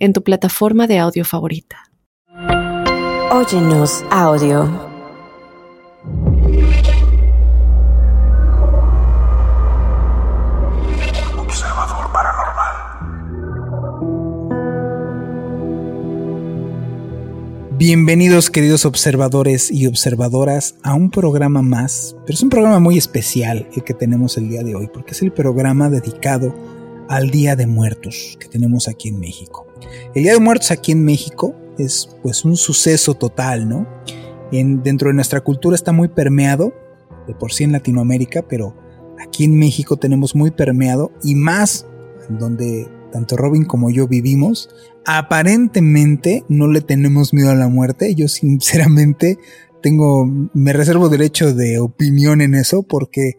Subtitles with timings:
[0.00, 1.76] en tu plataforma de audio favorita.
[3.30, 4.62] Óyenos audio.
[11.38, 12.74] Observador paranormal.
[17.76, 23.68] Bienvenidos queridos observadores y observadoras a un programa más, pero es un programa muy especial
[23.76, 26.54] el que tenemos el día de hoy, porque es el programa dedicado
[27.08, 29.69] al Día de Muertos que tenemos aquí en México.
[30.14, 33.86] El Día de Muertos aquí en México es pues un suceso total, ¿no?
[34.52, 36.72] En, dentro de nuestra cultura está muy permeado,
[37.26, 38.76] de por sí en Latinoamérica, pero
[39.22, 41.86] aquí en México tenemos muy permeado y más
[42.28, 44.70] donde tanto Robin como yo vivimos,
[45.04, 48.14] aparentemente no le tenemos miedo a la muerte.
[48.14, 49.38] Yo sinceramente
[49.82, 53.38] tengo, me reservo derecho de opinión en eso porque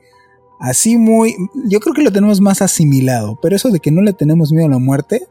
[0.59, 1.35] así muy,
[1.67, 4.67] yo creo que lo tenemos más asimilado, pero eso de que no le tenemos miedo
[4.67, 5.27] a la muerte,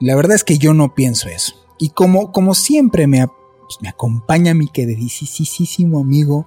[0.00, 1.54] la verdad es que yo no pienso eso.
[1.78, 6.46] Y como, como siempre me, pues, me acompaña mi queridísimo amigo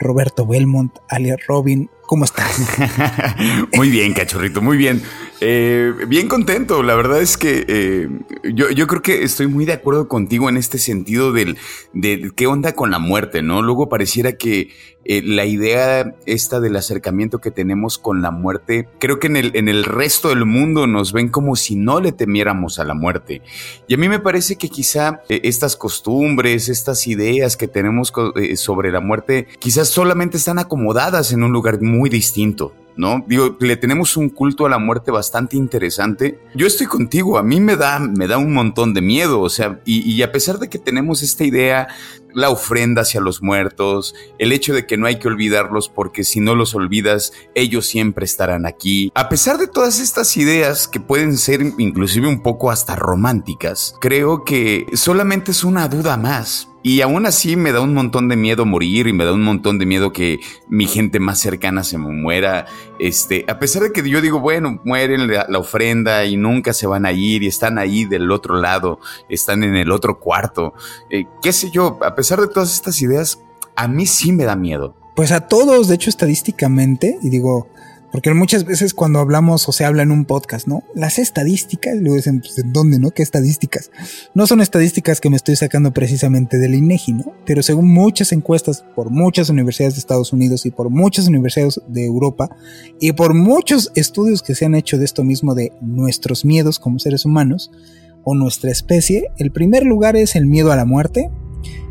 [0.00, 2.60] Roberto Belmont, alias Robin, ¿cómo estás?
[3.74, 5.02] muy bien, cachorrito, muy bien.
[5.40, 8.08] Eh, bien contento, la verdad es que eh,
[8.54, 11.58] yo, creo que estoy muy de acuerdo contigo en este sentido del,
[11.92, 13.62] de qué onda con la muerte, ¿no?
[13.62, 14.70] Luego pareciera que
[15.04, 19.56] eh, la idea esta del acercamiento que tenemos con la muerte, creo que en el,
[19.56, 23.42] en el resto del mundo nos ven como si no le temiéramos a la muerte.
[23.86, 28.12] Y a mí me parece que quizá estas costumbres, estas ideas que tenemos
[28.56, 32.74] sobre la muerte, quizás solamente están acomodadas en un lugar muy distinto.
[32.96, 33.24] ¿no?
[33.26, 36.38] Digo, le tenemos un culto a la muerte bastante interesante.
[36.54, 39.80] Yo estoy contigo, a mí me da, me da un montón de miedo, o sea,
[39.84, 41.88] y, a pesar de que tenemos esta idea,
[42.34, 46.40] la ofrenda hacia los muertos, el hecho de que no hay que olvidarlos porque si
[46.40, 49.10] no los olvidas, ellos siempre estarán aquí.
[49.14, 54.44] A pesar de todas estas ideas que pueden ser inclusive un poco hasta románticas, creo
[54.44, 58.66] que solamente es una duda más y aún así me da un montón de miedo
[58.66, 62.10] morir y me da un montón de miedo que mi gente más cercana se me
[62.10, 62.66] muera.
[62.98, 67.06] Este, a pesar de que yo digo, bueno, mueren la, ofrenda y nunca se van
[67.06, 69.00] a ir y están ahí del otro lado,
[69.30, 70.74] están en el otro cuarto.
[71.08, 73.38] Eh, qué sé yo, a pesar de todas estas ideas,
[73.76, 74.96] a mí sí me da miedo.
[75.14, 77.68] Pues a todos, de hecho, estadísticamente, y digo,
[78.14, 80.84] porque muchas veces cuando hablamos o se habla en un podcast, ¿no?
[80.94, 83.10] Las estadísticas, luego dicen, pues, ¿de dónde, no?
[83.10, 83.90] ¿Qué estadísticas?
[84.34, 87.32] No son estadísticas que me estoy sacando precisamente del INEGI, ¿no?
[87.44, 92.06] Pero según muchas encuestas por muchas universidades de Estados Unidos y por muchas universidades de
[92.06, 92.50] Europa
[93.00, 97.00] y por muchos estudios que se han hecho de esto mismo de nuestros miedos como
[97.00, 97.72] seres humanos
[98.22, 101.32] o nuestra especie, el primer lugar es el miedo a la muerte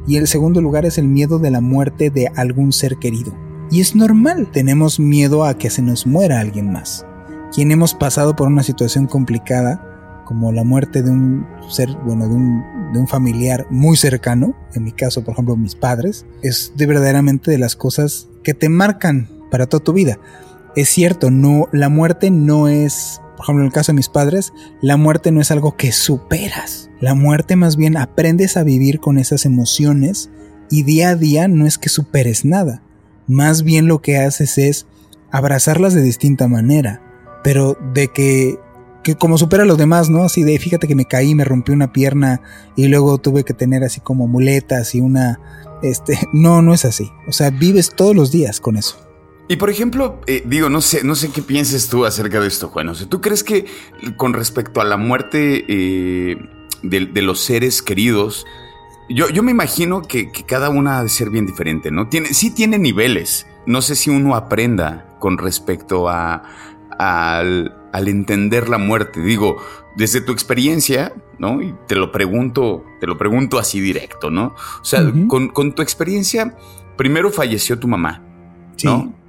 [0.08, 3.34] y el segundo lugar es el miedo de la muerte de algún ser querido.
[3.72, 7.06] Y es normal, tenemos miedo a que se nos muera alguien más.
[7.54, 12.36] Quien hemos pasado por una situación complicada, como la muerte de un ser, bueno, de
[12.36, 16.86] un, de un familiar muy cercano, en mi caso, por ejemplo, mis padres, es de
[16.86, 20.20] verdaderamente de las cosas que te marcan para toda tu vida.
[20.76, 24.54] Es cierto, no, la muerte no es, por ejemplo, en el caso de mis padres,
[24.82, 26.90] la muerte no es algo que superas.
[27.02, 30.30] La muerte más bien aprendes a vivir con esas emociones
[30.70, 32.82] y día a día no es que superes nada
[33.28, 34.86] más bien lo que haces es
[35.32, 37.02] abrazarlas de distinta manera,
[37.44, 38.60] pero de que,
[39.04, 40.24] que como supera a los demás, ¿no?
[40.24, 42.42] Así de, fíjate que me caí, me rompí una pierna
[42.76, 45.40] y luego tuve que tener así como muletas y una,
[45.82, 47.12] este, no, no es así.
[47.28, 48.98] O sea, vives todos los días con eso.
[49.48, 52.70] Y por ejemplo, eh, digo, no sé, no sé qué pienses tú acerca de esto,
[52.70, 52.90] Juan.
[52.90, 53.66] O sea, ¿tú crees que
[54.16, 56.38] con respecto a la muerte eh,
[56.82, 58.46] de, los seres queridos,
[59.10, 62.08] yo, yo me imagino que, cada una ha de ser bien diferente, ¿no?
[62.08, 63.46] Tiene, sí tiene niveles.
[63.66, 66.44] No sé si uno aprenda con respecto a,
[66.98, 69.22] al, entender la muerte.
[69.22, 69.58] Digo,
[69.96, 71.62] desde tu experiencia, ¿no?
[71.62, 74.56] Y te lo pregunto, te lo pregunto así directo, ¿no?
[74.82, 76.56] O sea, con, tu experiencia,
[76.98, 78.22] primero falleció tu mamá,
[78.84, 79.23] ¿no?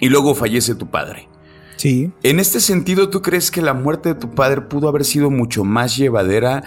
[0.00, 1.28] Y luego fallece tu padre.
[1.76, 2.12] Sí.
[2.22, 5.64] En este sentido, ¿tú crees que la muerte de tu padre pudo haber sido mucho
[5.64, 6.62] más llevadera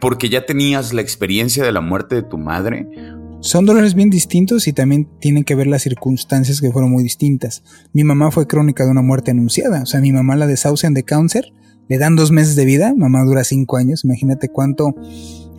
[0.00, 2.88] porque ya tenías la experiencia de la muerte de tu madre.
[3.40, 7.62] Son dolores bien distintos y también tienen que ver las circunstancias que fueron muy distintas.
[7.92, 11.04] Mi mamá fue crónica de una muerte anunciada, o sea, mi mamá la desahucian de
[11.04, 11.52] cáncer,
[11.88, 14.94] le dan dos meses de vida, mamá dura cinco años, imagínate cuánto,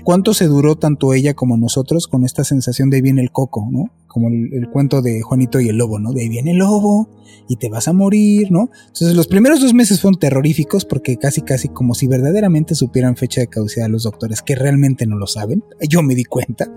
[0.03, 3.67] cuánto se duró tanto ella como nosotros con esta sensación de ahí viene el coco,
[3.71, 3.85] ¿no?
[4.11, 6.11] Como el, cuento de Juanito y el lobo, ¿no?
[6.11, 7.09] De ahí viene el lobo
[7.47, 8.69] y te vas a morir, ¿no?
[8.87, 13.39] Entonces los primeros dos meses fueron terroríficos porque casi casi como si verdaderamente supieran fecha
[13.39, 15.63] de caducidad los doctores, que realmente no lo saben.
[15.87, 16.69] Yo me di cuenta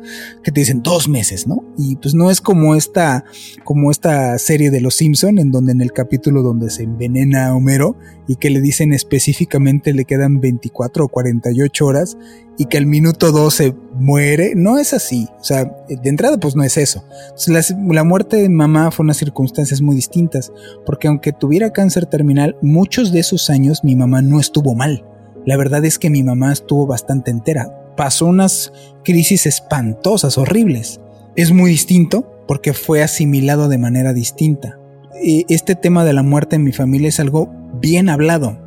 [0.44, 1.64] que te dicen dos meses, ¿no?
[1.76, 3.24] Y pues no es como esta,
[3.64, 7.54] como esta serie de Los Simpson en donde en el capítulo donde se envenena a
[7.56, 7.96] Homero
[8.28, 12.16] y que le dicen específicamente le quedan 24 o 48 horas
[12.58, 15.28] y que al minuto 12 muere, no es así.
[15.40, 17.04] O sea, de entrada pues no es eso.
[17.46, 20.52] la, muerte de mamá fue unas circunstancias muy distintas,
[20.86, 25.04] porque aunque tuviera cáncer terminal, muchos de esos años mi mamá no estuvo mal.
[25.46, 27.92] La verdad es que mi mamá estuvo bastante entera.
[27.96, 28.72] Pasó unas
[29.04, 31.00] crisis espantosas, horribles.
[31.36, 34.78] Es muy distinto porque fue asimilado de manera distinta.
[35.22, 38.58] Este tema de la muerte en mi familia es algo bien hablado.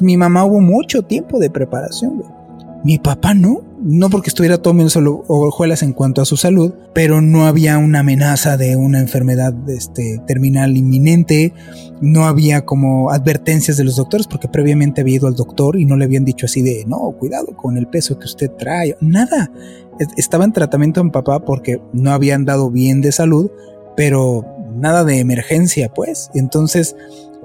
[0.00, 2.22] Mi mamá hubo mucho tiempo de preparación.
[2.86, 7.44] Mi papá no, no porque estuviera menos hojuelas en cuanto a su salud, pero no
[7.44, 11.52] había una amenaza de una enfermedad este, terminal inminente,
[12.00, 15.96] no había como advertencias de los doctores porque previamente había ido al doctor y no
[15.96, 19.50] le habían dicho así de, no, cuidado con el peso que usted trae, nada.
[20.16, 23.50] Estaba en tratamiento en papá porque no habían dado bien de salud,
[23.96, 24.46] pero
[24.76, 26.30] nada de emergencia, pues.
[26.34, 26.94] Entonces,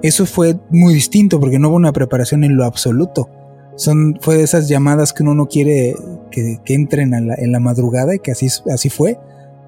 [0.03, 3.27] eso fue muy distinto porque no hubo una preparación en lo absoluto.
[3.81, 5.95] Son, fue de esas llamadas que uno no quiere
[6.29, 9.17] que, entren en la madrugada y que así, así fue.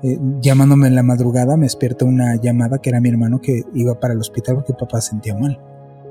[0.04, 4.00] Eh, llamándome en la madrugada me despierta una llamada que era mi hermano que iba
[4.00, 5.60] para el hospital porque papá sentía mal.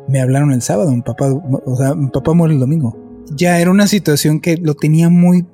[0.09, 2.99] Me hablaron el sábado, mi papá, o sea, mi papá muere el domingo.
[3.37, 5.47] Ya era una situación que lo tenía muy,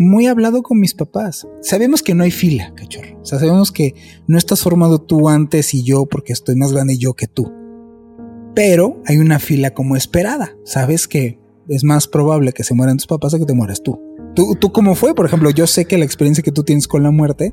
[0.00, 1.46] muy hablado con mis papás.
[1.60, 3.16] Sabemos que no hay fila, cachorro.
[3.20, 3.94] O sea, sabemos que
[4.26, 7.52] no estás formado tú antes y yo porque estoy más grande yo que tú.
[8.56, 10.56] Pero hay una fila como esperada.
[10.64, 14.00] Sabes que es más probable que se mueran tus papás a que te mueras tú.
[14.34, 15.14] ¿Tú, tú cómo fue?
[15.14, 17.52] Por ejemplo, yo sé que la experiencia que tú tienes con la muerte,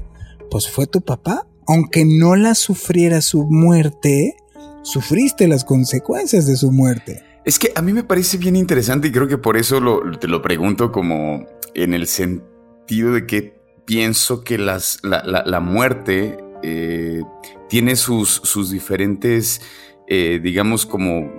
[0.49, 1.45] pues fue tu papá.
[1.67, 4.35] Aunque no la sufriera su muerte,
[4.81, 7.23] sufriste las consecuencias de su muerte.
[7.45, 9.79] Es que a mí me parece bien interesante y creo que por eso
[10.19, 17.23] te lo pregunto como en el sentido de que pienso que las, la, muerte eh,
[17.69, 19.61] tiene sus, sus diferentes,
[20.07, 21.38] eh, digamos, como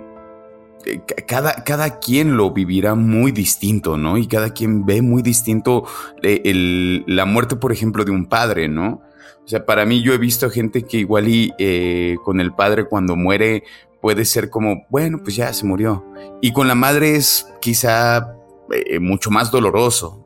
[1.27, 4.19] cada, cada quien lo vivirá muy distinto, ¿no?
[4.19, 5.85] Y cada quien ve muy distinto
[6.23, 9.03] eh, la muerte, por ejemplo, de un padre, ¿no?
[9.45, 12.85] O sea, para mí yo he visto gente que igual y eh, con el padre
[12.85, 13.65] cuando muere
[14.01, 16.05] puede ser como, bueno, pues ya se murió.
[16.41, 18.35] Y con la madre es quizá
[19.01, 20.20] mucho más doloroso,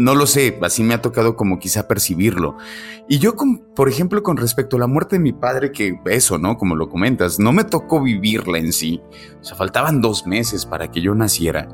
[0.00, 2.56] no lo sé, así me ha tocado como quizá percibirlo.
[3.06, 3.34] Y yo,
[3.76, 6.56] por ejemplo, con respecto a la muerte de mi padre, que eso, ¿no?
[6.56, 9.02] Como lo comentas, no me tocó vivirla en sí.
[9.42, 11.68] O sea, faltaban dos meses para que yo naciera.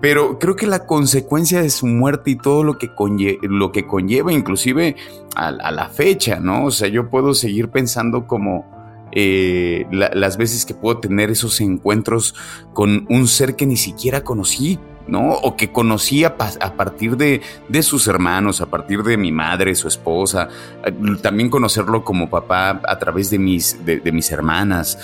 [0.00, 2.88] Pero creo que la consecuencia de su muerte y todo lo que,
[3.42, 4.96] lo que conlleva, inclusive
[5.36, 6.64] a, la fecha, ¿no?
[6.64, 8.64] O sea, yo puedo seguir pensando como
[9.12, 12.34] eh, las veces que puedo tener esos encuentros
[12.72, 15.32] con un ser que ni siquiera conocí, ¿no?
[15.32, 17.42] O que conocía a partir de,
[17.82, 20.48] sus hermanos, a partir de mi madre, su esposa,
[20.84, 20.92] eh,
[21.22, 24.98] también conocerlo como papá a través de mis, de, mis hermanas.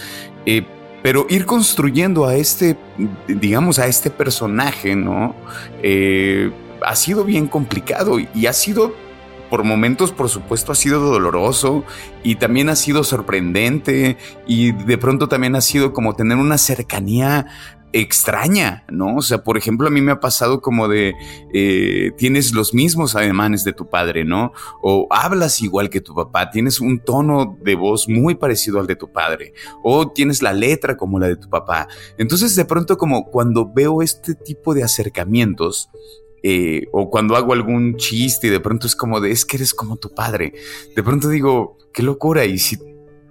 [0.44, 0.64] Eh,
[1.02, 2.76] pero ir construyendo a este,
[3.28, 5.34] digamos, a este personaje, ¿no?
[5.82, 6.50] Eh,
[6.84, 8.94] ha sido bien complicado y ha sido
[9.48, 11.84] por momentos, por supuesto, ha sido doloroso
[12.22, 14.16] y también ha sido sorprendente
[14.46, 17.46] y de pronto también ha sido como tener una cercanía
[17.92, 19.16] extraña, ¿no?
[19.16, 21.14] O sea, por ejemplo, a mí me ha pasado como de,
[21.52, 24.52] eh, tienes los mismos ademanes de tu padre, ¿no?
[24.82, 28.96] O hablas igual que tu papá, tienes un tono de voz muy parecido al de
[28.96, 31.88] tu padre, o tienes la letra como la de tu papá.
[32.18, 35.88] Entonces, de pronto, como cuando veo este tipo de acercamientos,
[36.42, 39.74] eh, o cuando hago algún chiste y de pronto es como de, es que eres
[39.74, 40.52] como tu padre,
[40.94, 42.78] de pronto digo, qué locura, y si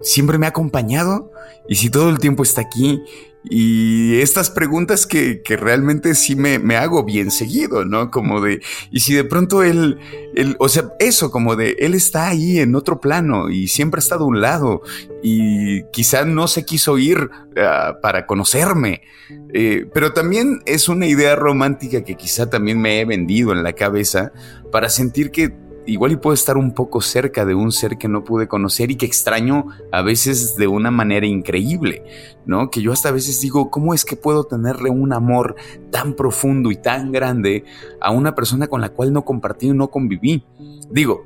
[0.01, 1.31] siempre me ha acompañado,
[1.67, 3.01] y si todo el tiempo está aquí,
[3.49, 8.09] y estas preguntas que, que realmente sí me, me, hago bien seguido, ¿no?
[8.09, 8.61] Como de,
[8.91, 9.99] y si de pronto él,
[10.35, 14.03] él, o sea, eso, como de, él está ahí en otro plano y siempre ha
[14.03, 14.81] estado a un lado
[15.21, 19.01] y quizá no se quiso ir uh, para conocerme,
[19.53, 23.73] eh, pero también es una idea romántica que quizá también me he vendido en la
[23.73, 24.31] cabeza
[24.71, 28.23] para sentir que igual y puedo estar un poco cerca de un ser que no
[28.23, 32.03] pude conocer y que extraño a veces de una manera increíble,
[32.45, 32.69] ¿no?
[32.69, 35.55] Que yo hasta a veces digo, ¿cómo es que puedo tenerle un amor
[35.91, 37.65] tan profundo y tan grande
[38.01, 40.43] a una persona con la cual no compartí y no conviví?
[40.89, 41.25] Digo,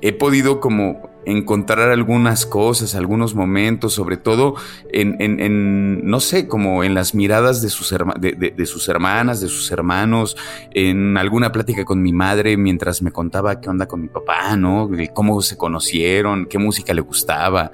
[0.00, 4.54] he podido como encontrar algunas cosas, algunos momentos, sobre todo
[4.92, 9.70] en, en, no sé, como en las miradas de sus, de, sus hermanas, de sus
[9.70, 10.36] hermanos,
[10.72, 14.90] en alguna plática con mi madre mientras me contaba qué onda con mi papá, ¿no?
[15.14, 17.72] Cómo se conocieron, qué música le gustaba.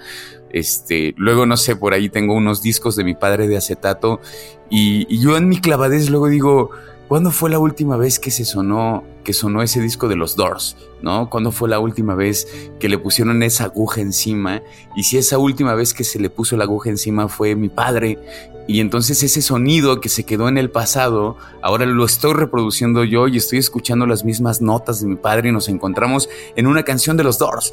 [0.50, 4.20] Este, luego, no sé, por ahí tengo unos discos de mi padre de acetato
[4.70, 6.70] y, y yo en mi clavadez luego digo,
[7.08, 10.76] ¿Cuándo fue la última vez que se sonó, que sonó ese disco de los Doors?
[11.00, 11.30] ¿No?
[11.30, 12.46] ¿Cuándo fue la última vez
[12.78, 14.62] que le pusieron esa aguja encima?
[14.94, 18.18] Y si esa última vez que se le puso la aguja encima fue mi padre,
[18.66, 23.26] y entonces ese sonido que se quedó en el pasado, ahora lo estoy reproduciendo yo
[23.26, 27.16] y estoy escuchando las mismas notas de mi padre y nos encontramos en una canción
[27.16, 27.72] de los Doors.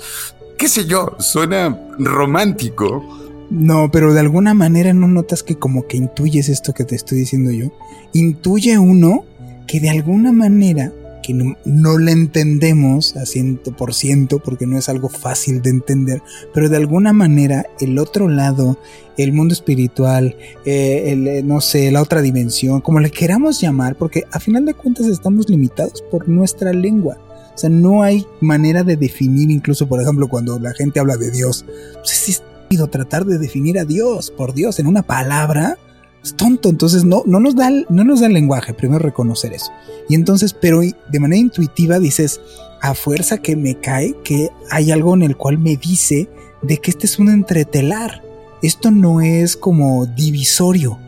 [0.58, 1.18] ¿Qué sé yo?
[1.20, 3.04] Suena romántico.
[3.50, 7.20] No, pero de alguna manera no notas que como que intuyes esto que te estoy
[7.20, 7.72] diciendo yo.
[8.14, 9.26] Intuye uno
[9.68, 10.92] que de alguna manera,
[11.24, 15.72] que no, no la entendemos a ciento por ciento, porque no es algo fácil de
[15.72, 16.22] entender,
[16.54, 18.78] pero de alguna manera el otro lado,
[19.18, 20.36] el mundo espiritual,
[20.66, 24.66] eh, el, eh, no sé, la otra dimensión, como le queramos llamar, porque a final
[24.66, 27.18] de cuentas estamos limitados por nuestra lengua.
[27.56, 31.32] O sea, no hay manera de definir, incluso por ejemplo, cuando la gente habla de
[31.32, 31.66] Dios.
[31.94, 32.42] Pues
[32.88, 35.78] tratar de definir a Dios, por Dios, en una palabra,
[36.24, 36.70] es tonto.
[36.70, 39.72] Entonces no, no, nos da, no nos da el lenguaje, primero reconocer eso.
[40.10, 42.40] Y entonces, pero de manera intuitiva dices,
[42.82, 46.30] a fuerza que me cae, que hay algo en el cual me dice
[46.62, 48.24] de que este es un entretelar.
[48.62, 51.00] Esto no es como divisorio.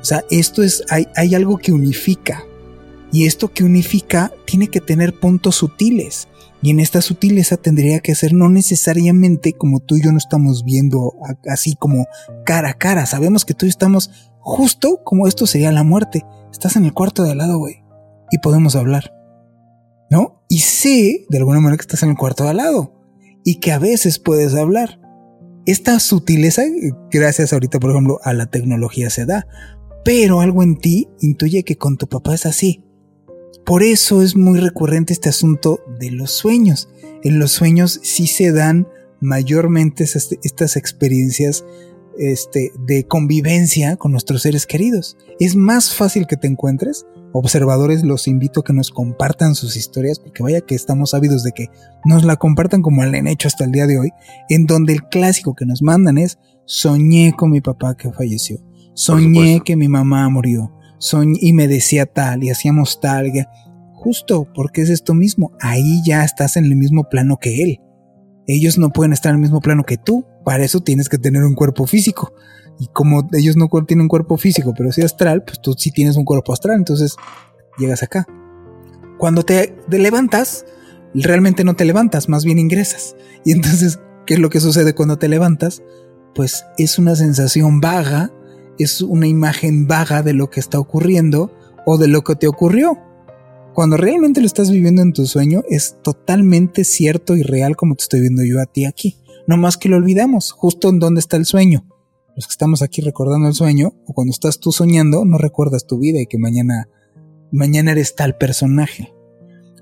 [0.00, 2.44] O sea, esto es, hay, hay algo que unifica.
[3.12, 6.28] Y esto que unifica tiene que tener puntos sutiles.
[6.62, 10.64] Y en esta sutileza tendría que ser no necesariamente como tú y yo no estamos
[10.64, 11.14] viendo
[11.46, 12.06] así como
[12.44, 13.06] cara a cara.
[13.06, 16.22] Sabemos que tú y yo estamos justo como esto sería la muerte.
[16.52, 17.82] Estás en el cuarto de al lado, güey.
[18.30, 19.14] Y podemos hablar.
[20.10, 20.44] ¿No?
[20.48, 22.94] Y sé de alguna manera que estás en el cuarto de al lado.
[23.42, 25.00] Y que a veces puedes hablar.
[25.64, 26.62] Esta sutileza,
[27.10, 29.46] gracias ahorita por ejemplo a la tecnología se da.
[30.04, 32.84] Pero algo en ti intuye que con tu papá es así
[33.64, 36.88] por eso es muy recurrente este asunto de los sueños.
[37.22, 38.88] En los sueños sí se dan
[39.20, 41.64] mayormente estas experiencias
[42.18, 45.16] este, de convivencia con nuestros seres queridos.
[45.38, 47.06] Es más fácil que te encuentres.
[47.32, 51.52] Observadores, los invito a que nos compartan sus historias, porque vaya que estamos ávidos de
[51.52, 51.68] que
[52.04, 54.10] nos la compartan como han hecho hasta el día de hoy,
[54.48, 58.58] en donde el clásico que nos mandan es, soñé con mi papá que falleció,
[58.94, 60.72] soñé que mi mamá murió,
[61.40, 63.32] y me decía tal y hacíamos tal.
[63.94, 67.80] Justo porque es esto mismo, ahí ya estás en el mismo plano que él.
[68.46, 71.44] Ellos no pueden estar en el mismo plano que tú, para eso tienes que tener
[71.44, 72.32] un cuerpo físico.
[72.78, 76.16] Y como ellos no tienen un cuerpo físico, pero sí astral, pues tú sí tienes
[76.16, 77.16] un cuerpo astral, entonces
[77.78, 78.26] llegas acá.
[79.18, 80.64] Cuando te levantas,
[81.14, 83.16] realmente no te levantas, más bien ingresas.
[83.44, 85.82] Y entonces, ¿qué es lo que sucede cuando te levantas?
[86.34, 88.32] Pues es una sensación vaga
[88.82, 91.52] es una imagen vaga de lo que está ocurriendo
[91.86, 92.98] o de lo que te ocurrió.
[93.74, 98.02] Cuando realmente lo estás viviendo en tu sueño es totalmente cierto y real como te
[98.02, 99.16] estoy viendo yo a ti aquí.
[99.46, 101.86] No más que lo olvidamos, justo en dónde está el sueño.
[102.36, 105.98] Los que estamos aquí recordando el sueño, o cuando estás tú soñando, no recuerdas tu
[105.98, 106.88] vida y que mañana,
[107.50, 109.12] mañana eres tal personaje.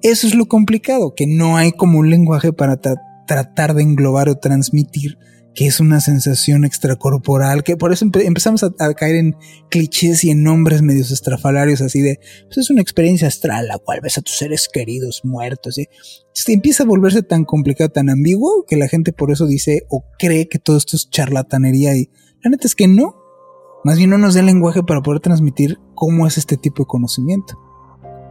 [0.02, 2.80] Eso es lo complicado, que no hay como un lenguaje para
[3.26, 5.18] tratar de englobar o transmitir
[5.58, 9.36] que es una sensación extracorporal, que por eso empezamos a, caer en
[9.68, 13.98] clichés y en nombres medios estrafalarios así de, pues es una experiencia astral, la cual
[14.00, 15.88] ves a tus seres queridos muertos, ¿sí?
[16.46, 20.48] empieza a volverse tan complicado, tan ambiguo, que la gente por eso dice o cree
[20.48, 22.08] que todo esto es charlatanería y
[22.44, 23.16] la neta es que no,
[23.82, 26.86] más bien no nos da el lenguaje para poder transmitir cómo es este tipo de
[26.86, 27.58] conocimiento.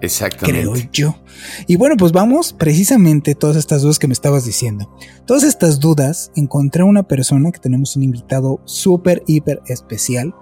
[0.02, 0.62] Exactamente.
[0.62, 1.16] Creo yo.
[1.66, 4.92] Y bueno, pues vamos precisamente todas estas dudas que me estabas diciendo.
[5.26, 10.36] Todas estas dudas encontré una persona que tenemos un invitado súper, hiper especial.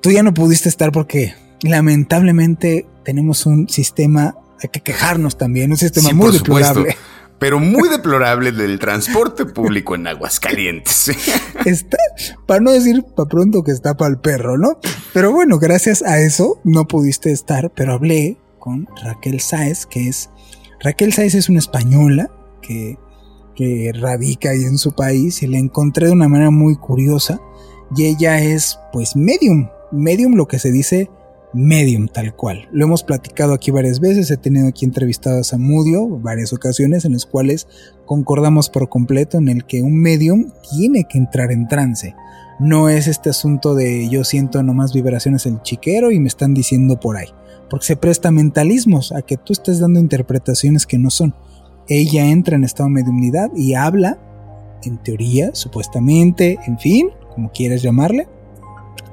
[0.00, 5.78] Tú ya no pudiste estar porque lamentablemente tenemos un sistema, hay que quejarnos también, un
[5.78, 6.96] sistema muy deplorable.
[7.44, 11.08] Pero muy deplorable del transporte público en Aguascalientes.
[11.66, 11.98] Está,
[12.46, 14.78] para no decir para pronto que está para el perro, ¿no?
[15.12, 20.30] Pero bueno, gracias a eso no pudiste estar, pero hablé con Raquel Sáez, que es...
[20.80, 22.30] Raquel Sáez es una española
[22.62, 22.96] que,
[23.54, 27.42] que radica ahí en su país y la encontré de una manera muy curiosa.
[27.94, 31.10] Y ella es pues medium, medium lo que se dice
[31.54, 32.68] medium tal cual.
[32.72, 37.12] Lo hemos platicado aquí varias veces, he tenido aquí entrevistado a Samudio varias ocasiones en
[37.12, 37.66] las cuales
[38.06, 42.14] concordamos por completo en el que un medium tiene que entrar en trance.
[42.60, 47.00] No es este asunto de yo siento nomás vibraciones el chiquero y me están diciendo
[47.00, 47.28] por ahí,
[47.68, 51.34] porque se presta mentalismos a que tú estés dando interpretaciones que no son.
[51.88, 54.18] Ella entra en estado de mediumnidad y habla
[54.84, 58.28] en teoría, supuestamente, en fin, como quieras llamarle,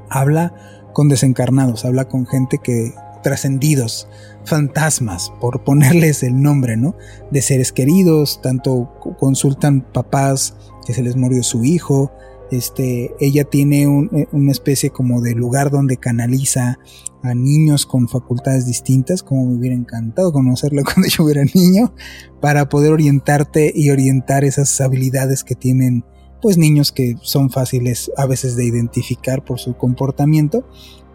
[0.09, 0.53] habla
[0.93, 2.93] con desencarnados, habla con gente que
[3.23, 4.07] trascendidos,
[4.45, 6.95] fantasmas, por ponerles el nombre, ¿no?
[7.29, 10.55] De seres queridos, tanto consultan papás
[10.85, 12.11] que se les murió su hijo,
[12.51, 16.79] este, ella tiene eh, una especie como de lugar donde canaliza
[17.23, 21.93] a niños con facultades distintas, como me hubiera encantado conocerlo cuando yo era niño,
[22.41, 26.03] para poder orientarte y orientar esas habilidades que tienen
[26.41, 30.67] pues niños que son fáciles a veces de identificar por su comportamiento.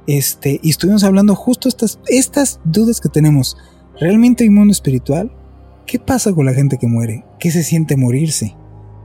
[0.06, 3.56] Este, y estuvimos hablando justo estas, estas dudas que tenemos.
[4.00, 5.32] ¿Realmente hay mundo espiritual?
[5.86, 7.24] ¿Qué pasa con la gente que muere?
[7.38, 8.56] ¿Qué se siente morirse?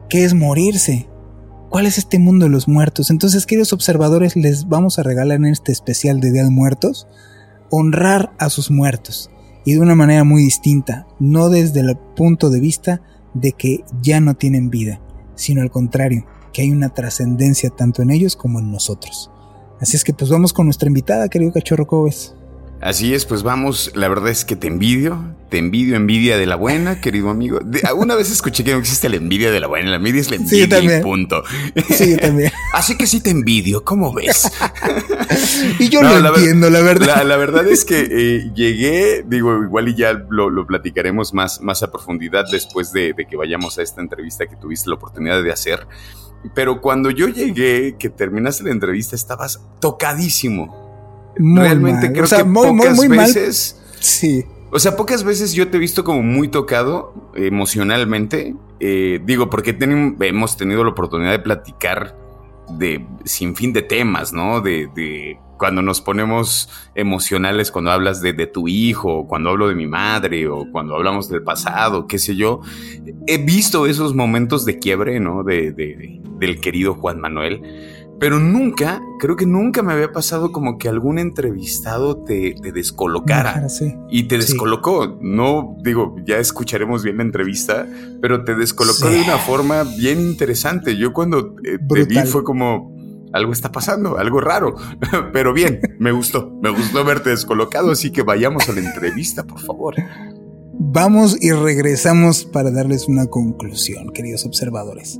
[0.10, 1.08] ¿Qué es morirse?
[1.70, 3.10] ¿Cuál es este mundo de los muertos?
[3.10, 7.08] Entonces, queridos observadores, les vamos a regalar en este especial de Día de Muertos
[7.72, 9.32] honrar a sus muertos
[9.66, 13.02] y de una manera muy distinta, no desde el punto de vista
[13.34, 15.02] de que ya no tienen vida,
[15.42, 19.32] sino al contrario, que hay una trascendencia tanto en ellos como en nosotros.
[19.80, 22.36] Así es que pues vamos con nuestra invitada, querido Cachorro Cobes.
[22.82, 26.56] Así es, pues vamos, la verdad es que te envidio, te envidio envidia de la
[26.56, 27.60] buena, querido amigo.
[27.96, 30.38] Una vez escuché que no existe la envidia de la buena, la envidia es la
[30.38, 31.44] envidia y punto.
[31.90, 32.52] Sí, también.
[32.74, 34.52] Así que sí te envidio, ¿cómo ves?
[35.80, 37.24] y yo lo entiendo, la verdad.
[37.24, 41.92] La, verdad es que eh, llegué, digo, igual y ya lo, platicaremos más, más a
[41.92, 45.86] profundidad después de, de que vayamos a esta entrevista que tuviste la oportunidad de hacer.
[46.56, 50.91] Pero cuando yo llegué, que terminaste la entrevista, estabas tocadísimo
[51.42, 53.82] Realmente creo que pocas veces.
[54.00, 54.46] Sí.
[54.72, 58.56] O sea, pocas veces yo te he visto como muy tocado emocionalmente.
[58.80, 62.18] Eh, digo, porque hemos tenido la oportunidad de platicar
[62.78, 64.62] de sin fin de temas, ¿no?
[64.62, 69.76] De, de cuando nos ponemos emocionales, cuando hablas de, de, tu hijo, cuando hablo de
[69.76, 72.62] mi madre, o cuando hablamos del pasado, qué sé yo.
[73.28, 75.44] He visto esos momentos de quiebre, ¿no?
[75.44, 77.62] De, de del querido Juan Manuel.
[78.22, 83.66] Pero nunca, creo que nunca me había pasado como que algún entrevistado te, descolocara.
[84.12, 85.18] Y te descolocó.
[85.20, 87.88] No, digo, ya escucharemos bien la entrevista,
[88.22, 90.96] pero te descolocó de una forma bien interesante.
[90.98, 92.96] Yo cuando eh, te vi fue como,
[93.34, 94.76] algo está pasando, algo raro.
[95.34, 99.60] Pero bien, me gustó, me gustó verte descolocado, así que vayamos a la entrevista, por
[99.62, 99.96] favor.
[100.74, 105.20] Vamos y regresamos para darles una conclusión, queridos observadores.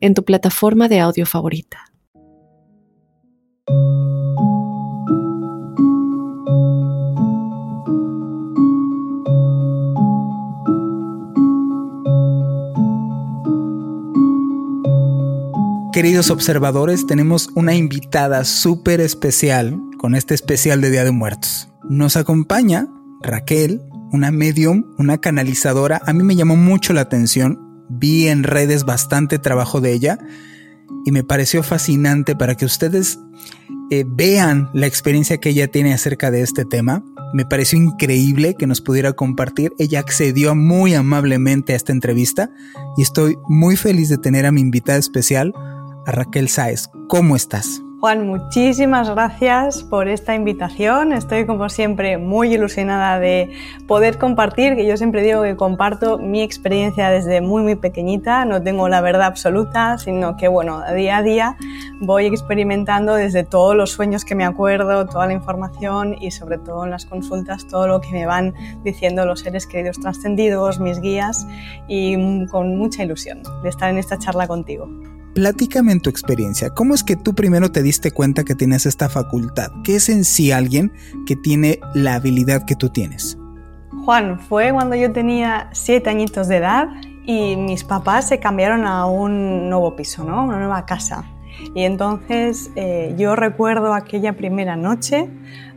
[0.00, 1.90] en tu plataforma de audio favorita.
[15.92, 21.68] Queridos observadores, tenemos una invitada súper especial con este especial de Día de Muertos.
[21.82, 22.88] Nos acompaña
[23.20, 23.82] Raquel,
[24.12, 26.00] una medium, una canalizadora.
[26.06, 30.18] A mí me llamó mucho la atención vi en redes bastante trabajo de ella
[31.04, 33.18] y me pareció fascinante para que ustedes
[33.90, 37.04] eh, vean la experiencia que ella tiene acerca de este tema.
[37.32, 39.72] Me pareció increíble que nos pudiera compartir.
[39.78, 42.50] Ella accedió muy amablemente a esta entrevista
[42.96, 45.52] y estoy muy feliz de tener a mi invitada especial,
[46.06, 46.88] a Raquel Sáez.
[47.08, 47.82] ¿Cómo estás?
[48.00, 51.12] Juan, muchísimas gracias por esta invitación.
[51.12, 53.50] Estoy como siempre muy ilusionada de
[53.86, 58.62] poder compartir, que yo siempre digo que comparto mi experiencia desde muy muy pequeñita, no
[58.62, 61.56] tengo la verdad absoluta, sino que bueno, día a día
[62.00, 66.86] voy experimentando desde todos los sueños que me acuerdo, toda la información y sobre todo
[66.86, 71.46] en las consultas todo lo que me van diciendo los seres queridos trascendidos, mis guías
[71.86, 74.88] y con mucha ilusión de estar en esta charla contigo.
[75.34, 79.70] Platícame tu experiencia, ¿cómo es que tú primero te diste cuenta que tienes esta facultad?
[79.84, 80.92] ¿Qué es en sí alguien
[81.24, 83.38] que tiene la habilidad que tú tienes?
[84.04, 86.88] Juan, fue cuando yo tenía siete añitos de edad
[87.24, 90.44] y mis papás se cambiaron a un nuevo piso, ¿no?
[90.44, 91.24] Una nueva casa.
[91.76, 95.28] Y entonces eh, yo recuerdo aquella primera noche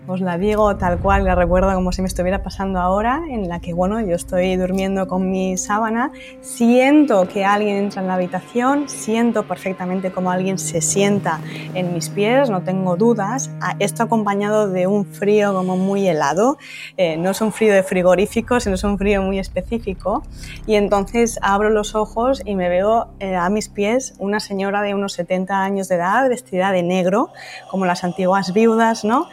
[0.08, 3.60] os la digo tal cual, la recuerdo como si me estuviera pasando ahora, en la
[3.60, 6.12] que, bueno, yo estoy durmiendo con mi sábana,
[6.42, 11.40] siento que alguien entra en la habitación, siento perfectamente como alguien se sienta
[11.74, 16.58] en mis pies, no tengo dudas, esto acompañado de un frío como muy helado,
[16.98, 20.24] eh, no es un frío de frigorífico, sino es un frío muy específico,
[20.68, 24.94] y entonces abro los ojos y me veo eh, a mis pies una señora de
[24.94, 27.30] unos 70 años de edad, vestida de negro,
[27.72, 29.28] como las antiguas viudas, ¿no?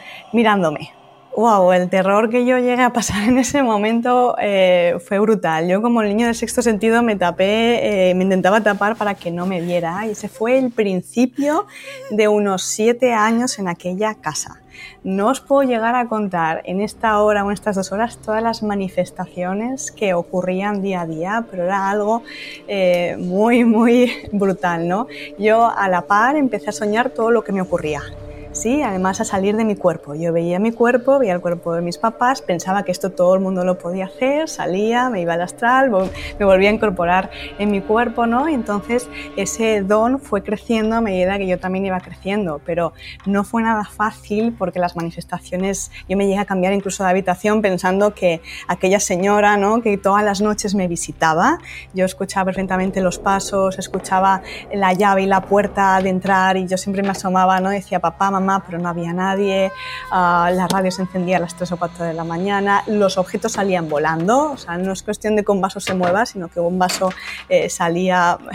[0.61, 0.93] Mirándome.
[1.37, 5.69] Wow, el terror que yo llegué a pasar en ese momento eh, fue brutal.
[5.69, 9.47] Yo como niño del sexto sentido me tapé, eh, me intentaba tapar para que no
[9.47, 11.67] me viera y ese fue el principio
[12.11, 14.61] de unos siete años en aquella casa.
[15.03, 18.43] No os puedo llegar a contar en esta hora o en estas dos horas todas
[18.43, 22.23] las manifestaciones que ocurrían día a día, pero era algo
[22.69, 25.07] eh, muy, muy brutal, ¿no?
[25.39, 28.03] Yo a la par empecé a soñar todo lo que me ocurría
[28.53, 28.83] ¿sí?
[28.83, 30.15] Además a salir de mi cuerpo.
[30.15, 33.41] Yo veía mi cuerpo, veía el cuerpo de mis papás, pensaba que esto todo el
[33.41, 35.91] mundo lo podía hacer, salía, me iba al astral,
[36.39, 38.49] me volvía a incorporar en mi cuerpo, ¿no?
[38.49, 42.93] Y entonces ese don fue creciendo a medida que yo también iba creciendo, pero
[43.27, 47.63] no fue nada fácil porque las manifestaciones, yo me llegué a cambiar incluso de habitación
[47.63, 49.83] pensando que aquella señora, ¿no?
[49.83, 51.59] Que todas las noches me visitaba,
[51.95, 56.77] yo escuchaba perfectamente los pasos, escuchaba la llave y la puerta de entrar y yo
[56.77, 57.71] siempre me asomaba, ¿no?
[57.71, 59.73] Decía, papá, mamá, pero no había nadie,
[60.11, 63.53] uh, la radio se encendía a las 3 o 4 de la mañana, los objetos
[63.53, 66.61] salían volando, o sea, no es cuestión de que un vaso se mueva, sino que
[66.61, 67.11] un vaso
[67.49, 68.39] eh, salía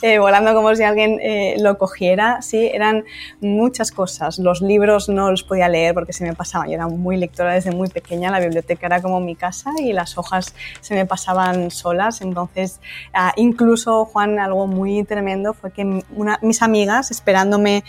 [0.00, 2.40] Eh, volando como si alguien eh, lo cogiera.
[2.42, 3.04] Sí, eran
[3.40, 4.38] muchas cosas.
[4.38, 6.68] Los libros no los podía leer porque se me pasaban.
[6.68, 10.16] Yo era muy lectora desde muy pequeña, la biblioteca era como mi casa y las
[10.16, 12.20] hojas se me pasaban solas.
[12.22, 12.80] Entonces,
[13.12, 17.84] ah, incluso, Juan, algo muy tremendo fue que una, mis amigas, esperándome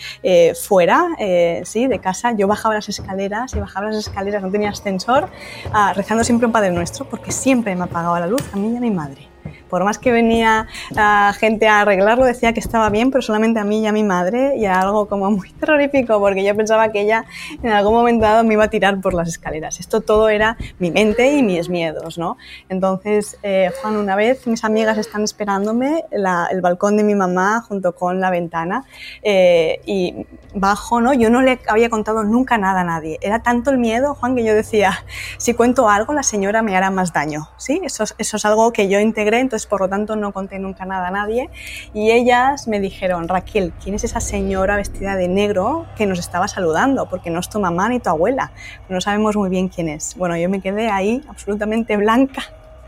[1.20, 5.30] eh, sí, de casa, yo bajaba las escaleras y bajaba las escaleras, no tenía ascensor,
[5.74, 8.78] ah, rezando siempre un Padre Nuestro porque siempre me apagaba la luz a mí y
[8.78, 9.33] a mi madre
[9.70, 13.64] por más que venía la gente a arreglarlo, decía que estaba bien, pero solamente a
[13.64, 17.02] mí y a mi madre, y era algo como muy terrorífico, porque yo pensaba que
[17.02, 17.26] ella
[17.62, 19.80] en algún momento dado me iba a tirar por las escaleras.
[19.80, 22.38] Esto todo era mi mente y mis miedos, ¿no?
[22.70, 27.96] Entonces, eh, Juan, una vez mis amigas están esperándome, el balcón de mi mamá junto
[27.96, 28.86] con la ventana,
[29.22, 31.14] eh, y bajo, ¿no?
[31.14, 33.18] Yo no le había contado nunca nada a nadie.
[33.22, 35.04] Era tanto el miedo, Juan, que yo decía,
[35.38, 37.82] si cuento algo, la señora me hará más daño, ¿sí?
[37.84, 41.08] Eso, eso es algo que yo integré, entonces por lo tanto no conté nunca nada
[41.08, 41.50] a nadie.
[41.94, 46.48] Y ellas me dijeron, Raquel, ¿quién es esa señora vestida de negro que nos estaba
[46.48, 47.08] saludando?
[47.10, 48.52] Porque no es tu mamá ni tu abuela,
[48.90, 50.16] no sabemos muy bien quién es.
[50.16, 52.44] Bueno, yo me quedé ahí absolutamente blanca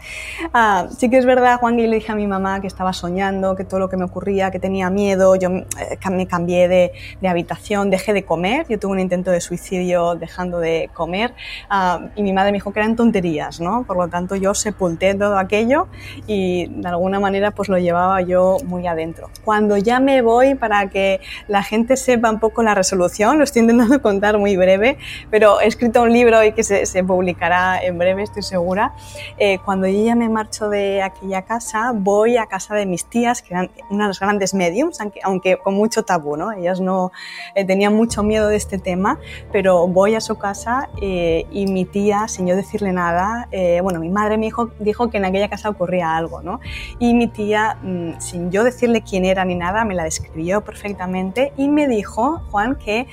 [0.54, 3.56] Ah, sí que es verdad, Juan, que le dije a mi mamá que estaba soñando,
[3.56, 5.65] que todo lo que me ocurría, que tenía miedo, yo eh,
[6.12, 6.91] me cambié de,
[7.28, 11.34] habitación, dejé de comer, yo tuve un intento de suicidio dejando de comer
[11.70, 13.84] ah, y mi madre me dijo que eran tonterías, ¿no?
[13.84, 15.88] Por lo tanto yo sepulté todo aquello
[16.28, 19.30] y de alguna manera pues lo llevaba yo muy adentro.
[19.44, 23.63] Cuando ya me voy, para que la gente sepa un poco la resolución, lo estoy
[23.63, 24.98] intentando contar muy breve,
[25.30, 28.94] pero he escrito un libro y que se, se publicará en breve, estoy segura,
[29.38, 33.41] eh, cuando yo ya me marcho de aquella casa, voy a casa de mis tías,
[33.41, 36.51] que eran unas grandes mediums, aunque, aunque con mucho tabú, ¿no?
[36.51, 37.12] Ellas no
[37.55, 39.19] eh, tenían mucho miedo de este tema,
[39.51, 43.99] pero voy a su casa eh, y mi tía, sin yo decirle nada, eh, bueno,
[43.99, 46.60] mi madre me dijo, dijo que en aquella casa ocurría algo, ¿no?
[46.99, 51.53] Y mi tía, mm, sin yo decirle quién era ni nada, me la describió perfectamente
[51.58, 53.08] y me dijo, Juan, que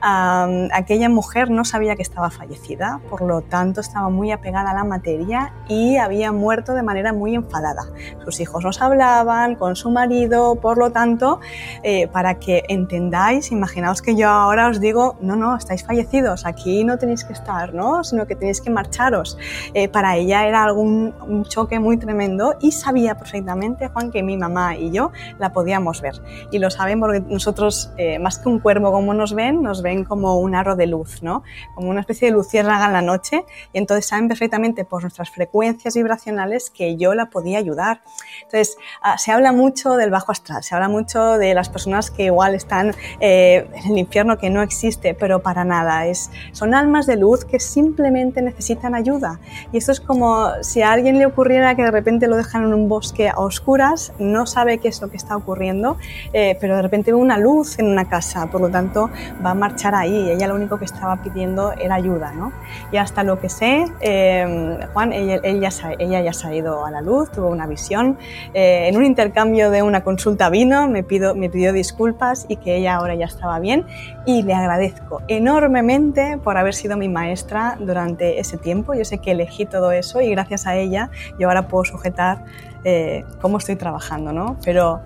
[0.00, 4.84] aquella mujer no sabía que estaba fallecida, por lo tanto estaba muy apegada a la
[4.84, 7.84] materia y había muerto de manera muy enfadada.
[8.24, 11.40] Sus hijos nos hablaban con su marido, por lo tanto,
[11.82, 16.84] eh, para que entendáis, imaginaos que yo ahora os digo, no, no, estáis fallecidos, aquí
[16.84, 18.04] no tenéis que estar, ¿no?
[18.04, 19.38] sino que tenéis que marcharos.
[19.74, 24.36] Eh, para ella era algún un choque muy tremendo y sabía perfectamente, Juan, que mi
[24.36, 26.14] mamá y yo la podíamos ver.
[26.50, 30.04] Y lo saben porque nosotros, eh, más que un cuervo como nos ven, nos ven
[30.04, 31.42] como un aro de luz, ¿no?
[31.74, 35.96] como una especie de luciérnaga en la noche y entonces saben perfectamente por nuestras frecuencias
[36.14, 38.00] vibracionales que yo la podía ayudar.
[38.44, 42.24] Entonces, ah, se habla mucho del bajo astral, se habla mucho de las personas que
[42.24, 46.06] igual están eh, en el infierno que no existe, pero para nada.
[46.06, 49.40] Es, son almas de luz que simplemente necesitan ayuda.
[49.72, 52.74] Y esto es como si a alguien le ocurriera que de repente lo dejan en
[52.74, 55.96] un bosque a oscuras, no sabe qué es lo que está ocurriendo,
[56.32, 59.10] eh, pero de repente ve una luz en una casa, por lo tanto
[59.44, 60.30] va a marchar ahí.
[60.30, 62.52] Ella lo único que estaba pidiendo era ayuda, ¿no?
[62.92, 66.90] Y hasta lo que sé, eh, Juan, ella, ella, ella ya se ha ido a
[66.90, 68.18] la luz, tuvo una visión.
[68.52, 72.76] Eh, en un intercambio de una consulta vino, me, pido, me pidió disculpas y que
[72.76, 73.86] ella ahora ya estaba bien.
[74.26, 78.94] Y le agradezco enormemente por haber sido mi maestra durante ese tiempo.
[78.94, 82.44] Yo sé que elegí todo eso y gracias a ella yo ahora puedo sujetar
[82.84, 84.56] eh, cómo estoy trabajando, ¿no?
[84.64, 85.00] Pero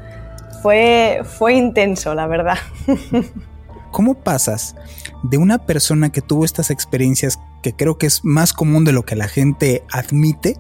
[0.63, 2.59] fue, fue intenso, la verdad.
[3.91, 4.77] ¿Cómo pasas
[5.23, 9.05] de una persona que tuvo estas experiencias que creo que es más común de lo
[9.05, 10.57] que la gente admite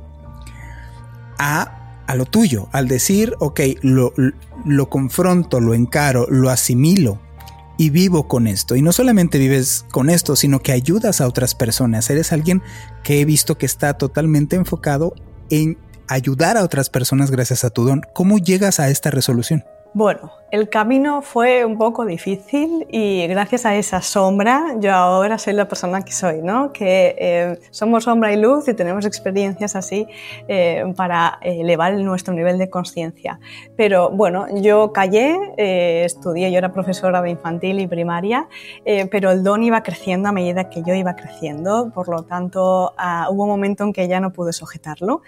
[1.38, 2.68] a, a lo tuyo?
[2.72, 4.12] Al decir, ok, lo,
[4.64, 7.20] lo confronto, lo encaro, lo asimilo
[7.78, 8.76] y vivo con esto.
[8.76, 12.10] Y no solamente vives con esto, sino que ayudas a otras personas.
[12.10, 12.60] Eres alguien
[13.04, 15.14] que he visto que está totalmente enfocado
[15.48, 18.02] en ayudar a otras personas gracias a tu don.
[18.14, 19.64] ¿Cómo llegas a esta resolución?
[19.94, 25.52] Bueno, el camino fue un poco difícil y gracias a esa sombra yo ahora soy
[25.52, 26.72] la persona que soy, ¿no?
[26.72, 30.06] Que eh, somos sombra y luz y tenemos experiencias así
[30.46, 33.40] eh, para elevar nuestro nivel de conciencia.
[33.76, 38.48] Pero bueno, yo callé, eh, estudié, yo era profesora de infantil y primaria,
[39.10, 43.28] pero el don iba creciendo a medida que yo iba creciendo, por lo tanto ah,
[43.30, 45.20] hubo un momento en que ya no pude sujetarlo.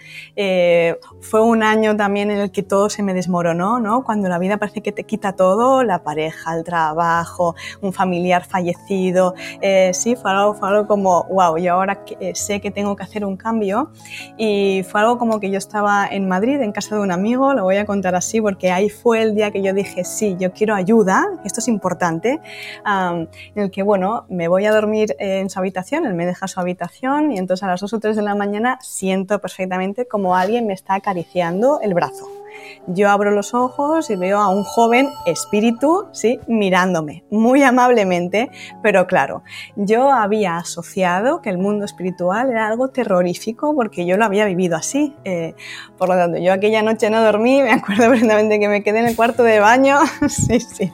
[1.19, 4.03] fue un año también en el que todo se me desmoronó, ¿no?
[4.03, 9.35] Cuando la vida parece que te quita todo, la pareja, el trabajo, un familiar fallecido.
[9.61, 13.03] Eh, sí, fue algo, fue algo como, wow, yo ahora eh, sé que tengo que
[13.03, 13.91] hacer un cambio.
[14.37, 17.63] Y fue algo como que yo estaba en Madrid, en casa de un amigo, lo
[17.63, 20.75] voy a contar así, porque ahí fue el día que yo dije, sí, yo quiero
[20.75, 22.39] ayuda, esto es importante,
[22.85, 26.59] en el que, bueno, me voy a dormir en su habitación, él me deja su
[26.59, 30.67] habitación y entonces a las 2 o 3 de la mañana siento perfectamente como alguien
[30.67, 32.40] me está acariciando el brazo.
[32.87, 36.39] Yo abro los ojos y veo a un joven espíritu, ¿sí?
[36.47, 38.51] Mirándome muy amablemente,
[38.83, 39.43] pero claro,
[39.75, 44.75] yo había asociado que el mundo espiritual era algo terrorífico porque yo lo había vivido
[44.75, 45.13] así.
[45.23, 45.55] Eh,
[45.97, 49.07] por lo tanto, yo aquella noche no dormí, me acuerdo perfectamente que me quedé en
[49.07, 49.97] el cuarto de baño,
[50.29, 50.91] sí, sí.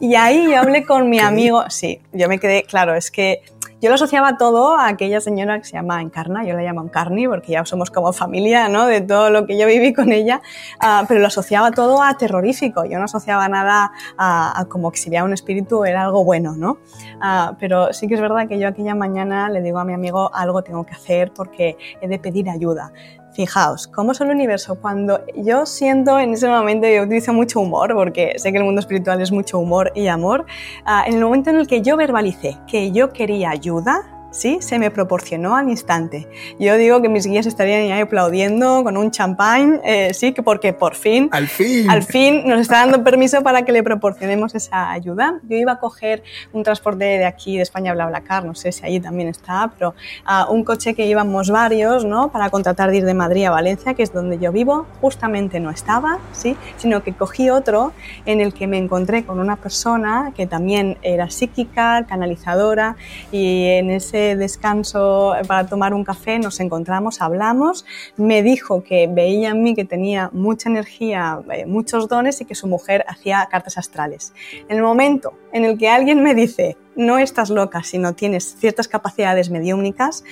[0.00, 3.42] Y ahí yo hablé con mi amigo, sí, yo me quedé, claro, es que
[3.80, 7.28] yo lo asociaba todo a aquella señora que se llama Encarna, yo la llamo Encarni
[7.28, 8.86] porque ya somos como familia, ¿no?
[8.86, 10.40] De todo lo que yo viví con ella,
[10.82, 15.16] uh, pero lo asociaba todo a terrorífico, yo no asociaba nada a, como que si
[15.16, 16.78] un espíritu era algo bueno, ¿no?
[17.16, 20.30] Uh, pero sí que es verdad que yo aquella mañana le digo a mi amigo
[20.34, 22.92] algo tengo que hacer porque he de pedir ayuda.
[23.36, 24.76] Fijaos, ¿cómo es el universo?
[24.80, 28.80] Cuando yo siento en ese momento, yo utilizo mucho humor, porque sé que el mundo
[28.80, 30.46] espiritual es mucho humor y amor,
[30.86, 34.58] uh, en el momento en el que yo verbalicé que yo quería ayuda, ¿sí?
[34.60, 36.28] Se me proporcionó al instante.
[36.58, 40.72] Yo digo que mis guías estarían ahí aplaudiendo con un champán, eh, sí, que porque
[40.72, 44.90] por fin, al fin, al fin nos está dando permiso para que le proporcionemos esa
[44.90, 45.40] ayuda.
[45.48, 46.22] Yo iba a coger
[46.52, 49.94] un transporte de aquí de España, BlaBlaCar, no sé si allí también está, pero
[50.26, 52.30] uh, un coche que íbamos varios, ¿no?
[52.30, 55.70] Para contratar de ir de Madrid a Valencia, que es donde yo vivo, justamente no
[55.70, 56.56] estaba, ¿sí?
[56.76, 57.92] Sino que cogí otro
[58.26, 62.96] en el que me encontré con una persona que también era psíquica, canalizadora,
[63.32, 67.84] y en ese descanso para tomar un café, nos encontramos, hablamos,
[68.16, 72.54] me dijo que veía en mí que tenía mucha energía, eh, muchos dones y que
[72.54, 74.32] su mujer hacía cartas astrales.
[74.68, 78.88] En el momento en el que alguien me dice, no estás loca, sino tienes ciertas
[78.88, 80.24] capacidades mediúmnicas,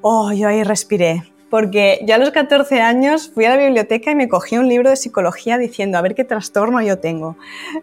[0.00, 4.14] oh, yo ahí respiré, porque ya a los 14 años fui a la biblioteca y
[4.14, 7.36] me cogí un libro de psicología diciendo a ver qué trastorno yo tengo.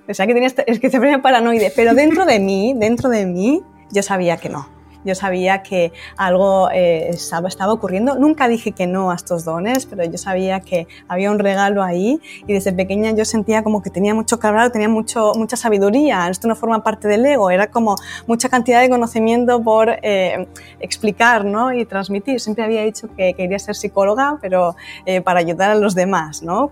[0.07, 4.37] O sea que tenía esquizofrenia paranoide, pero dentro de mí, dentro de mí, yo sabía
[4.37, 8.15] que no yo sabía que algo eh, estaba, estaba, ocurriendo.
[8.15, 12.19] Nunca dije que no a estos dones, pero yo sabía que había un regalo ahí
[12.47, 16.27] y desde pequeña yo sentía como que tenía mucho que hablar, tenía mucho, mucha sabiduría.
[16.29, 17.95] Esto no forma parte del ego, era como
[18.27, 20.47] mucha cantidad de conocimiento por eh,
[20.79, 21.73] explicar ¿no?
[21.73, 22.39] y transmitir.
[22.39, 26.43] Siempre había dicho que quería ser psicóloga, pero eh, para ayudar a los demás.
[26.43, 26.69] ¿no?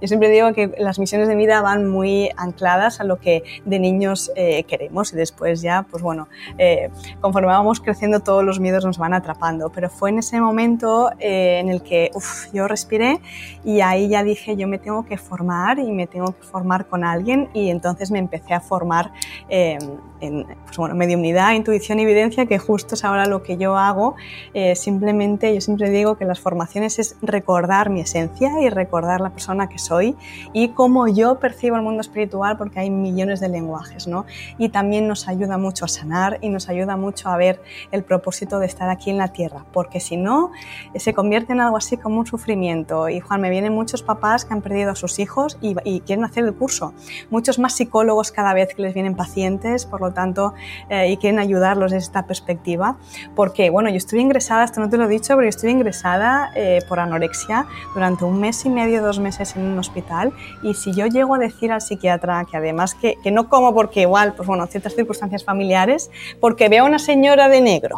[0.00, 3.78] Yo siempre digo que las misiones de vida van muy ancladas a lo que de
[3.78, 6.28] niños eh, queremos y después ya, pues bueno,
[6.58, 11.10] eh, conforme vamos creciendo todos los miedos nos van atrapando, pero fue en ese momento
[11.18, 13.20] eh, en el que uf, yo respiré
[13.64, 17.04] y ahí ya dije yo me tengo que formar y me tengo que formar con
[17.04, 19.12] alguien y entonces me empecé a formar
[19.50, 19.76] eh,
[20.20, 24.14] en pues bueno, mediunidad, intuición y evidencia, que justo es ahora lo que yo hago.
[24.54, 29.30] Eh, simplemente, yo siempre digo que las formaciones es recordar mi esencia y recordar la
[29.30, 30.16] persona que soy
[30.52, 34.26] y cómo yo percibo el mundo espiritual, porque hay millones de lenguajes, ¿no?
[34.58, 37.49] Y también nos ayuda mucho a sanar y nos ayuda mucho a ver
[37.90, 40.52] el propósito de estar aquí en la tierra, porque si no,
[40.94, 43.08] se convierte en algo así como un sufrimiento.
[43.08, 46.44] Y Juan, me vienen muchos papás que han perdido a sus hijos y, quieren hacer
[46.44, 46.94] el curso.
[47.30, 50.54] Muchos más psicólogos cada vez que les vienen pacientes, por lo tanto,
[50.88, 52.96] eh, y quieren ayudarlos desde esta perspectiva.
[53.34, 56.50] Porque, bueno, yo estuve ingresada, esto no te lo he dicho, pero yo estuve ingresada
[56.54, 60.32] eh, por anorexia durante un mes y medio, dos meses en un hospital.
[60.62, 64.02] Y si yo llego a decir al psiquiatra que además que, que no como porque
[64.02, 66.10] igual, pues bueno, ciertas circunstancias familiares,
[66.40, 67.96] porque veo a una señora de negro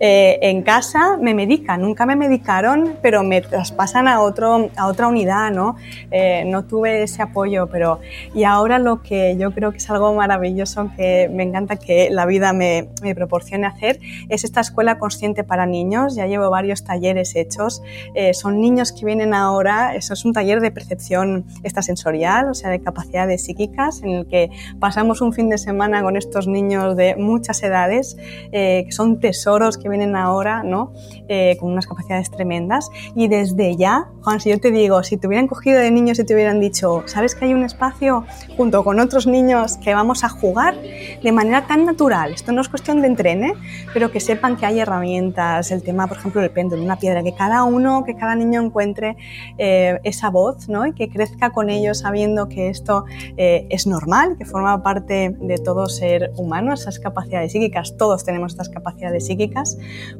[0.00, 1.80] eh, en casa, me medican.
[1.80, 5.76] Nunca me medicaron, pero me traspasan a, otro, a otra unidad, ¿no?
[6.10, 8.00] Eh, no tuve ese apoyo, pero...
[8.34, 12.26] Y ahora lo que yo creo que es algo maravilloso, que me encanta que la
[12.26, 16.14] vida me, me proporcione hacer, es esta escuela consciente para niños.
[16.14, 17.82] Ya llevo varios talleres hechos.
[18.14, 22.70] Eh, son niños que vienen ahora, eso es un taller de percepción extrasensorial, o sea,
[22.70, 27.16] de capacidades psíquicas, en el que pasamos un fin de semana con estos niños de
[27.16, 28.16] muchas edades,
[28.52, 30.92] eh, que son tesoros que vienen ahora, ¿no?
[31.28, 32.90] Eh, con unas capacidades tremendas.
[33.14, 36.24] Y desde ya, Juan, si yo te digo, si te hubieran cogido de niños y
[36.24, 38.24] te hubieran dicho, ¿sabes que hay un espacio
[38.56, 42.32] junto con otros niños que vamos a jugar de manera tan natural?
[42.32, 43.54] Esto no es cuestión de entrene,
[43.92, 47.34] pero que sepan que hay herramientas, el tema, por ejemplo, del péndulo, una piedra, que
[47.34, 49.16] cada uno, que cada niño encuentre
[49.58, 50.86] eh, esa voz, ¿no?
[50.86, 53.04] Y que crezca con ellos sabiendo que esto
[53.36, 58.63] es normal, que forma parte de todo ser humano, esas capacidades psíquicas, todos tenemos estas
[58.68, 59.78] capacidades psíquicas,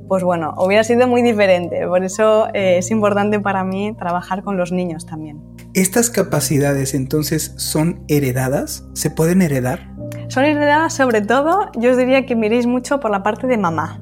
[0.09, 1.87] pues bueno, hubiera sido muy diferente.
[1.87, 5.43] Por eso eh, es importante para mí trabajar con los niños también.
[5.75, 8.85] ¿Estas capacidades entonces son heredadas?
[8.95, 9.89] ¿Se pueden heredar?
[10.29, 14.01] Son heredadas sobre todo, yo os diría que miréis mucho por la parte de mamá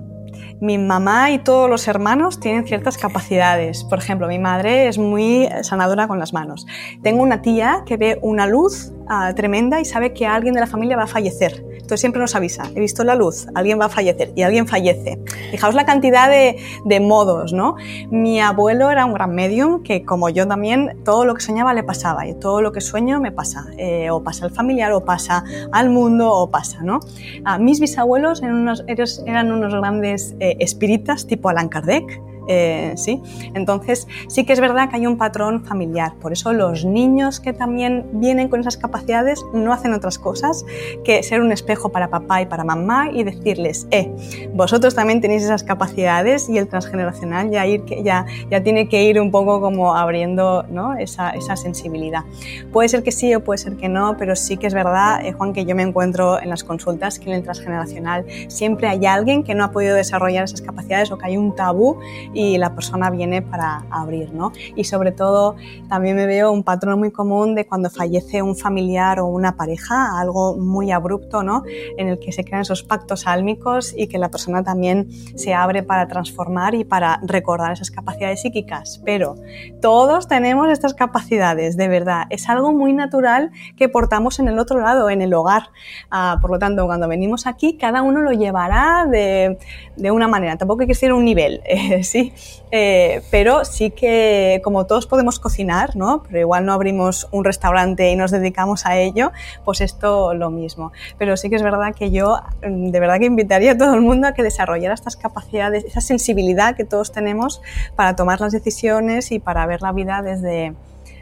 [0.63, 3.83] mi mamá y todos los hermanos tienen ciertas capacidades.
[3.83, 6.69] Por ejemplo, mi madre es muy sanadora con las manos.
[7.03, 10.67] Tengo una tía que ve una luz ah, tremenda y sabe que alguien de la
[10.67, 11.65] familia va a fallecer.
[11.73, 15.19] Entonces siempre nos avisa, he visto la luz, alguien va a fallecer y alguien fallece.
[15.51, 17.77] Fijaos la cantidad de, modos, ¿no?
[18.11, 21.83] Mi abuelo era un gran medium que como yo también, todo lo que soñaba le
[21.83, 23.67] pasaba y todo lo que sueño me pasa.
[23.77, 27.01] Eh, o pasa al familiar, o pasa al mundo, o pasa, ¿no?
[27.45, 33.23] Ah, mis bisabuelos eran unos, grandes eh, espíritas tipo Allan Kardec, eh, ¿sí?
[33.55, 36.15] Entonces, sí que es verdad que hay un patrón familiar.
[36.21, 40.65] Por eso los niños que también vienen con esas capacidades no hacen otras cosas
[41.05, 44.13] que ser un espejo para papá y para mamá y decirles, eh,
[44.53, 49.21] vosotros también tenéis esas capacidades y el transgeneracional ya, ir, ya, ya tiene que ir
[49.21, 50.95] un poco como abriendo ¿no?
[50.97, 52.25] esa, esa, sensibilidad.
[52.73, 55.33] Puede ser que sí o puede ser que no, pero sí que es verdad, eh,
[55.33, 59.45] Juan, que yo me encuentro en las consultas que en el transgeneracional siempre hay alguien
[59.45, 61.99] que no ha podido desarrollar esas capacidades o que hay un tabú
[62.35, 64.53] y la persona viene para abrir, ¿no?
[64.77, 65.57] Y sobre todo
[65.89, 70.19] también me veo un patrón muy común de cuando fallece un familiar o una pareja,
[70.19, 71.63] algo muy abrupto, ¿no?
[71.97, 75.83] En el que se crean esos pactos álmicos y que la persona también se abre
[75.83, 79.01] para transformar y para recordar esas capacidades psíquicas.
[79.05, 79.35] Pero
[79.81, 82.25] todos tenemos estas capacidades, de verdad.
[82.31, 85.65] Es algo muy natural que portamos en el otro lado, en el hogar.
[86.11, 89.59] Ah, por lo tanto, cuando venimos aquí, cada uno lo llevará de,
[89.97, 90.57] de una manera.
[90.57, 92.22] Tampoco hay que ser un nivel, eh, ¿sí?
[92.75, 96.23] Eh, pero sí que como todos podemos cocinar, ¿no?
[96.23, 99.31] Pero igual no abrimos un restaurante y nos dedicamos a ello,
[99.63, 100.91] pues esto lo mismo.
[101.19, 104.01] Pero sí que es verdad que yo mm, de verdad que invitaría a todo el
[104.01, 107.61] mundo a que desarrollara estas capacidades, esa sensibilidad que todos tenemos
[107.95, 110.73] para tomar las decisiones y para ver la vida desde,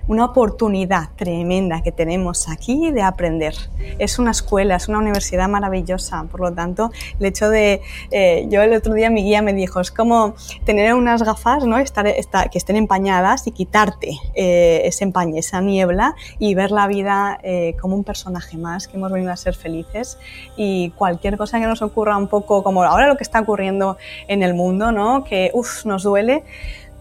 [0.09, 3.55] una oportunidad tremenda que tenemos aquí de aprender.
[3.99, 8.63] Es una escuela, es una universidad maravillosa, por lo tanto, el hecho de, eh, yo
[8.63, 10.35] el otro día mi guía me dijo, es como
[10.65, 11.79] tener unas gafas, ¿no?
[11.79, 17.39] Estar, que estén empañadas y quitarte eh, ese empañe, esa niebla y ver la vida
[17.43, 20.19] eh, como un personaje más, que hemos venido a ser felices
[20.57, 23.97] y cualquier cosa que nos ocurra un poco como ahora lo que está ocurriendo
[24.29, 25.25] en el mundo, ¿no?
[25.25, 26.45] Que, uff, nos duele,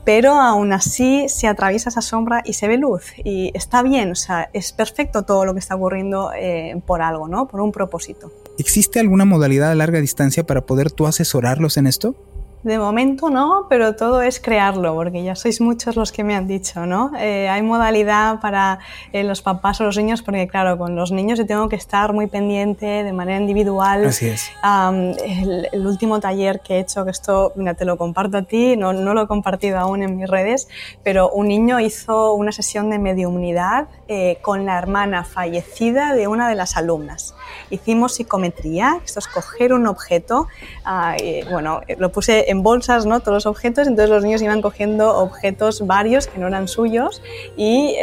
[0.09, 4.15] pero aún así se atraviesa esa sombra y se ve luz y está bien, o
[4.15, 7.47] sea, es perfecto todo lo que está ocurriendo eh, por algo, ¿no?
[7.47, 8.31] Por un propósito.
[8.57, 12.15] ¿Existe alguna modalidad a larga distancia para poder tú asesorarlos en esto?
[12.61, 16.45] De momento no, pero todo es crearlo, porque ya sois muchos los que me han
[16.45, 17.11] dicho, ¿no?
[17.17, 18.79] Eh, hay modalidad para
[19.13, 22.11] eh, los papás o los niños, porque claro, con los niños yo tengo que estar
[22.11, 24.03] muy pendiente de manera individual.
[24.03, 24.51] Así es.
[24.61, 28.91] el, último taller que he hecho, que esto, mira, te lo comparto a ti, no,
[28.91, 30.67] no lo he compartido aún en mis redes,
[31.01, 36.49] pero un niño hizo una sesión de mediumnidad eh, con la hermana fallecida de una
[36.49, 37.35] de las alumnas.
[37.69, 40.47] Hicimos psicometría, esto es coger un objeto,
[40.83, 41.15] ah,
[41.49, 43.19] bueno, lo puse en bolsas, ¿no?
[43.19, 47.21] Todos los objetos, entonces los niños iban cogiendo objetos varios que no eran suyos
[47.55, 47.95] y,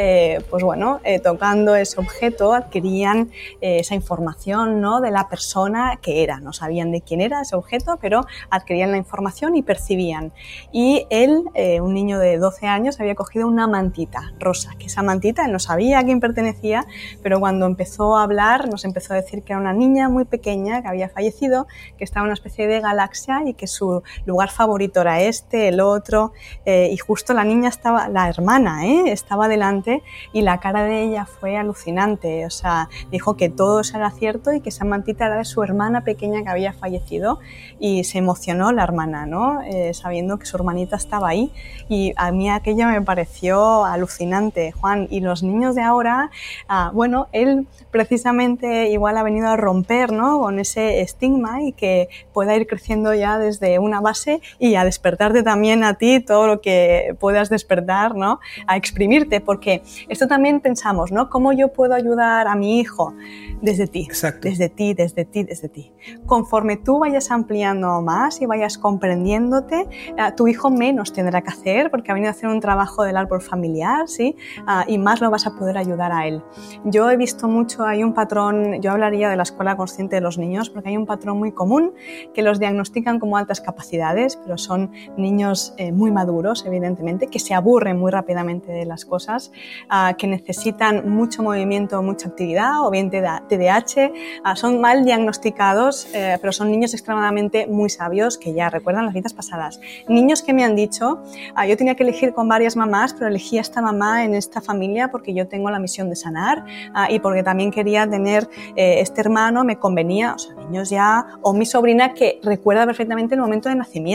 [0.48, 3.30] pues bueno, tocando ese objeto adquirían
[3.60, 5.00] esa información, ¿no?
[5.00, 8.98] De la persona que era, no sabían de quién era ese objeto, pero adquirían la
[8.98, 10.32] información y percibían.
[10.72, 11.44] Y él,
[11.82, 15.58] un niño de 12 años, había cogido una mantita rosa, que esa mantita él no
[15.58, 16.86] sabía a quién pertenecía,
[17.22, 20.82] pero cuando empezó a hablar nos empezó a decir que era una niña muy pequeña
[20.82, 21.66] que había fallecido,
[21.98, 25.80] que estaba en una especie de galaxia y que su lugar favorito era este, el
[25.80, 26.32] otro,
[26.64, 29.12] eh, y justo la niña estaba, la hermana, ¿eh?
[29.12, 33.96] estaba delante y la cara de ella fue alucinante, o sea, dijo que todo eso
[33.96, 37.38] era cierto y que esa mantita era de su hermana pequeña que había fallecido
[37.78, 39.62] y se emocionó la hermana, ¿no?
[39.62, 41.52] Eh, sabiendo que su hermanita estaba ahí
[41.88, 46.30] y a mí aquello me pareció alucinante, Juan, y los niños de ahora,
[46.68, 50.40] ah, bueno, él precisamente igual ha venido a romper ¿no?
[50.40, 54.25] con ese estigma y que pueda ir creciendo ya desde una base
[54.58, 58.40] y a despertarte también a ti todo lo que puedas despertar, ¿no?
[58.66, 61.28] a exprimirte, porque esto también pensamos, ¿no?
[61.30, 63.14] ¿Cómo yo puedo ayudar a mi hijo?
[63.62, 64.48] Desde ti, Exacto.
[64.48, 65.92] desde ti, desde ti, desde ti.
[66.26, 69.86] Conforme tú vayas ampliando más y vayas comprendiéndote,
[70.18, 73.16] ah, tu hijo menos tendrá que hacer porque ha venido a hacer un trabajo del
[73.16, 74.36] árbol familiar, ¿sí?
[74.66, 76.42] Ah, y más lo vas a poder ayudar a él.
[76.84, 80.38] Yo he visto mucho, hay un patrón, yo hablaría de la escuela consciente de los
[80.38, 81.94] niños, porque hay un patrón muy común
[82.34, 87.54] que los diagnostican como altas capacidades, pero son niños eh, muy maduros, evidentemente, que se
[87.54, 89.52] aburren muy rápidamente de las cosas,
[89.88, 94.12] ah, que necesitan mucho movimiento, mucha actividad, o bien TDAH,
[94.44, 99.14] ah, son mal diagnosticados, eh, pero son niños extremadamente muy sabios que ya recuerdan las
[99.14, 99.80] vidas pasadas.
[100.08, 101.22] Niños que me han dicho,
[101.68, 105.08] yo tenía que elegir con varias mamás, pero elegí a esta mamá en esta familia
[105.08, 106.64] porque yo tengo la misión de sanar
[106.94, 111.26] ah, y porque también quería tener eh, este hermano, me convenía, o sea, niños ya,
[111.42, 114.05] o mi sobrina que recuerda perfectamente el momento de nacimiento,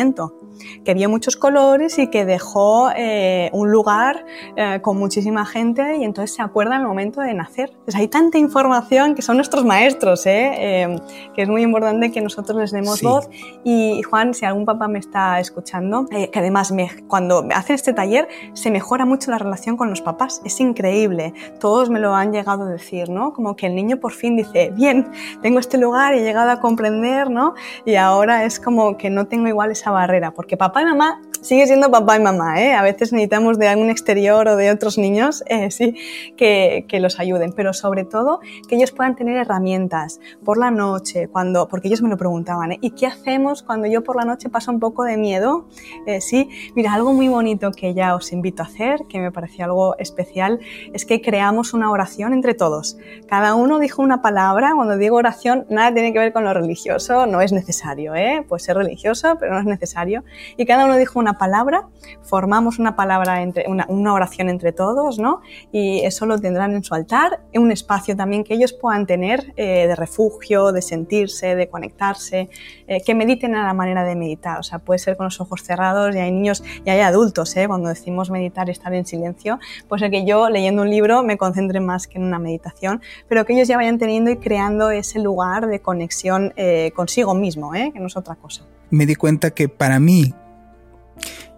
[0.84, 4.26] que vio muchos colores y que dejó eh, un lugar
[4.56, 7.72] eh, con muchísima gente y entonces se acuerda el momento de nacer.
[7.84, 11.00] Pues hay tanta información que son nuestros maestros, que
[11.36, 13.30] es muy importante que nosotros les demos voz.
[13.64, 18.28] Y Juan, si algún papá me está escuchando, que además me, cuando hacen este taller
[18.54, 20.42] se mejora mucho la relación con los papás.
[20.46, 21.34] Es increíble.
[21.60, 23.34] Todos me lo han llegado a decir, ¿no?
[23.34, 25.12] Como que el niño por fin dice, bien,
[25.42, 27.54] tengo este lugar y he llegado a comprender, ¿no?
[27.86, 31.66] Y ahora es como que no tengo igual esa barrera, porque papá y mamá sigue
[31.66, 32.74] siendo papá y mamá, ¿eh?
[32.74, 35.96] A veces necesitamos de algún exterior o de otros niños, eh, sí,
[36.38, 41.28] que, que, los ayuden, pero sobre todo que ellos puedan tener herramientas por la noche,
[41.28, 42.80] cuando, porque ellos me lo preguntaban, ¿eh?
[42.82, 45.66] ¿Y qué hacemos cuando yo por la noche paso un poco de miedo?
[46.06, 49.66] Eh, sí, mira, algo muy bonito que ya os invito a hacer, que me pareció
[49.66, 50.60] algo especial,
[50.94, 52.98] es que creamos una oración entre todos.
[53.28, 57.26] Cada uno dijo una palabra, cuando digo oración, nada tiene que ver con lo religioso,
[57.26, 58.46] no es necesario, ¿eh?
[58.48, 60.24] Puede ser religioso, pero no es necesario.
[60.58, 61.88] Y cada uno dijo una palabra,
[62.22, 65.42] formamos una palabra, entre, una, una oración entre todos, ¿no?
[65.72, 69.54] Y eso lo tendrán en su altar, en un espacio también que ellos puedan tener
[69.58, 72.50] eh, de refugio, de sentirse, de conectarse,
[72.88, 74.60] eh, que mediten a la manera de meditar.
[74.60, 77.68] O sea, puede ser con los ojos cerrados y hay niños y hay adultos, ¿eh?
[77.68, 81.80] Cuando decimos meditar estar en silencio, puede ser que yo leyendo un libro me concentre
[81.80, 85.68] más que en una meditación, pero que ellos ya vayan teniendo y creando ese lugar
[85.68, 87.92] de conexión eh, consigo mismo, ¿eh?
[87.94, 88.64] que no es otra cosa.
[88.90, 90.34] Me di cuenta que para mí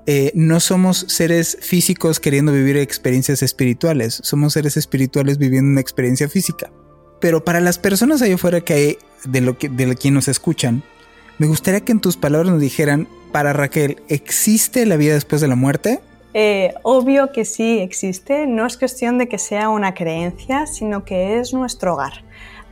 [0.06, 6.28] eh, no somos seres físicos queriendo vivir experiencias espirituales, somos seres espirituales viviendo una experiencia
[6.28, 6.72] física.
[7.22, 10.84] Pero para las personas allá afuera que hay, de lo que de quien nos escuchan,
[11.38, 15.48] me gustaría que en tus palabras nos dijeran, para Raquel, ¿existe la vida después de
[15.48, 16.02] la muerte?
[16.34, 21.40] Eh, obvio que sí existe, no es cuestión de que sea una creencia, sino que
[21.40, 22.24] es nuestro hogar.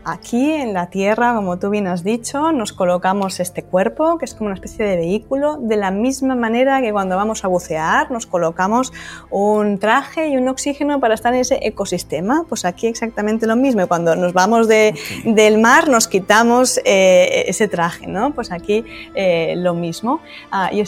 [0.04, 4.34] Aquí en la Tierra, como tú bien has dicho, nos colocamos este cuerpo, que es
[4.34, 8.26] como una especie de vehículo, de la misma manera que cuando vamos a bucear nos
[8.26, 8.92] colocamos
[9.30, 12.46] un traje y un oxígeno para estar en ese ecosistema.
[12.50, 13.88] Pues aquí exactamente lo mismo.
[13.88, 18.32] Cuando nos vamos de, del mar nos quitamos eh, ese traje, ¿no?
[18.32, 18.84] Pues aquí
[19.14, 20.20] eh, lo mismo.
[20.52, 20.84] Ah, y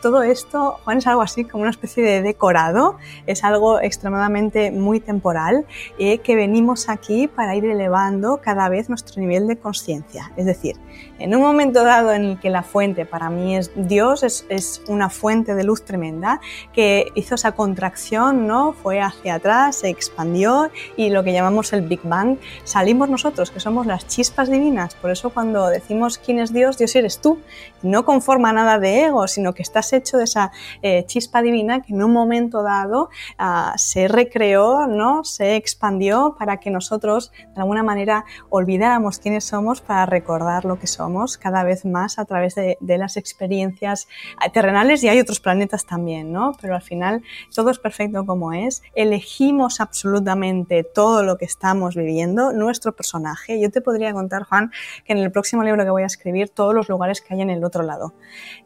[0.00, 2.96] todo esto, Juan, es algo así como una especie de decorado,
[3.26, 5.66] es algo extremadamente muy temporal
[5.98, 10.30] eh, que venimos aquí para ir elevando cada cada vez nuestro nivel de conciencia.
[10.36, 10.76] Es decir,
[11.18, 14.82] en un momento dado en el que la fuente para mí es Dios, es, es,
[14.88, 16.40] una fuente de luz tremenda
[16.72, 18.72] que hizo esa contracción, ¿no?
[18.72, 23.60] Fue hacia atrás, se expandió y lo que llamamos el Big Bang, salimos nosotros, que
[23.60, 24.94] somos las chispas divinas.
[24.96, 27.38] Por eso cuando decimos quién es Dios, Dios eres tú.
[27.82, 30.50] No conforma nada de ego, sino que estás hecho de esa
[30.82, 35.22] eh, chispa divina que en un momento dado uh, se recreó, ¿no?
[35.22, 40.86] Se expandió para que nosotros de alguna manera olvidáramos quiénes somos para recordar lo que
[40.86, 41.03] somos
[41.40, 44.08] cada vez más a través de, de las experiencias
[44.52, 46.56] terrenales y hay otros planetas también, ¿no?
[46.60, 47.22] Pero al final
[47.54, 48.82] todo es perfecto como es.
[48.94, 53.60] Elegimos absolutamente todo lo que estamos viviendo, nuestro personaje.
[53.60, 54.70] Yo te podría contar, Juan,
[55.04, 57.50] que en el próximo libro que voy a escribir, todos los lugares que hay en
[57.50, 58.14] el otro lado.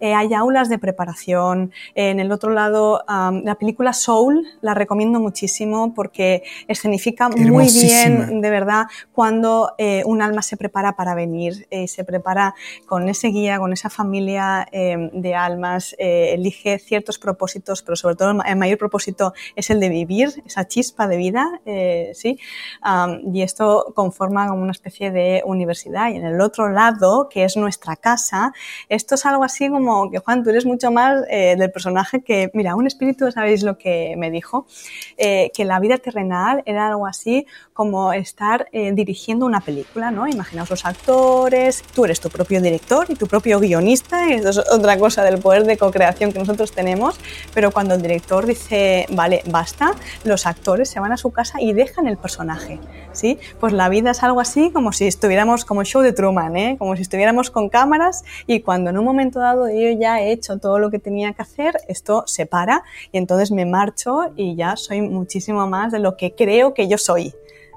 [0.00, 1.72] Eh, hay aulas de preparación.
[1.94, 8.50] en el otro lado, la película Soul la recomiendo muchísimo porque escenifica muy bien, de
[8.50, 12.27] verdad, cuando eh, un alma se prepara para venir, eh, se prepara
[12.86, 18.56] con ese guía, con esa familia de almas, elige ciertos propósitos, pero sobre todo el
[18.56, 21.60] mayor propósito es el de vivir, esa chispa de vida,
[22.14, 22.38] ¿sí?
[23.32, 26.10] y esto conforma como una especie de universidad.
[26.10, 28.52] Y en el otro lado, que es nuestra casa,
[28.88, 32.50] esto es algo así como que, Juan, tú eres mucho más eh, del personaje que,
[32.54, 34.66] mira, un espíritu, ¿sabéis lo que me dijo?
[35.16, 40.26] Eh, que la vida terrenal era algo así como estar eh, dirigiendo una película, ¿no?
[40.26, 44.58] Imaginaos los actores, tú eres tu propio director y tu propio guionista, y esto es
[44.58, 47.18] otra cosa del poder de co-creación que nosotros tenemos,
[47.54, 49.92] pero cuando el director dice, vale, basta,
[50.24, 52.78] los actores se van a su casa y dejan el personaje,
[53.12, 53.38] ¿sí?
[53.60, 56.76] Pues la vida es algo así como si estuviéramos como el show de Truman, ¿eh?
[56.78, 60.58] Como si estuviéramos con cámaras y cuando en un momento dado yo ya he hecho
[60.58, 64.76] todo lo que tenía que hacer, esto se para y entonces me marcho y ya
[64.76, 67.34] soy muchísimo más de lo que creo que yo soy.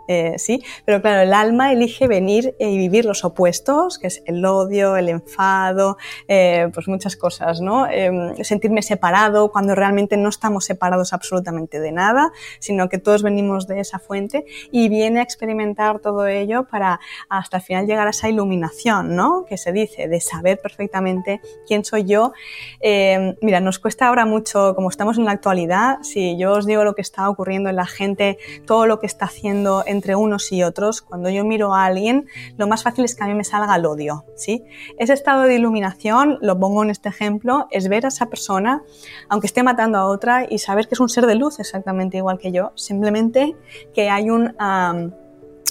[0.08, 4.44] Eh, sí, pero claro, el alma elige venir y vivir los opuestos, que es el
[4.46, 5.98] odio, el enfado,
[6.28, 7.88] eh, pues muchas cosas, ¿no?
[7.88, 13.68] Em, sentirme separado cuando realmente no estamos separados absolutamente de nada, sino que todos venimos
[13.68, 17.00] de esa fuente y viene a experimentar todo ello para
[17.30, 19.46] hasta el final llegar a esa iluminación, ¿no?
[19.46, 22.34] Que se dice, de saber perfectamente quién soy yo.
[22.80, 26.84] Em, mira, nos cuesta ahora mucho, como estamos en la actualidad, si yo os digo
[26.84, 30.64] lo que está ocurriendo en la gente, todo lo que está haciendo entre unos y
[30.64, 32.28] otros, cuando yo miro a alguien,
[32.58, 34.64] lo más fácil es que a mí me salga el odio, ¿sí?
[34.98, 38.82] Ese estado de iluminación, lo pongo en este ejemplo, es ver a esa persona,
[39.30, 42.40] aunque esté matando a otra, y saber que es un ser de luz exactamente igual
[42.40, 43.56] que yo, simplemente
[43.94, 44.56] que hay un...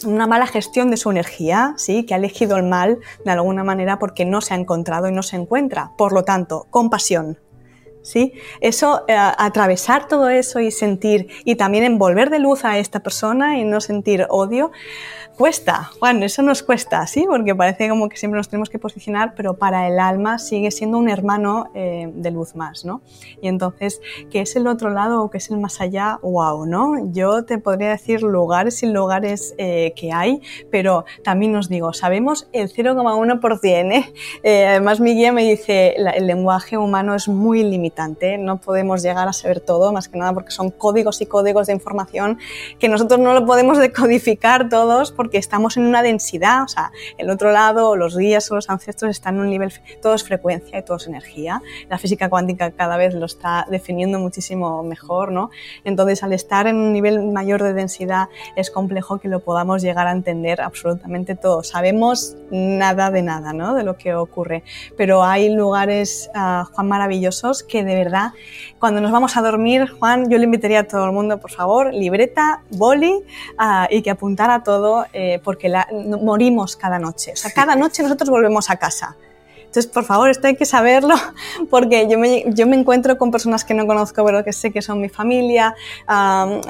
[0.06, 2.04] una mala gestión de su energía, ¿sí?
[2.04, 5.22] que ha elegido el mal de alguna manera porque no se ha encontrado y no
[5.22, 5.92] se encuentra.
[5.98, 7.38] Por lo tanto, compasión,
[8.02, 8.34] ¿sí?
[8.60, 13.58] Eso, eh, atravesar todo eso y sentir, y también envolver de luz a esta persona
[13.58, 14.72] y no sentir odio,
[15.40, 17.24] cuesta, Juan, eso nos cuesta, ¿sí?
[17.26, 20.98] Porque parece como que siempre nos tenemos que posicionar, pero para el alma sigue siendo
[20.98, 23.00] un hermano eh, de luz más, ¿no?
[23.40, 26.18] Y entonces, ¿qué es el otro lado o qué es el más allá?
[26.20, 26.66] ¡Wow!
[26.66, 27.10] ¿no?
[27.10, 32.46] Yo te podría decir lugares y lugares eh, que hay, pero también os digo, sabemos
[32.52, 34.12] el 0,1%, ¿eh?
[34.42, 34.66] ¿eh?
[34.66, 39.32] Además, mi guía me dice, el lenguaje humano es muy limitante, no podemos llegar a
[39.32, 42.38] saber todo, más que nada porque son códigos y códigos de información
[42.78, 47.30] que nosotros no lo podemos decodificar todos porque estamos en una densidad, o sea, el
[47.30, 49.72] otro lado, los guías o los ancestros están en un nivel,
[50.02, 51.62] todo es frecuencia y todo es energía.
[51.88, 55.50] La física cuántica cada vez lo está definiendo muchísimo mejor, ¿no?
[55.84, 60.06] Entonces, al estar en un nivel mayor de densidad, es complejo que lo podamos llegar
[60.06, 61.62] a entender absolutamente todo.
[61.62, 63.74] Sabemos nada de nada, ¿no?
[63.74, 64.62] De lo que ocurre.
[64.96, 68.32] Pero hay lugares, uh, Juan, maravillosos que de verdad,
[68.78, 71.92] cuando nos vamos a dormir, Juan, yo le invitaría a todo el mundo, por favor,
[71.92, 75.06] libreta, boli uh, y que apuntara todo
[75.44, 75.86] porque la,
[76.22, 77.32] morimos cada noche.
[77.32, 79.16] O sea, cada noche nosotros volvemos a casa.
[79.70, 81.14] Entonces, por favor, esto hay que saberlo
[81.70, 84.82] porque yo me, yo me encuentro con personas que no conozco, pero que sé que
[84.82, 85.76] son mi familia,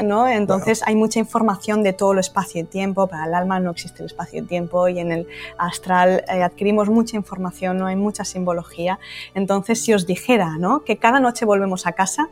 [0.05, 0.29] ¿no?
[0.29, 3.07] Entonces hay mucha información de todo el espacio y tiempo.
[3.07, 5.27] Para el alma no existe el espacio y tiempo y en el
[5.57, 8.99] astral eh, adquirimos mucha información, no hay mucha simbología.
[9.35, 10.85] Entonces, si os dijera, ¿no?
[10.85, 12.29] Que cada noche volvemos a casa,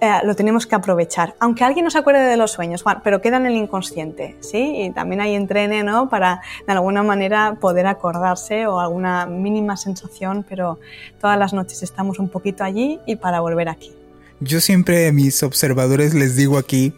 [0.00, 1.34] eh, lo tenemos que aprovechar.
[1.40, 4.82] Aunque alguien no se acuerde de los sueños, pero queda en el inconsciente, ¿sí?
[4.82, 6.08] Y también hay entrene, ¿no?
[6.08, 10.78] Para de alguna manera poder acordarse o alguna mínima sensación, pero
[11.20, 13.92] todas las noches estamos un poquito allí y para volver aquí.
[14.40, 16.94] Yo siempre a mis observadores les digo aquí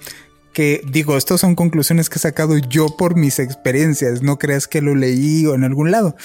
[0.53, 4.83] que digo, estas son conclusiones que he sacado yo por mis experiencias, no creas que
[4.83, 6.17] lo leí o en algún lado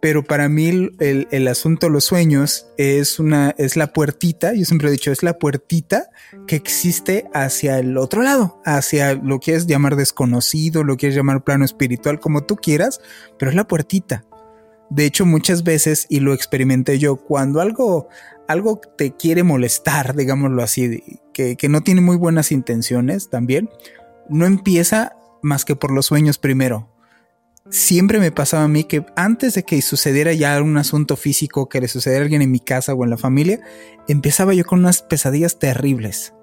[0.00, 4.64] pero para mí el, el, asunto de los sueños es una, es la puertita, yo
[4.64, 6.10] siempre he dicho, es la puertita
[6.46, 11.14] que existe hacia el otro lado, hacia lo que es llamar desconocido, lo que es
[11.14, 13.00] llamar plano espiritual, como tú quieras,
[13.38, 14.24] pero es la puertita.
[14.88, 18.08] De hecho, muchas veces, y lo experimenté yo, cuando algo,
[18.46, 21.02] algo te quiere molestar, digámoslo así,
[21.34, 23.68] que, que no tiene muy buenas intenciones también,
[24.30, 26.88] no empieza más que por los sueños primero
[27.70, 31.80] siempre me pasaba a mí que antes de que sucediera ya un asunto físico que
[31.80, 33.60] le sucediera a alguien en mi casa o en la familia,
[34.08, 36.34] empezaba yo con unas pesadillas terribles.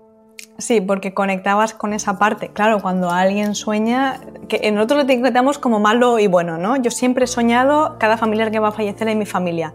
[0.58, 2.50] Sí, porque conectabas con esa parte.
[2.50, 6.78] Claro, cuando alguien sueña, que nosotros lo etiquetamos como malo y bueno, ¿no?
[6.78, 9.74] Yo siempre he soñado cada familiar que va a fallecer en mi familia.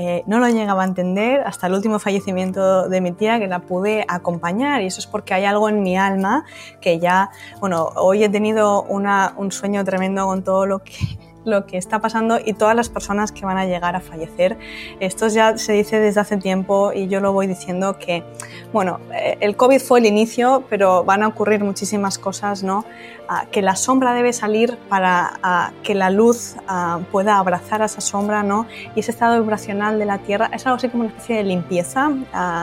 [0.00, 3.58] Eh, no lo llegaba a entender hasta el último fallecimiento de mi tía, que la
[3.58, 6.44] pude acompañar, y eso es porque hay algo en mi alma
[6.80, 11.18] que ya, bueno, hoy he tenido un sueño tremendo con todo lo que
[11.48, 14.58] lo que está pasando y todas las personas que van a llegar a fallecer.
[15.00, 18.22] Esto ya se dice desde hace tiempo y yo lo voy diciendo que,
[18.72, 22.84] bueno, eh, el COVID fue el inicio, pero van a ocurrir muchísimas cosas, ¿no?
[23.50, 26.56] que la sombra debe salir para que la luz
[27.12, 28.66] pueda abrazar a esa sombra, ¿no?
[28.94, 32.10] Y ese estado vibracional de la Tierra es algo así como una especie de limpieza,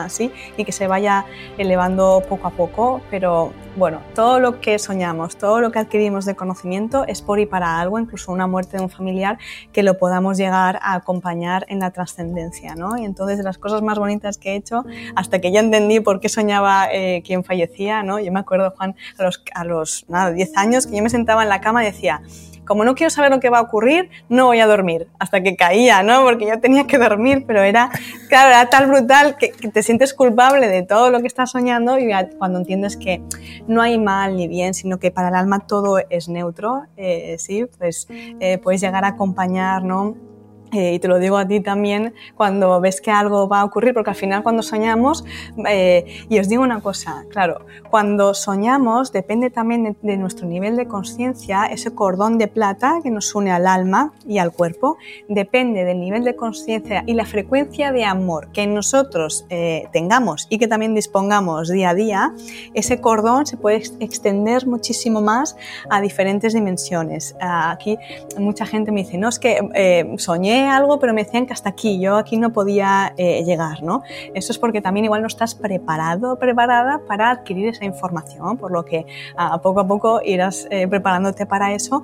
[0.08, 0.32] ¿sí?
[0.56, 1.24] Y que se vaya
[1.56, 6.34] elevando poco a poco, pero bueno, todo lo que soñamos, todo lo que adquirimos de
[6.34, 9.38] conocimiento es por y para algo, incluso una muerte de un familiar,
[9.72, 12.96] que lo podamos llegar a acompañar en la trascendencia, ¿no?
[12.96, 16.20] Y entonces de las cosas más bonitas que he hecho, hasta que ya entendí por
[16.20, 18.18] qué soñaba eh, quien fallecía, ¿no?
[18.18, 21.42] Yo me acuerdo, Juan, a los, a los nada, 10 años que yo me sentaba
[21.42, 22.22] en la cama y decía,
[22.66, 25.08] como no quiero saber lo que va a ocurrir, no voy a dormir.
[25.18, 26.22] Hasta que caía, ¿no?
[26.22, 27.90] Porque yo tenía que dormir, pero era,
[28.28, 32.10] claro, era tal brutal que, te sientes culpable de todo lo que estás soñando y
[32.38, 33.22] cuando entiendes que
[33.66, 37.66] no hay mal ni bien, sino que para el alma todo es neutro, eh, sí,
[37.78, 40.16] pues eh, puedes llegar a acompañar, ¿no?
[40.76, 43.94] Eh, y te lo digo a ti también cuando ves que algo va a ocurrir,
[43.94, 45.24] porque al final cuando soñamos,
[45.66, 50.86] eh, y os digo una cosa, claro, cuando soñamos depende también de, nuestro nivel de
[50.86, 54.98] conciencia, ese cordón de plata que nos une al alma y al cuerpo,
[55.30, 60.58] depende del nivel de conciencia y la frecuencia de amor que nosotros eh, tengamos y
[60.58, 62.34] que también dispongamos día a día,
[62.74, 65.56] ese cordón se puede extender muchísimo más
[65.88, 67.34] a diferentes dimensiones.
[67.40, 67.96] Aquí
[68.38, 69.56] mucha gente me dice, no, es que
[70.18, 74.02] soñé algo, pero me decían que hasta aquí, yo aquí no podía eh, llegar, ¿no?
[74.34, 78.84] Eso es porque también igual no estás preparado preparada para adquirir esa información, por lo
[78.84, 79.06] que
[79.36, 82.02] a poco a poco irás eh, preparándote para eso.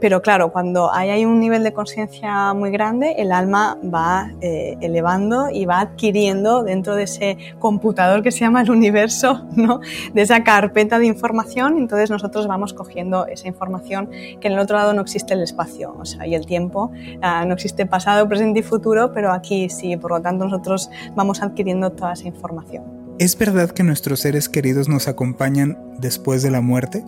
[0.00, 5.48] pero claro, cuando hay, un nivel de conciencia muy grande, el alma va eh, elevando
[5.50, 9.80] y va adquiriendo dentro de ese computador que se llama el universo, ¿no?
[10.12, 14.10] De esa carpeta de información, entonces nosotros vamos cogiendo esa información
[14.40, 16.90] que en el otro lado no existe el espacio, o sea, y el tiempo
[17.22, 21.42] ah, no existe pasado, presente y futuro, pero aquí sí, por lo tanto nosotros vamos
[21.42, 22.84] adquiriendo toda esa información.
[23.18, 27.02] ¿Es verdad que nuestros seres queridos nos acompañan después de la muerte?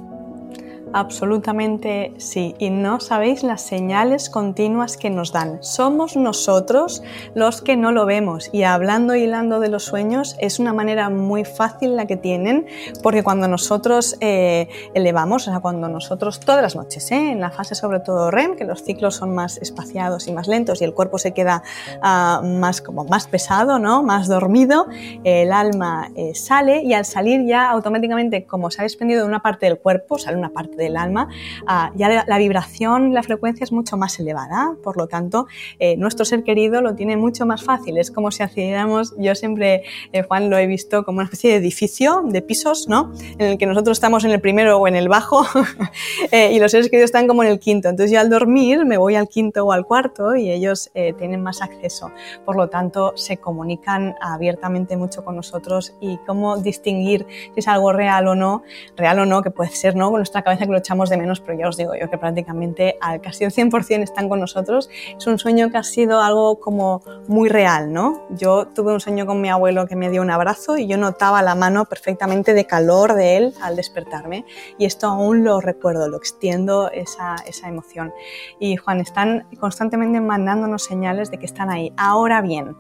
[0.93, 2.55] Absolutamente sí.
[2.59, 5.63] Y no sabéis las señales continuas que nos dan.
[5.63, 7.03] Somos nosotros
[7.35, 8.49] los que no lo vemos.
[8.53, 12.67] Y hablando y hilando de los sueños es una manera muy fácil la que tienen,
[13.03, 17.33] porque cuando nosotros eh, elevamos, o sea, cuando nosotros todas las noches, ¿eh?
[17.33, 20.81] en la fase sobre todo REM, que los ciclos son más espaciados y más lentos
[20.81, 21.63] y el cuerpo se queda
[22.01, 24.03] ah, más, como más pesado, ¿no?
[24.03, 24.87] más dormido,
[25.25, 29.43] el alma eh, sale y al salir ya automáticamente, como se ha desprendido de una
[29.43, 31.29] parte del cuerpo, sale una parte del alma,
[31.67, 34.77] ah, ya la, vibración, la frecuencia es mucho más elevada.
[34.83, 35.47] Por lo tanto,
[35.79, 37.99] eh, nuestro ser querido lo tiene mucho más fácil.
[37.99, 41.57] Es como si accediéramos, yo siempre, eh, Juan, lo he visto como una especie de
[41.57, 43.13] edificio de pisos, ¿no?
[43.39, 45.45] En el que nosotros estamos en el primero o en el bajo
[46.33, 47.89] eh, y los seres queridos están como en el quinto.
[47.89, 51.61] Entonces yo al dormir me voy al quinto o al cuarto y ellos tienen más
[51.61, 52.11] acceso.
[52.45, 57.93] Por lo tanto, se comunican abiertamente mucho con nosotros y cómo distinguir si es algo
[57.93, 58.63] real o no,
[58.97, 60.11] real o no, que puede ser, ¿no?
[60.11, 62.97] Con nuestra cabeza que lo echamos de menos, pero ya os digo yo que prácticamente
[63.01, 64.89] al casi el 100% están con nosotros.
[65.17, 68.27] Es un sueño que ha sido algo como muy real, ¿no?
[68.31, 71.43] Yo tuve un sueño con mi abuelo que me dio un abrazo y yo notaba
[71.43, 74.45] la mano perfectamente de calor de él al despertarme
[74.79, 78.13] y esto aún lo recuerdo, lo extiendo esa, esa emoción.
[78.61, 81.93] Y Juan, están constantemente mandándonos señales de que están ahí.
[81.97, 82.77] Ahora bien,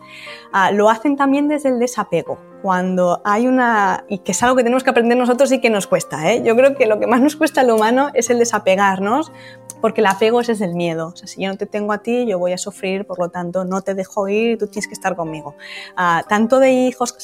[0.53, 4.62] ah, lo hacen también desde el desapego cuando hay una, y que es algo que
[4.62, 6.42] tenemos que aprender nosotros y que nos cuesta, ¿eh?
[6.44, 9.32] yo creo que lo que más nos cuesta al humano es el desapegarnos,
[9.80, 11.08] porque el apego es el miedo.
[11.08, 13.28] O sea, si yo no te tengo a ti, yo voy a sufrir, por lo
[13.28, 15.54] tanto, no te dejo ir, tú tienes que estar conmigo.
[15.96, 17.16] Ah, tanto de hijos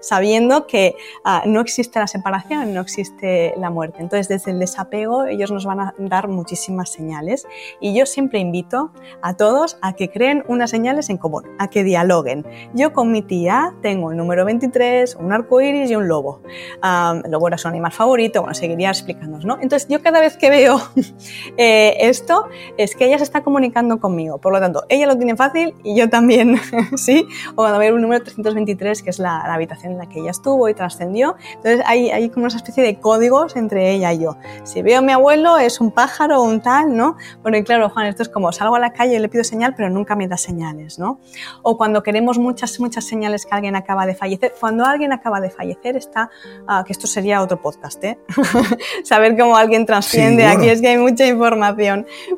[0.00, 3.98] sabiendo que ah, no existe la separación, no existe la muerte.
[4.00, 7.46] Entonces, desde el desapego, ellos nos van a dar muchísimas señales.
[7.80, 8.90] Y yo siempre invito
[9.22, 12.46] a todos a que creen unas señales en común, a que dialoguen.
[12.74, 16.42] Yo con mi tía tengo el número 23, un arco iris y un lobo.
[16.82, 19.58] Ah, el lobo era su animal favorito, bueno, seguiría explicándonos, ¿no?
[19.60, 20.80] Entonces, yo cada vez que veo.
[21.58, 24.38] Eh, de esto es que ella se está comunicando conmigo.
[24.38, 26.58] Por lo tanto, ella lo tiene fácil y yo también,
[26.96, 27.26] ¿sí?
[27.52, 30.68] O cuando veo un número 323, que es la, habitación en la que ella estuvo
[30.68, 31.36] y trascendió.
[31.56, 34.36] Entonces, hay, hay como una especie de códigos entre ella y yo.
[34.64, 37.16] Si veo a mi abuelo, es un pájaro o un tal, ¿no?
[37.42, 39.88] Porque claro, Juan, esto es como salgo a la calle y le pido señal, pero
[39.90, 41.20] nunca me da señales, ¿no?
[41.62, 44.52] O cuando queremos muchas, muchas señales que alguien acaba de fallecer.
[44.58, 46.30] Cuando alguien acaba de fallecer está,
[46.66, 48.18] ah, que esto sería otro podcast, ¿eh?
[49.04, 51.75] Saber cómo alguien trasciende, aquí es que hay mucha información,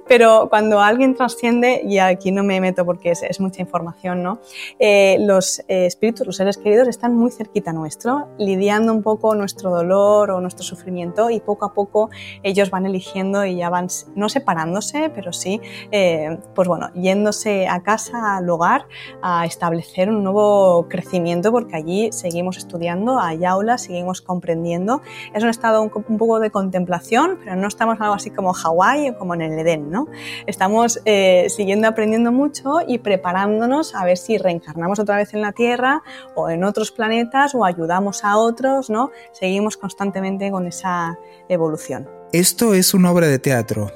[0.07, 4.41] pero cuando alguien trasciende, y aquí no me meto porque es, mucha información, ¿no?
[4.79, 9.71] Eh, los eh, espíritus, los seres queridos están muy cerquita nuestro, lidiando un poco nuestro
[9.71, 12.11] dolor o nuestro sufrimiento y poco a poco
[12.43, 15.61] ellos van eligiendo y ya van no separándose, pero sí,
[15.93, 18.87] eh, pues bueno, yéndose a casa, al hogar,
[19.23, 25.03] a establecer un nuevo crecimiento porque allí seguimos estudiando, hay aulas, seguimos comprendiendo.
[25.35, 29.19] Es un estado un, poco de contemplación, pero no estamos algo así como Hawái o
[29.19, 30.09] como en el Edén, ¿no?
[30.47, 35.53] Estamos eh, siguiendo aprendiendo mucho y preparándonos a ver si reencarnamos otra vez en la
[35.53, 36.03] Tierra
[36.35, 39.11] o en otros planetas o ayudamos a otros, ¿no?
[39.33, 41.19] Seguimos constantemente con esa
[41.49, 42.09] evolución.
[42.33, 43.91] Esto es una obra de teatro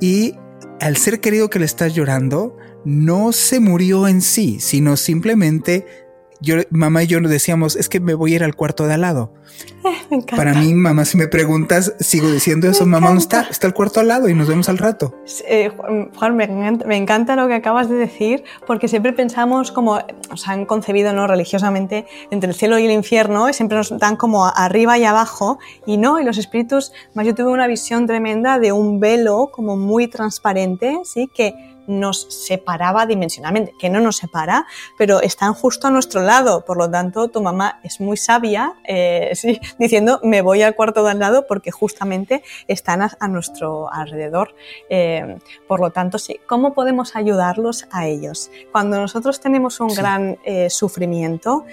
[0.00, 0.36] y
[0.80, 5.86] al ser querido que le estás llorando, no se murió en sí, sino simplemente
[6.40, 8.94] yo, mamá y yo nos decíamos, es que me voy a ir al cuarto de
[8.94, 9.32] al lado.
[10.10, 13.74] Eh, Para mí, mamá, si me preguntas, sigo diciendo eso, mamá no está, está el
[13.74, 15.14] cuarto al lado y nos vemos al rato.
[15.48, 15.70] Eh,
[16.14, 20.48] Juan, me encanta, me encanta, lo que acabas de decir, porque siempre pensamos como, nos
[20.48, 21.26] han concebido ¿no?
[21.26, 25.58] religiosamente entre el cielo y el infierno, y siempre nos dan como arriba y abajo,
[25.86, 29.76] y no, y los espíritus, más yo tuve una visión tremenda de un velo como
[29.76, 31.30] muy transparente, ¿sí?
[31.34, 34.66] Que nos separaba dimensionalmente, que no nos separa,
[34.98, 36.64] pero están justo a nuestro lado.
[36.64, 39.32] Por lo tanto, tu mamá es muy sabia eh,
[39.78, 44.54] diciendo me voy al cuarto de al lado porque justamente están a, nuestro alrededor.
[44.88, 48.50] Eh, por lo tanto, sí, ¿cómo podemos ayudarlos a ellos?
[48.72, 51.64] Cuando nosotros tenemos un gran eh, sufrimiento,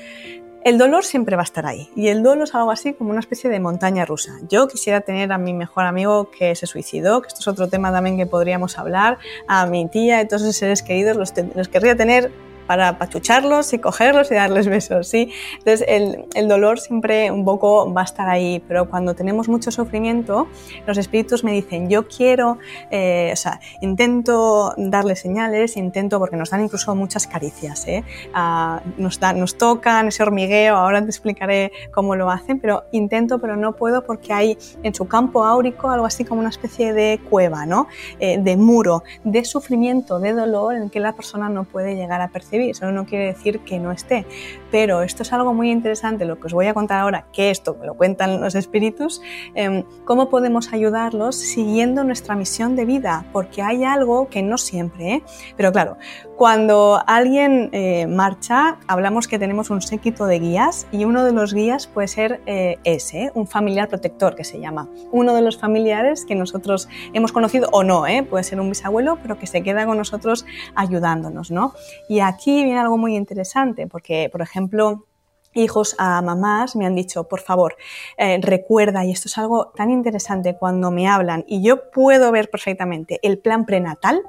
[0.63, 3.19] el dolor siempre va a estar ahí y el dolor es algo así como una
[3.19, 4.39] especie de montaña rusa.
[4.49, 7.91] Yo quisiera tener a mi mejor amigo que se suicidó, que esto es otro tema
[7.91, 11.95] también que podríamos hablar, a mi tía, y todos esos seres queridos, los, los querría
[11.95, 12.31] tener
[12.71, 15.29] para pachucharlos y cogerlos y darles besos, ¿sí?
[15.57, 19.71] Entonces el, el, dolor siempre un poco va a estar ahí, pero cuando tenemos mucho
[19.71, 20.47] sufrimiento,
[20.87, 22.59] los espíritus me dicen, yo quiero,
[22.89, 28.05] eh, o sea, intento darles señales, intento, porque nos dan incluso muchas caricias, ¿eh?
[28.33, 33.39] Ah, nos, dan, nos tocan ese hormigueo, ahora te explicaré cómo lo hacen, pero intento,
[33.39, 37.19] pero no puedo porque hay en su campo áurico algo así como una especie de
[37.29, 37.87] cueva, ¿no?
[38.17, 42.29] Eh, de muro, de sufrimiento, de dolor en que la persona no puede llegar a
[42.29, 44.25] percibir eso no quiere decir que no esté.
[44.71, 47.75] Pero esto es algo muy interesante, lo que os voy a contar ahora, que esto
[47.79, 49.21] me lo cuentan los espíritus,
[49.55, 55.13] em, cómo podemos ayudarlos siguiendo nuestra misión de vida, porque hay algo que no siempre,
[55.13, 55.23] ¿eh?
[55.57, 55.97] pero claro,
[56.41, 61.53] cuando alguien eh, marcha, hablamos que tenemos un séquito de guías y uno de los
[61.53, 64.89] guías puede ser eh, ese, un familiar protector que se llama.
[65.11, 69.37] Uno de los familiares que nosotros hemos conocido o no, puede ser un bisabuelo, pero
[69.37, 71.51] que se queda con nosotros ayudándonos.
[71.51, 71.75] ¿no?
[72.09, 75.05] Y aquí viene algo muy interesante, porque, por ejemplo,
[75.53, 77.75] hijos a mamás me han dicho, por favor,
[78.17, 82.49] eh, recuerda, y esto es algo tan interesante cuando me hablan, y yo puedo ver
[82.49, 84.21] perfectamente el plan prenatal.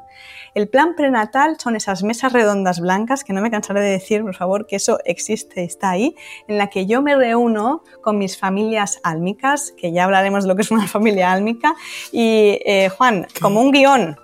[0.55, 4.35] El plan prenatal son esas mesas redondas blancas, que no me cansaré de decir, por
[4.35, 6.15] favor, que eso existe, está ahí,
[6.47, 10.57] en la que yo me reúno con mis familias álmicas, que ya hablaremos de lo
[10.57, 11.75] que es una familia álmica,
[12.11, 14.17] y eh, Juan, como un guion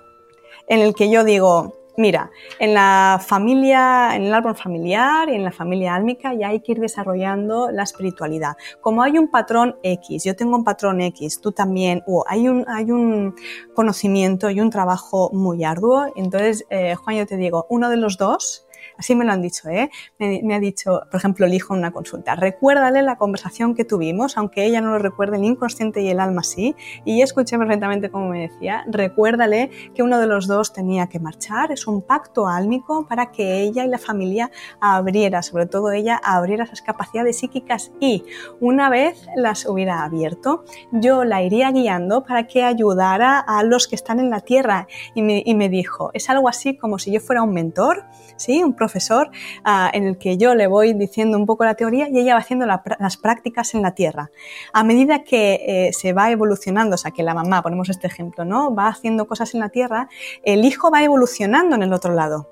[0.67, 5.43] en el que yo digo, Mira, en la familia, en el árbol familiar y en
[5.43, 8.55] la familia álmica ya hay que ir desarrollando la espiritualidad.
[8.79, 12.63] Como hay un patrón X, yo tengo un patrón X, tú también, o hay un,
[12.69, 13.35] hay un
[13.73, 18.15] conocimiento y un trabajo muy arduo, entonces, eh, Juan, yo te digo, uno de los
[18.15, 18.65] dos
[18.99, 19.89] Así me lo han dicho, ¿eh?
[20.19, 24.37] Me, ha dicho, por ejemplo, el hijo en una consulta, recuérdale la conversación que tuvimos,
[24.37, 26.75] aunque ella no lo recuerde, el inconsciente y el alma sí,
[27.05, 31.71] y escuché perfectamente como me decía, recuérdale que uno de los dos tenía que marchar,
[31.71, 36.65] es un pacto álmico para que ella y la familia abriera, sobre todo ella, abriera
[36.65, 38.25] esas capacidades psíquicas y
[38.59, 43.95] una vez las hubiera abierto, yo la iría guiando para que ayudara a los que
[43.95, 47.21] están en la tierra y me, y me dijo, es algo así como si yo
[47.21, 48.03] fuera un mentor,
[48.35, 48.61] ¿sí?
[48.61, 49.29] Un profesor profesor
[49.63, 52.39] ah, en el que yo le voy diciendo un poco la teoría y ella va
[52.39, 54.31] haciendo las prácticas en la tierra.
[54.73, 58.45] A medida que eh, se va evolucionando, o sea, que la mamá, ponemos este ejemplo,
[58.45, 58.73] ¿no?
[58.73, 60.09] Va haciendo cosas en la tierra,
[60.43, 62.47] el hijo va evolucionando en el otro lado.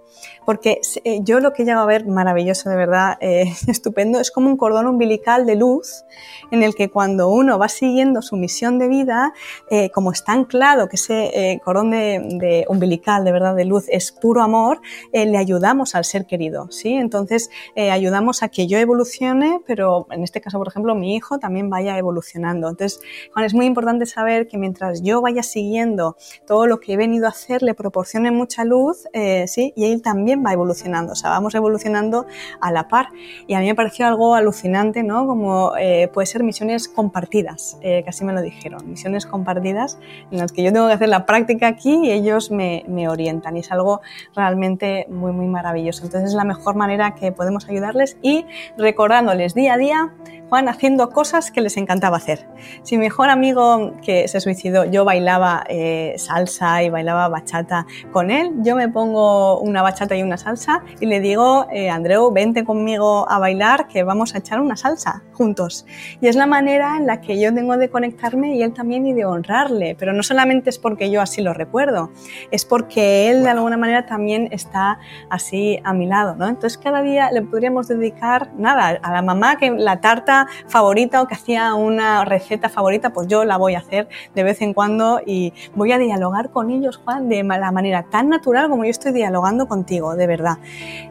[0.45, 4.31] Porque eh, yo lo que he llegado a ver maravilloso, de verdad, eh, estupendo, es
[4.31, 6.05] como un cordón umbilical de luz
[6.51, 9.33] en el que cuando uno va siguiendo su misión de vida,
[9.69, 14.41] eh, como está anclado que ese cordón de, umbilical, de verdad, de luz es puro
[14.41, 14.81] amor,
[15.11, 16.93] le ayudamos al ser querido, ¿sí?
[16.93, 21.69] Entonces, ayudamos a que yo evolucione, pero en este caso, por ejemplo, mi hijo también
[21.69, 22.69] vaya evolucionando.
[22.69, 22.99] Entonces,
[23.33, 27.25] Juan, es muy importante saber que mientras yo vaya siguiendo todo lo que he venido
[27.25, 29.07] a hacer, le proporcione mucha luz,
[29.47, 29.73] ¿sí?
[29.75, 32.25] Y él también va evolucionando, o sea, vamos evolucionando
[32.61, 33.07] a la par.
[33.47, 35.27] Y a mí me pareció algo alucinante, ¿no?
[35.27, 39.97] Como eh, puede ser misiones compartidas, eh, casi me lo dijeron, misiones compartidas
[40.31, 43.57] en las que yo tengo que hacer la práctica aquí y ellos me, me orientan
[43.57, 44.01] y es algo
[44.35, 46.03] realmente muy, muy maravilloso.
[46.03, 48.45] Entonces es la mejor manera que podemos ayudarles y
[48.77, 50.13] recordándoles día a día
[50.49, 52.47] Juan haciendo cosas que les encantaba hacer.
[52.83, 58.31] Si mi mejor amigo que se suicidó, yo bailaba eh, salsa y bailaba bachata con
[58.31, 62.63] él, yo me pongo una bachata y una salsa y le digo, eh, Andreu, vente
[62.63, 65.85] conmigo a bailar que vamos a echar una salsa juntos.
[66.21, 69.13] Y es la manera en la que yo tengo de conectarme y él también y
[69.13, 72.11] de honrarle, pero no solamente es porque yo así lo recuerdo,
[72.51, 76.47] es porque él de alguna manera también está así a mi lado, ¿no?
[76.47, 80.36] Entonces cada día le podríamos dedicar, nada, a la mamá que la tarta
[80.67, 84.61] favorita o que hacía una receta favorita, pues yo la voy a hacer de vez
[84.61, 88.83] en cuando y voy a dialogar con ellos, Juan, de la manera tan natural como
[88.83, 90.57] yo estoy dialogando contigo, de verdad.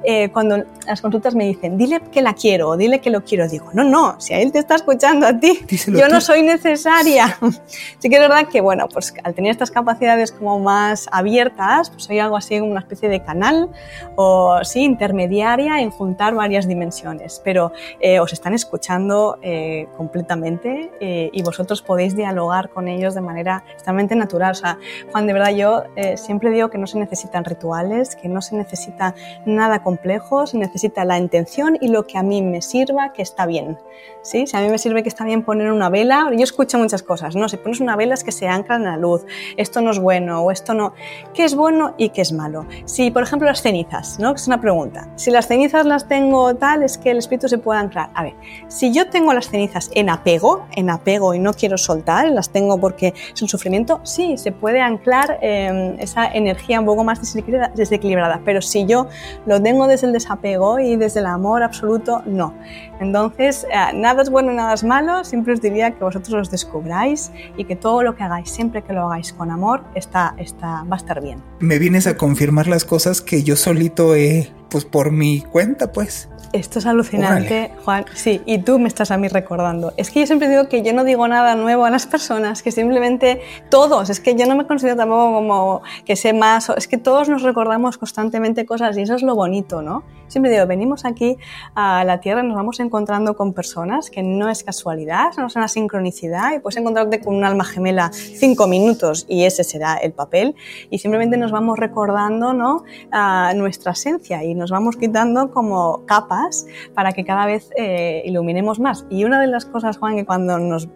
[0.04, 3.70] Eh, cuando las consultas me dicen, dile que la quiero, dile que lo quiero, digo,
[3.72, 7.38] no, no, si a él te está escuchando a ti, yo no soy necesaria.
[7.98, 12.04] sí que es verdad que, bueno, pues al tener estas capacidades como más abiertas, pues
[12.04, 13.70] soy algo así como una especie de canal
[14.16, 21.30] o sí, intermediaria en juntar varias dimensiones, pero eh, os están escuchando eh, completamente eh,
[21.32, 24.52] y vosotros podéis dialogar con ellos de manera extremadamente natural.
[24.52, 24.78] O sea,
[25.10, 28.56] Juan, de verdad yo eh, siempre digo que no se necesitan rituales, que no se
[28.56, 29.14] necesita
[29.44, 33.46] nada complejo, se necesita la intención y lo que a mí me sirva que está
[33.46, 33.78] bien.
[34.22, 34.46] ¿sí?
[34.46, 37.36] Si a mí me sirve que está bien poner una vela, yo escucho muchas cosas,
[37.36, 37.48] ¿no?
[37.48, 39.24] Si pones una vela es que se ancla en la luz,
[39.56, 40.94] esto no es bueno o esto no.
[41.32, 42.66] ¿Qué es bueno y qué es malo?
[42.84, 44.34] Si, por ejemplo, las cenizas, ¿no?
[44.34, 45.08] Es una pregunta.
[45.16, 48.10] Si las cenizas las tengo tal, es que el espíritu se puede anclar.
[48.14, 48.34] A ver,
[48.68, 52.78] si yo tengo las cenizas en apego, en apego y no quiero soltar, las tengo
[52.78, 58.40] porque es un sufrimiento, sí, se puede anclar em, esa energía un poco más desequilibrada,
[58.44, 59.09] pero si yo
[59.46, 62.54] lo tengo desde el desapego y desde el amor absoluto, no.
[63.00, 67.30] Entonces, eh, nada es bueno nada es malo, siempre os diría que vosotros los descubráis
[67.57, 70.96] y que todo lo que hagáis, siempre que lo hagáis con amor, está, está, va
[70.96, 71.42] a estar bien.
[71.61, 76.28] Me vienes a confirmar las cosas que yo solito he, pues por mi cuenta, pues
[76.57, 78.04] esto es alucinante, Juan.
[78.14, 79.92] Sí, y tú me estás a mí recordando.
[79.96, 82.70] Es que yo siempre digo que yo no digo nada nuevo a las personas, que
[82.70, 83.40] simplemente
[83.70, 87.28] todos, es que yo no me considero tampoco como que sé más, es que todos
[87.28, 90.02] nos recordamos constantemente cosas y eso es lo bonito, ¿no?
[90.28, 91.36] Siempre digo, venimos aquí
[91.74, 95.68] a la Tierra, nos vamos encontrando con personas que no es casualidad, no es una
[95.68, 100.57] sincronicidad y puedes encontrarte con un alma gemela cinco minutos y ese será el papel
[100.90, 102.84] y simplemente nos vamos recordando ¿no?
[103.12, 106.45] a nuestra esencia y nos vamos quitando como capas
[106.94, 109.07] para que cada vez eh, iluminemos más.
[109.11, 110.88] Y una de las cosas, Juan, que cuando nos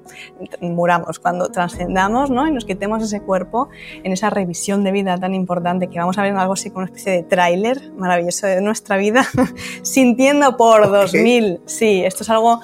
[0.60, 2.46] muramos, cuando trascendamos ¿no?
[2.46, 3.68] y nos quitemos ese cuerpo
[4.02, 6.86] en esa revisión de vida tan importante que vamos a ver algo así como una
[6.86, 9.24] especie de tráiler maravilloso de nuestra vida,
[9.82, 11.60] sintiendo por 2000.
[11.66, 12.60] Sí, esto es algo,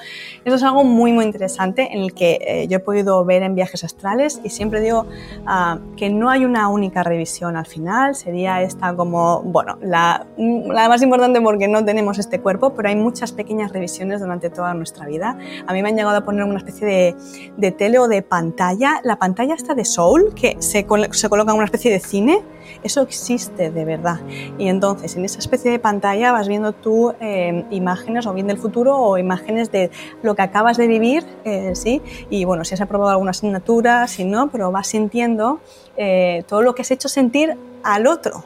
[0.47, 3.53] esto es algo muy, muy interesante en el que eh, yo he podido ver en
[3.53, 5.05] viajes astrales y siempre digo
[5.45, 10.87] ah, que no hay una única revisión al final, sería esta como, bueno, la, la
[10.87, 15.05] más importante porque no tenemos este cuerpo, pero hay muchas pequeñas revisiones durante toda nuestra
[15.05, 15.37] vida.
[15.67, 17.15] A mí me han llegado a poner una especie de,
[17.57, 21.57] de tele o de pantalla, la pantalla está de Soul, que se, se coloca en
[21.57, 22.41] una especie de cine,
[22.83, 24.21] eso existe de verdad.
[24.57, 28.57] Y entonces en esa especie de pantalla vas viendo tú eh, imágenes o bien del
[28.57, 29.91] futuro o imágenes de
[30.21, 32.01] lo que acabas de vivir, eh, ¿sí?
[32.29, 35.59] Y bueno, si has aprobado alguna asignatura, si no, pero vas sintiendo
[35.97, 38.45] eh, todo lo que has hecho sentir al otro.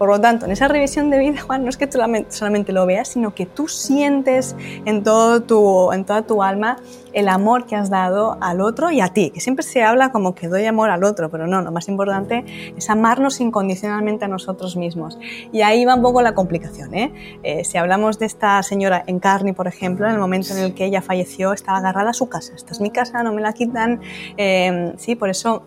[0.00, 1.98] Por lo tanto, en esa revisión de vida, Juan, no es que tú
[2.30, 6.78] solamente lo veas, sino que tú sientes en, todo tu, en toda tu alma
[7.12, 10.34] el amor que has dado al otro y a ti, que siempre se habla como
[10.34, 14.74] que doy amor al otro, pero no, lo más importante es amarnos incondicionalmente a nosotros
[14.74, 15.18] mismos.
[15.52, 16.94] Y ahí va un poco la complicación.
[16.94, 17.12] ¿eh?
[17.42, 20.86] eh si hablamos de esta señora Encarni, por ejemplo, en el momento en el que
[20.86, 22.54] ella falleció, estaba agarrada a su casa.
[22.56, 24.00] Esta es mi casa, no me la quitan.
[24.38, 25.62] Eh, sí, por eso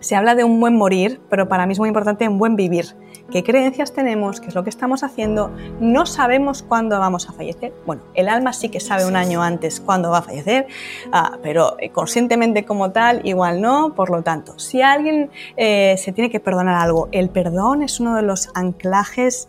[0.00, 2.96] se habla de un buen morir, pero para mí es muy importante un buen vivir.
[3.30, 4.40] ¿Qué creencias tenemos?
[4.40, 5.52] ¿Qué es lo que estamos haciendo?
[5.80, 7.72] No sabemos cuándo vamos a fallecer.
[7.86, 10.66] Bueno, el alma sí que sabe un año antes cuándo va a fallecer,
[11.12, 13.94] ah, pero eh, conscientemente como tal, igual no.
[13.94, 18.16] Por lo tanto, si alguien eh, se tiene que perdonar algo, el perdón es uno
[18.16, 19.48] de los anclajes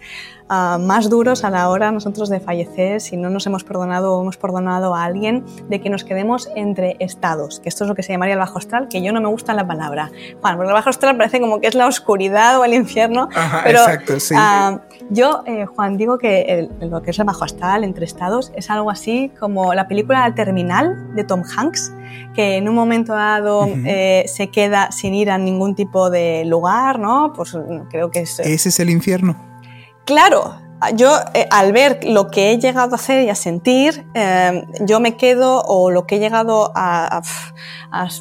[0.80, 4.38] más duros a la hora nosotros de fallecer si no nos hemos perdonado o hemos
[4.38, 8.12] perdonado a alguien, de que nos quedemos entre estados, que esto es lo que se
[8.12, 10.12] llamaría el bajo astral, que yo no me gusta la palabra.
[10.42, 13.30] Bueno, porque el bajo astral parece como que es la oscuridad o el infierno,
[13.64, 14.36] pero exacto, sí.
[14.38, 18.70] Ah, yo, eh, Juan, digo que lo que es el bajo astral, entre estados, es
[18.70, 21.94] algo así como la película Terminal de Tom Hanks,
[22.34, 27.00] que en un momento dado eh, se queda sin ir a ningún tipo de lugar,
[27.00, 27.32] ¿no?
[27.34, 27.58] Pues
[27.90, 28.40] creo que es...
[28.40, 29.51] Ese es el infierno.
[30.06, 30.58] Claro,
[30.96, 35.00] yo eh, al ver lo que he llegado a hacer y a sentir, eh, yo
[35.00, 37.22] me quedo o lo que he llegado a,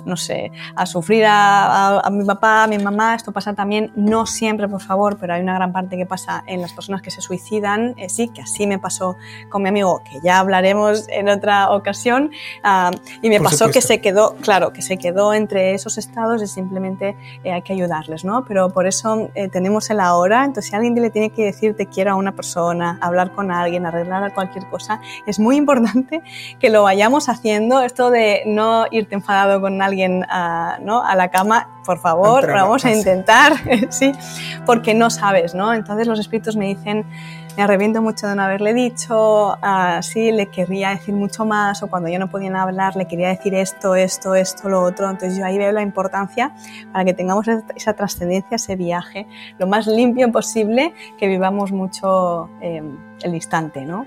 [0.04, 4.68] no sé, a sufrir a, mi papá, a mi mamá, esto pasa también, no siempre
[4.68, 7.94] por favor, pero hay una gran parte que pasa en las personas que se suicidan,
[7.96, 9.16] eh, sí, que así me pasó
[9.48, 12.30] con mi amigo, que ya hablaremos en otra ocasión,
[12.62, 12.90] ah,
[13.22, 17.16] y me pasó que se quedó, claro, que se quedó entre esos estados y simplemente
[17.44, 18.44] hay que ayudarles, ¿no?
[18.44, 22.10] Pero por eso tenemos el ahora, entonces si alguien le tiene que decir te quiero
[22.12, 26.22] a una persona, hablar con alguien, arreglar cualquier cosa, es muy importante
[26.58, 27.80] que lo vayamos haciendo.
[27.80, 31.04] Esto de no irte enfadado con alguien a, ¿no?
[31.04, 33.54] a la cama, por favor, vamos a intentar,
[33.90, 34.12] sí,
[34.66, 35.72] porque no sabes, ¿no?
[35.72, 37.06] Entonces los espíritus me dicen,
[37.56, 42.08] me arrepiento mucho de no haberle dicho, así le querría decir mucho más, o cuando
[42.08, 45.10] yo no podía hablar le quería decir esto, esto, esto, lo otro.
[45.10, 46.52] Entonces yo ahí veo la importancia
[46.92, 49.26] para que tengamos esa trascendencia, ese viaje,
[49.58, 52.82] lo más limpio posible, que vivamos mucho eh,
[53.22, 54.06] el instante, ¿no?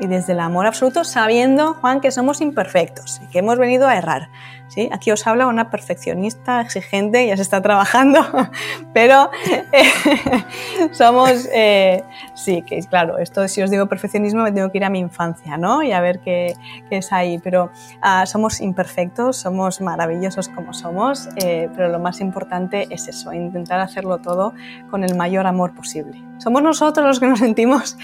[0.00, 3.96] Y desde el amor absoluto, sabiendo, Juan, que somos imperfectos y que hemos venido a
[3.96, 4.28] errar
[4.68, 4.88] ¿sí?
[4.92, 8.20] Aquí os habla una perfeccionista exigente, ya se está trabajando,
[8.94, 9.30] pero
[9.72, 12.04] eh, somos, eh,
[12.34, 15.56] sí, que claro, esto si os digo perfeccionismo me tengo que ir a mi infancia,
[15.56, 15.82] ¿no?
[15.82, 16.54] Y a ver qué,
[16.90, 22.86] es ahí, pero ah, somos imperfectos, somos maravillosos como somos, eh, pero lo más importante
[22.90, 24.54] es eso, intentar hacerlo todo
[24.90, 26.27] con el mayor amor posible.
[26.38, 27.96] Somos nosotros los que nos sentimos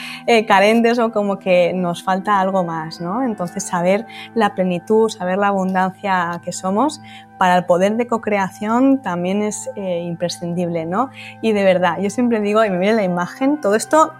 [0.47, 3.23] carentes o como que nos falta algo más, ¿no?
[3.23, 7.01] Entonces saber la plenitud, saber la abundancia que somos,
[7.39, 11.11] para el poder de co-creación también es eh, imprescindible, ¿no?
[11.43, 14.15] Y de verdad, yo siempre digo, y me viene la imagen, todo esto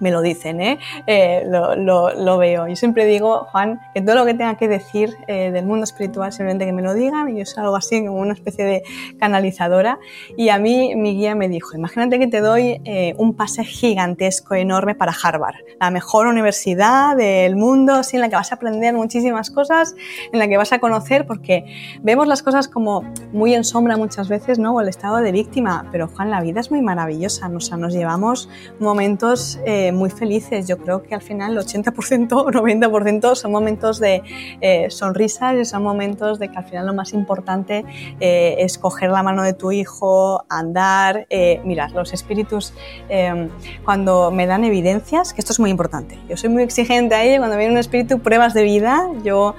[0.00, 0.78] me lo dicen, ¿eh?
[1.06, 2.68] eh lo, lo, lo, veo.
[2.68, 6.32] Yo siempre digo, Juan, que todo lo que tenga que decir eh, del mundo espiritual,
[6.32, 8.82] simplemente que me lo digan, y yo soy algo así como una especie de
[9.18, 9.98] canalizadora.
[10.36, 14.54] Y a mí mi guía me dijo, imagínate que te doy eh, un pase gigantesco,
[14.54, 18.94] enorme para Harvard, la mejor universidad del mundo, sí, en la que vas a aprender
[18.94, 19.94] muchísimas cosas,
[20.32, 21.64] en la que vas a conocer, porque
[22.02, 24.74] vemos las cosas como muy en sombra muchas veces, ¿no?
[24.74, 27.92] O el estado de víctima, pero Juan, la vida es muy maravillosa, o sea, nos
[27.92, 29.58] llevamos momentos...
[29.64, 30.66] Eh, muy felices.
[30.66, 34.22] Yo creo que al final el 80% o 90% son momentos de
[34.60, 37.84] eh, sonrisas y son momentos de que al final lo más importante
[38.20, 41.26] eh, es coger la mano de tu hijo, andar.
[41.30, 42.74] Eh, mirad, los espíritus
[43.08, 43.48] em,
[43.84, 46.18] cuando me dan evidencias, que esto es muy importante.
[46.28, 49.54] Yo soy muy exigente ahí, cuando viene un espíritu, pruebas de vida, yo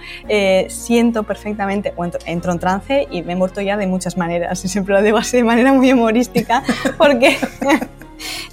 [0.68, 4.64] siento perfectamente, o entro, entro, en trance y me he muerto ya de muchas maneras.
[4.64, 6.64] Y siempre lo digo así de manera muy humorística,
[6.98, 7.38] porque...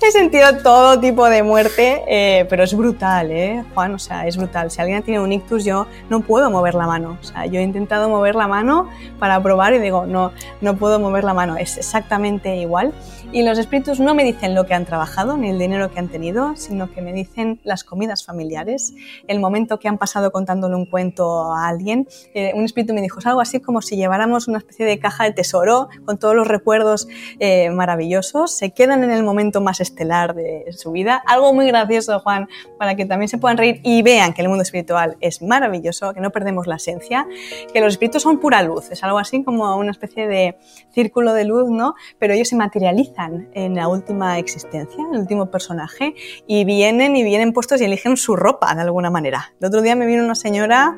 [0.02, 3.94] he sentido todo tipo de muerte, eh, pero es brutal, ¿eh, Juan?
[3.94, 4.70] O sea, es brutal.
[4.70, 7.18] Si alguien tiene un ictus, yo no puedo mover la mano.
[7.20, 8.88] O sea, yo he intentado mover la mano
[9.18, 11.56] para probar y digo, no, no puedo mover la mano.
[11.56, 12.92] Es exactamente igual.
[13.32, 16.08] Y los espíritus no me dicen lo que han trabajado ni el dinero que han
[16.08, 18.94] tenido, sino que me dicen las comidas familiares,
[19.26, 22.08] el momento que han pasado contándole un cuento a alguien.
[22.34, 25.24] Eh, un espíritu me dijo, es algo así como si lleváramos una especie de caja
[25.24, 27.08] de tesoro con todos los recuerdos
[27.40, 31.22] eh, maravillosos, se quedan en el momento más estelar de su vida.
[31.26, 32.48] Algo muy gracioso, Juan,
[32.78, 36.20] para que también se puedan reír y vean que el mundo espiritual es maravilloso, que
[36.20, 37.26] no perdemos la esencia,
[37.72, 40.56] que los espíritus son pura luz, es algo así como una especie de
[40.92, 41.94] círculo de luz, ¿no?
[42.18, 46.14] Pero ellos se materializan en la última existencia, en el último personaje,
[46.46, 49.52] y vienen y vienen puestos y eligen su ropa de alguna manera.
[49.60, 50.96] El otro día me vino una señora,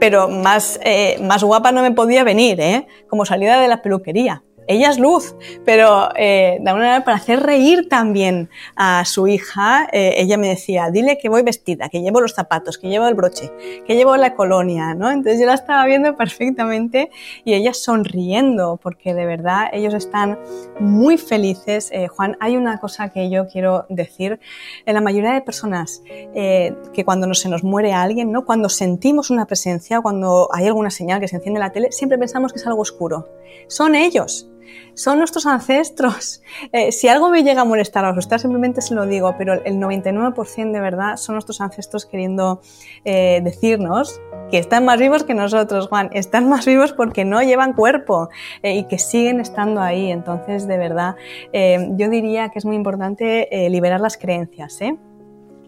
[0.00, 2.86] pero más, eh, más guapa no me podía venir, ¿eh?
[3.08, 7.40] como salida de la peluquería ella es luz, pero eh, de alguna manera para hacer
[7.40, 12.20] reír también a su hija, eh, ella me decía, dile que voy vestida, que llevo
[12.20, 13.50] los zapatos, que llevo el broche,
[13.86, 15.10] que llevo la colonia, ¿no?
[15.10, 17.10] Entonces yo la estaba viendo perfectamente
[17.44, 20.38] y ella sonriendo, porque de verdad ellos están
[20.78, 21.90] muy felices.
[21.92, 24.38] Eh, Juan, hay una cosa que yo quiero decir,
[24.84, 28.44] en la mayoría de personas eh, que cuando no, se nos muere alguien, ¿no?
[28.44, 32.52] Cuando sentimos una presencia, cuando hay alguna señal que se enciende la tele, siempre pensamos
[32.52, 33.28] que es algo oscuro.
[33.68, 34.48] Son ellos
[34.94, 36.42] son nuestros ancestros.
[36.72, 39.76] Eh, si algo me llega a molestar o asustar, simplemente se lo digo, pero el
[39.76, 42.60] 99% de verdad son nuestros ancestros queriendo
[43.04, 46.10] eh, decirnos que están más vivos que nosotros, Juan.
[46.12, 48.28] Están más vivos porque no llevan cuerpo
[48.62, 50.10] eh, y que siguen estando ahí.
[50.10, 51.16] Entonces, de verdad,
[51.52, 54.98] yo diría que es muy importante liberar las creencias, ¿eh?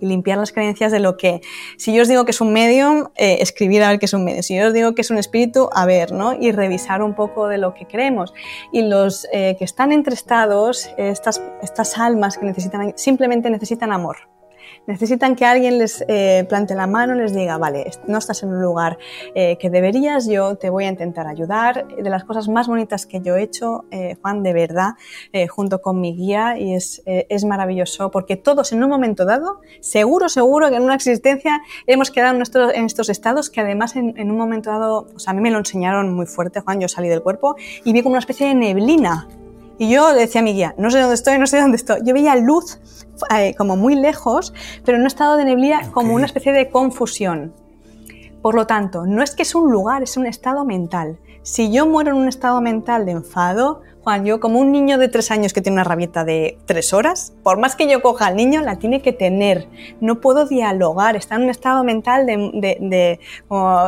[0.00, 1.40] Y limpiar las creencias de lo que,
[1.76, 4.24] si yo os digo que es un medium, eh, escribir a ver qué es un
[4.24, 6.32] medium, si yo os digo que es un espíritu, a ver, ¿no?
[6.32, 8.32] Y revisar un poco de lo que creemos.
[8.72, 14.16] Y los eh, que están entre estados, estas, estas almas que necesitan, simplemente necesitan amor
[14.86, 18.60] necesitan que alguien les eh, plante la mano, les diga, vale, no estás en un
[18.60, 18.98] lugar
[19.34, 21.86] eh, que deberías, yo te voy a intentar ayudar.
[21.88, 24.90] De las cosas más bonitas que yo he hecho, eh, Juan, de verdad,
[25.48, 30.28] junto con mi guía, y es, es maravilloso, porque todos en un momento dado, seguro,
[30.28, 32.42] seguro que en una existencia hemos quedado en,
[32.74, 35.50] en estos estados que además en, en, un momento dado, o sea, a mí me
[35.50, 38.54] lo enseñaron muy fuerte, Juan, yo salí del cuerpo y vi como una especie de
[38.54, 39.28] neblina
[39.80, 42.00] y yo le decía a mi guía, no sé dónde estoy, no sé dónde estoy.
[42.04, 42.78] Yo veía luz
[43.34, 44.52] eh, como muy lejos,
[44.84, 47.54] pero en un estado de neblina como una especie de confusión.
[48.42, 51.18] Por lo tanto, no es que es un lugar, es un estado mental.
[51.40, 55.08] Si yo muero en un estado mental de enfado, Juan, yo como un niño de
[55.08, 58.36] tres años que tiene una rabieta de tres horas, por más que yo coja al
[58.36, 59.68] niño, la tiene que tener.
[60.00, 63.20] No puedo dialogar, está en un estado mental de,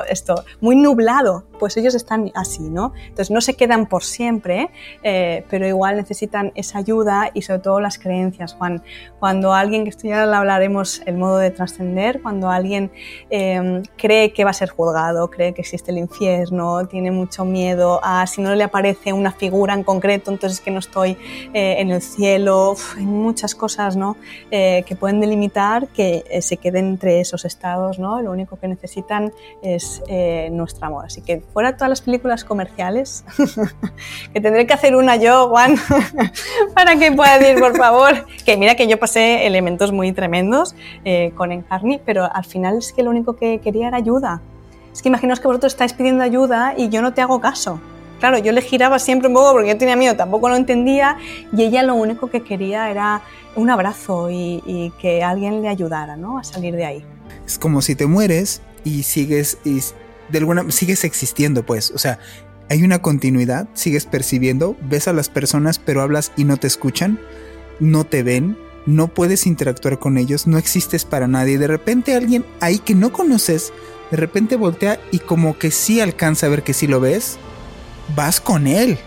[0.08, 1.44] esto, muy nublado.
[1.62, 2.92] Pues ellos están así, ¿no?
[3.02, 4.70] Entonces no se quedan por siempre,
[5.04, 8.82] eh, pero igual necesitan esa ayuda y sobre todo las creencias, Juan.
[9.20, 12.90] Cuando alguien, que esto ya lo hablaremos, el modo de trascender, cuando alguien
[13.30, 18.00] em, cree que va a ser juzgado, cree que existe el infierno, tiene mucho miedo
[18.02, 21.16] a si no le aparece una figura en concreto, entonces que no estoy
[21.54, 24.16] eh, en el cielo, hay muchas cosas ¿no?
[24.50, 28.20] Eh, que pueden delimitar que se queden entre esos estados, ¿no?
[28.20, 29.32] lo único que necesitan
[29.62, 30.02] es
[30.50, 31.06] nuestro amor.
[31.06, 33.24] Así que fuera todas las películas comerciales,
[34.32, 35.76] que tendré que hacer una yo, Juan,
[36.74, 40.74] para que pueda decir, por favor, que mira que yo pasé elementos muy tremendos
[41.36, 44.40] con Encarni, pero al final es que lo único que quería era ayuda.
[44.92, 47.80] Es que imaginaos que vosotros estáis pidiendo ayuda y yo no te hago caso.
[48.20, 51.16] Claro, yo le giraba siempre un poco porque yo tenía miedo, tampoco lo entendía
[51.52, 53.22] y ella lo único que quería era
[53.56, 56.38] un abrazo y, que alguien le ayudara ¿no?
[56.38, 57.04] a salir de ahí.
[57.44, 59.80] Es como si te mueres y sigues, y
[60.32, 62.18] de alguna sigues existiendo, pues, o sea,
[62.68, 67.20] hay una continuidad, sigues percibiendo, ves a las personas pero hablas y no te escuchan,
[67.78, 68.56] no te ven,
[68.86, 71.58] no puedes interactuar con ellos, no existes para nadie.
[71.58, 73.72] De repente alguien ahí que no conoces,
[74.10, 77.38] de repente voltea y como que sí alcanza a ver que sí lo ves
[78.14, 78.98] vas con él.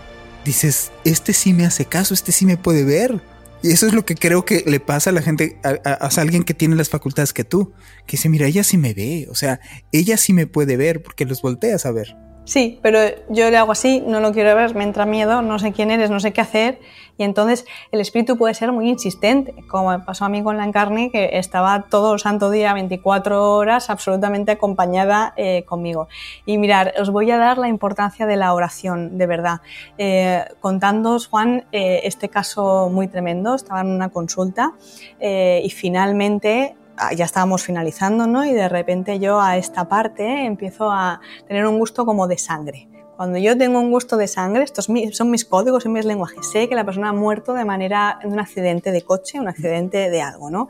[0.44, 3.20] Dices, este sí me hace caso, este sí me puede ver.
[3.66, 6.54] Y eso es lo que creo que le pasa a la gente, a, alguien que
[6.54, 7.72] tiene las facultades que tú,
[8.06, 9.58] que dice, mira, ella sí me ve, o sea,
[9.90, 12.16] ella sí me puede ver porque los volteas a ver.
[12.46, 15.72] Sí, pero yo le hago así, no lo quiero ver, me entra miedo, no sé
[15.72, 16.78] quién eres, no sé qué hacer.
[17.18, 21.10] Y entonces el espíritu puede ser muy insistente, como pasó a mí con la encarne,
[21.10, 26.06] que estaba todo el santo día, 24 horas, absolutamente acompañada eh, conmigo.
[26.44, 29.60] Y mirar, os voy a dar la importancia de la oración, de verdad.
[29.98, 34.74] Eh, contándoos, Juan, eh, este caso muy tremendo, estaba en una consulta
[35.18, 36.76] eh, y finalmente
[37.14, 38.44] ya estábamos finalizando, ¿no?
[38.44, 42.88] Y de repente yo a esta parte empiezo a tener un gusto como de sangre.
[43.16, 46.50] Cuando yo tengo un gusto de sangre, estos son mis códigos en mis lenguajes.
[46.50, 50.10] Sé que la persona ha muerto de manera de un accidente de coche, un accidente
[50.10, 50.68] de algo, ¿no?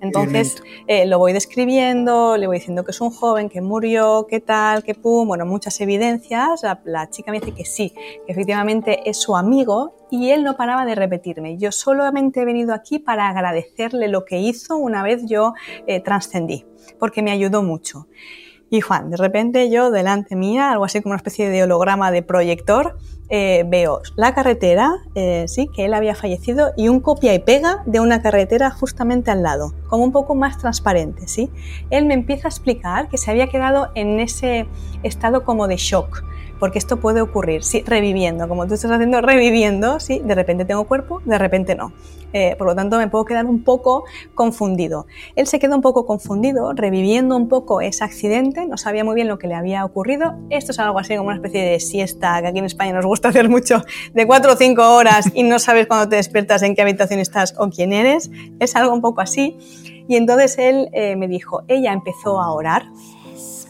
[0.00, 4.40] Entonces eh, lo voy describiendo, le voy diciendo que es un joven que murió, qué
[4.40, 6.62] tal, qué pum, bueno, muchas evidencias.
[6.62, 7.92] La, la chica me dice que sí,
[8.24, 11.58] que efectivamente es su amigo y él no paraba de repetirme.
[11.58, 15.54] Yo solamente he venido aquí para agradecerle lo que hizo una vez yo
[15.86, 16.66] eh, trascendí,
[16.98, 18.06] porque me ayudó mucho.
[18.72, 22.22] Y Juan, de repente yo delante mía, algo así como una especie de holograma de
[22.22, 22.96] proyector,
[23.28, 27.82] eh, veo la carretera, eh, sí, que él había fallecido, y un copia y pega
[27.86, 31.50] de una carretera justamente al lado, como un poco más transparente, sí.
[31.90, 34.68] Él me empieza a explicar que se había quedado en ese
[35.02, 36.22] estado como de shock,
[36.60, 40.84] porque esto puede ocurrir, sí, reviviendo, como tú estás haciendo, reviviendo, sí, de repente tengo
[40.84, 41.92] cuerpo, de repente no.
[42.32, 44.04] Eh, por lo tanto, me puedo quedar un poco
[44.34, 45.06] confundido.
[45.34, 49.26] Él se quedó un poco confundido, reviviendo un poco ese accidente, no sabía muy bien
[49.26, 50.36] lo que le había ocurrido.
[50.50, 53.30] Esto es algo así como una especie de siesta que aquí en España nos gusta
[53.30, 53.82] hacer mucho,
[54.14, 57.54] de cuatro o cinco horas y no sabes cuándo te despiertas, en qué habitación estás
[57.58, 58.30] o quién eres.
[58.60, 59.56] Es algo un poco así.
[60.08, 62.82] Y entonces él eh, me dijo, ella empezó a orar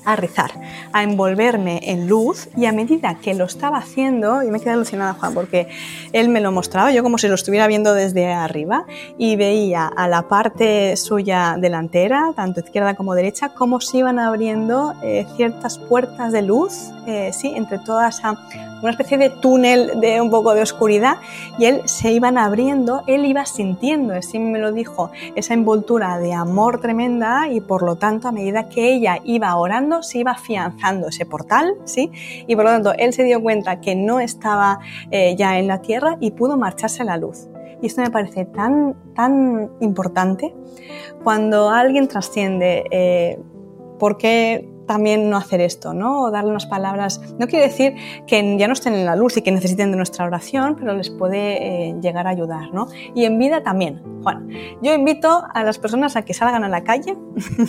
[0.05, 0.51] a rezar.
[0.93, 5.15] a envolverme en luz y a medida que lo estaba haciendo, y me quedé alucinada
[5.15, 5.69] Juan porque
[6.13, 8.85] él me lo mostraba, yo como si lo estuviera viendo desde arriba
[9.19, 14.95] y veía a la parte suya delantera, tanto izquierda como derecha, cómo se iban abriendo
[15.03, 18.37] eh, ciertas puertas de luz, eh, sí, entre toda esa
[18.83, 21.17] una especie de túnel de un poco de oscuridad
[21.59, 26.33] y él se iban abriendo, él iba sintiendo, así me lo dijo, esa envoltura de
[26.33, 31.09] amor tremenda y por lo tanto a medida que ella iba orando se iba afianzando
[31.09, 32.11] ese portal, ¿sí?
[32.47, 34.79] Y por lo tanto él se dio cuenta que no estaba
[35.11, 37.49] eh, ya en la tierra y pudo marcharse a la luz.
[37.83, 40.55] Y esto me parece tan, tan importante
[41.25, 42.85] cuando alguien trasciende.
[42.91, 43.39] Eh,
[43.99, 46.23] ¿Por qué también no hacer esto, ¿no?
[46.23, 47.21] O darle unas palabras.
[47.39, 47.95] No quiere decir
[48.27, 51.11] que ya no estén en la luz y que necesiten de nuestra oración, pero les
[51.11, 52.89] puede eh, llegar a ayudar, ¿no?
[53.15, 54.03] Y en vida también.
[54.25, 54.49] Juan,
[54.83, 57.17] yo invito a las personas a que salgan a la calle,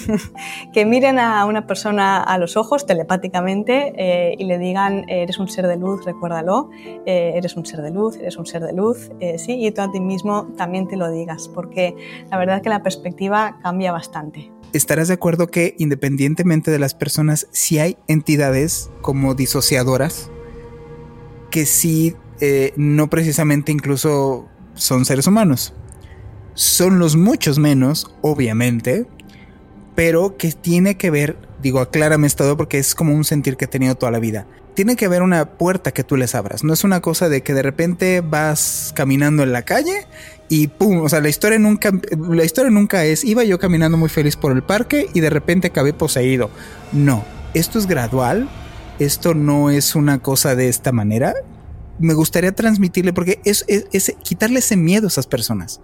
[0.73, 5.47] que miren a una persona a los ojos telepáticamente eh, y le digan, eres un
[5.47, 6.71] ser de luz, recuérdalo,
[7.05, 9.91] eh, eres un ser de luz, eres un ser de luz, sí, y tú a
[9.91, 11.95] ti mismo también te lo digas, porque
[12.31, 16.93] la verdad es que la perspectiva cambia bastante estarás de acuerdo que independientemente de las
[16.93, 20.29] personas, si hay entidades como disociadoras
[21.49, 25.73] que sí, eh, no precisamente incluso son seres humanos.
[26.53, 29.05] Son los muchos menos, obviamente,
[29.95, 33.67] pero que tiene que ver, digo, aclárame esto porque es como un sentir que he
[33.67, 34.47] tenido toda la vida.
[34.73, 36.63] Tiene que haber una puerta que tú les abras.
[36.63, 40.07] No es una cosa de que de repente vas caminando en la calle
[40.51, 41.93] y pum, o sea, la historia nunca,
[42.29, 45.67] la historia nunca es, iba yo caminando muy feliz por el parque y de repente
[45.67, 46.49] acabé poseído.
[46.91, 47.23] No,
[47.53, 48.49] esto es gradual,
[48.99, 51.33] esto no es una cosa de esta manera.
[51.99, 55.79] Me gustaría transmitirle, porque es, es, quitarle ese miedo a esas personas.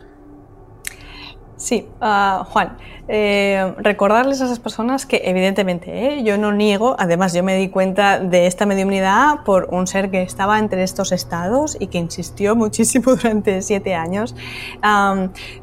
[1.58, 2.78] Sí, ah, Juan,
[3.08, 6.24] eh, recordarles a esas personas que evidentemente ¿eh?
[6.24, 10.22] yo no niego, además yo me di cuenta de esta mediunidad por un ser que
[10.22, 14.36] estaba entre estos estados y que insistió muchísimo durante siete años,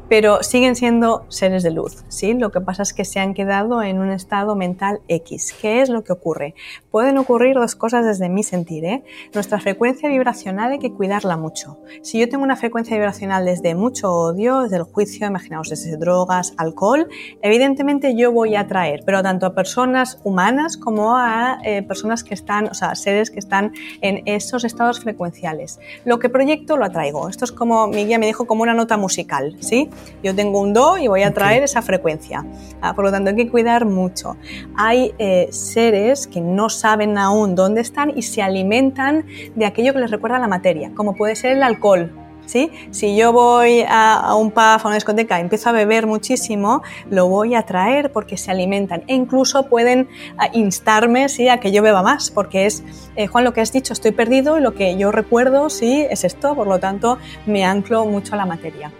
[0.09, 2.33] pero siguen siendo seres de luz, ¿sí?
[2.33, 5.55] Lo que pasa es que se han quedado en un estado mental X.
[5.61, 6.55] ¿Qué es lo que ocurre?
[6.91, 9.03] Pueden ocurrir dos cosas desde mi sentir, ¿eh?
[9.33, 11.79] Nuestra frecuencia vibracional hay que cuidarla mucho.
[12.01, 16.53] Si yo tengo una frecuencia vibracional desde mucho odio, desde el juicio, imaginaos desde drogas,
[16.57, 17.07] alcohol,
[17.41, 22.33] evidentemente yo voy a atraer, pero tanto a personas humanas como a eh, personas que
[22.33, 25.79] están, o sea, seres que están en esos estados frecuenciales.
[26.03, 27.29] Lo que proyecto lo atraigo.
[27.29, 29.89] Esto es como, mi guía me dijo, como una nota musical, ¿sí?
[30.23, 32.45] Yo tengo un do y voy a atraer esa frecuencia.
[32.81, 34.37] Ah, por lo tanto, hay que cuidar mucho.
[34.75, 39.25] Hay eh, seres que no saben aún dónde están y se alimentan
[39.55, 42.11] de aquello que les recuerda a la materia, como puede ser el alcohol,
[42.45, 47.55] si yo voy a, un pub, a una discoteca, empiezo a beber muchísimo, lo voy
[47.55, 49.03] a traer porque se alimentan.
[49.07, 50.07] E incluso pueden
[50.53, 51.49] instarme ¿sí?
[51.49, 52.83] a que yo beba más, porque es,
[53.15, 56.23] eh, Juan, lo que has dicho, estoy perdido y lo que yo recuerdo sí es
[56.23, 58.91] esto, por lo tanto me anclo mucho a la materia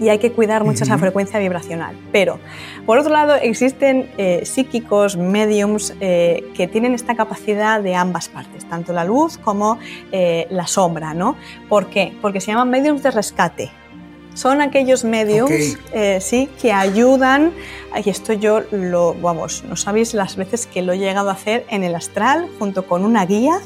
[0.00, 1.94] y hay que cuidar mucho esa frecuencia vibracional.
[2.10, 2.40] Pero,
[2.86, 8.64] por otro lado, existen eh, psíquicos, mediums, eh, que tienen esta capacidad de ambas partes,
[8.68, 9.78] tanto la luz como
[10.10, 11.36] eh, la sombra, ¿no?
[11.68, 12.16] ¿Por qué?
[12.22, 13.70] Porque se llaman mediums de rescate.
[14.32, 15.76] Son aquellos mediums
[16.20, 17.52] sí, que ayudan,
[18.02, 21.66] y esto yo lo, vamos, no sabéis las veces que lo he llegado a hacer
[21.68, 23.60] en el astral junto con una guía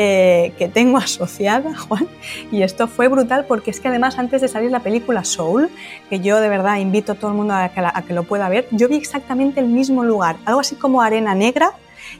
[0.00, 2.06] eh, que tengo asociada, Juan,
[2.52, 5.70] y esto fue brutal porque es que además antes de salir la película Soul,
[6.08, 7.68] que yo de verdad invito a todo el mundo a
[8.06, 11.72] que, lo pueda ver, yo vi exactamente el mismo lugar, algo así como arena negra,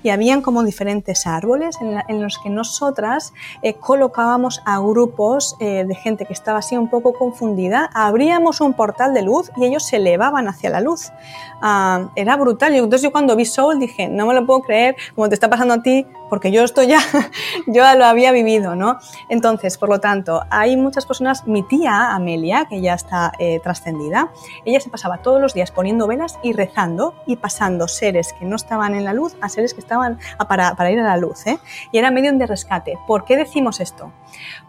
[0.02, 3.32] y habían como diferentes árboles en, los que nosotras
[3.62, 8.74] eh, colocábamos a grupos eh, de gente que estaba así un poco confundida, abríamos un
[8.74, 11.12] portal de luz y ellos se elevaban hacia la luz.
[11.60, 12.74] Ah, era brutal.
[12.74, 15.50] Y entonces yo cuando vi Soul dije, no me lo puedo creer, como te está
[15.50, 17.00] pasando a ti, porque yo esto ya,
[17.66, 18.98] yo lo había vivido, ¿no?
[19.28, 24.30] Entonces, por lo tanto, hay muchas personas, mi tía Amelia, que ya está eh, trascendida,
[24.64, 28.56] ella se pasaba todos los días poniendo velas y rezando y pasando seres que no
[28.56, 30.18] estaban en la luz a seres que estaban
[30.48, 31.58] para, para ir a la luz, ¿eh?
[31.92, 32.98] Y era medio de rescate.
[33.06, 34.12] ¿Por qué decimos esto?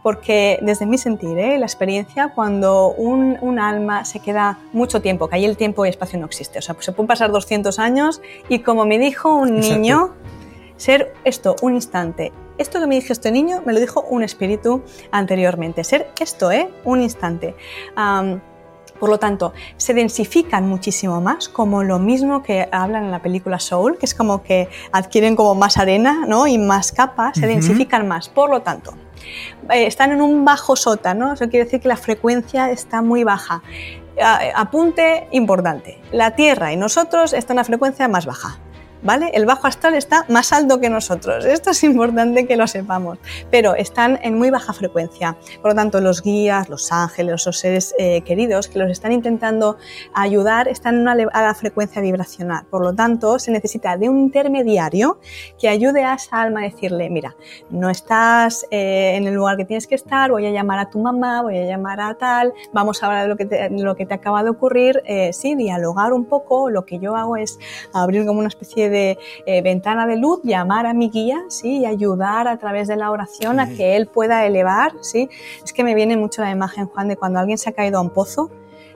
[0.02, 1.58] Porque desde mi sentir, ¿eh?
[1.58, 5.90] la experiencia, cuando un, un, alma se queda mucho tiempo, que ahí el tiempo y
[5.90, 9.34] espacio no existe, o sea, pues se pueden pasar 200 años y como me dijo
[9.34, 10.14] un niño,
[10.80, 12.32] ser esto, un instante.
[12.58, 14.82] Esto que me dijo este niño me lo dijo un espíritu
[15.12, 15.84] anteriormente.
[15.84, 16.70] Ser esto, ¿eh?
[16.84, 17.56] Un instante.
[19.00, 23.58] por lo tanto, se densifican muchísimo más, como lo mismo que hablan en la película
[23.58, 26.48] Soul, que es como que adquieren como más arena ¿no?
[26.48, 28.28] y más capas, se densifican más.
[28.28, 28.94] Por lo tanto,
[29.70, 33.62] eh, están en un bajo sótano, eso quiere decir que la frecuencia está muy baja.
[34.56, 38.60] apunte importante, la Tierra y nosotros están a frecuencia más baja.
[39.02, 39.32] ¿Vale?
[39.34, 41.46] El bajo astral está más alto que nosotros.
[41.46, 43.18] Esto es importante que lo sepamos,
[43.52, 45.38] pero están en muy baja frecuencia.
[45.62, 49.78] Por lo tanto, los guías, los ángeles, los seres eh, queridos que los están intentando
[50.14, 52.66] ayudar están en una elevada frecuencia vibracional.
[52.70, 55.20] Por lo tanto, se necesita de un intermediario
[55.60, 57.36] que ayude a esa alma a decirle, mira,
[57.70, 61.00] no estás eh, en el lugar que tienes que estar, voy a llamar a tu
[61.00, 64.08] mamá, voy a llamar a tal, vamos a hablar de lo que te, lo que
[64.10, 67.60] acaba de ocurrir, eh, sí, dialogar un poco, lo que yo hago es
[67.94, 71.80] abrir como una especie de eh, ventana de luz, llamar a mi guía, ¿sí?
[71.80, 75.30] Y ayudar a través de la oración a que él pueda elevar, ¿sí?
[75.64, 78.02] Es que me viene mucho la imagen, Juan, de cuando alguien se ha caído a
[78.02, 78.50] un pozo,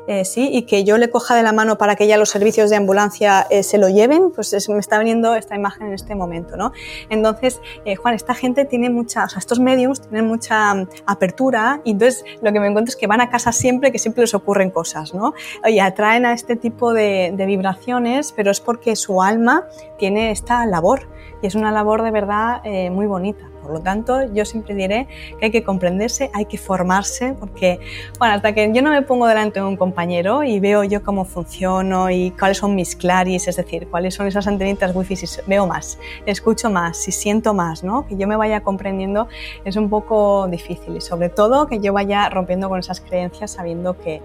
[0.07, 2.69] eh, sí, y que yo le coja de la mano para que ya los servicios
[2.69, 6.57] de ambulancia eh, se lo lleven, pues me está viniendo esta imagen en este momento,
[6.57, 6.71] ¿no?
[7.09, 7.61] Entonces,
[8.01, 12.23] Juan, esta gente tiene mucha, o sea, estos medios tienen mucha mm, apertura y entonces
[12.41, 15.13] lo que me encuentro es que van a casa siempre, que siempre les ocurren cosas,
[15.13, 15.33] ¿no?
[15.65, 19.67] Y atraen a este tipo de, vibraciones, pero es porque su alma
[19.97, 21.07] tiene esta labor
[21.41, 23.52] y es una labor de verdad eh, muy bonita.
[23.63, 25.07] Por lo tanto, yo siempre diré
[25.39, 27.79] que hay que comprenderse, hay que formarse, porque,
[28.19, 31.25] bueno, hasta que yo no me pongo delante de un compañero y veo yo cómo
[31.25, 35.65] funciono y cuáles son mis claris, es decir, cuáles son esas antenitas wifi, si veo
[35.65, 38.05] más, escucho más, si siento más, ¿no?
[38.05, 39.27] Que yo me vaya comprendiendo
[39.63, 43.97] es un poco difícil y sobre todo que yo vaya rompiendo con esas creencias sabiendo
[43.97, 44.21] que,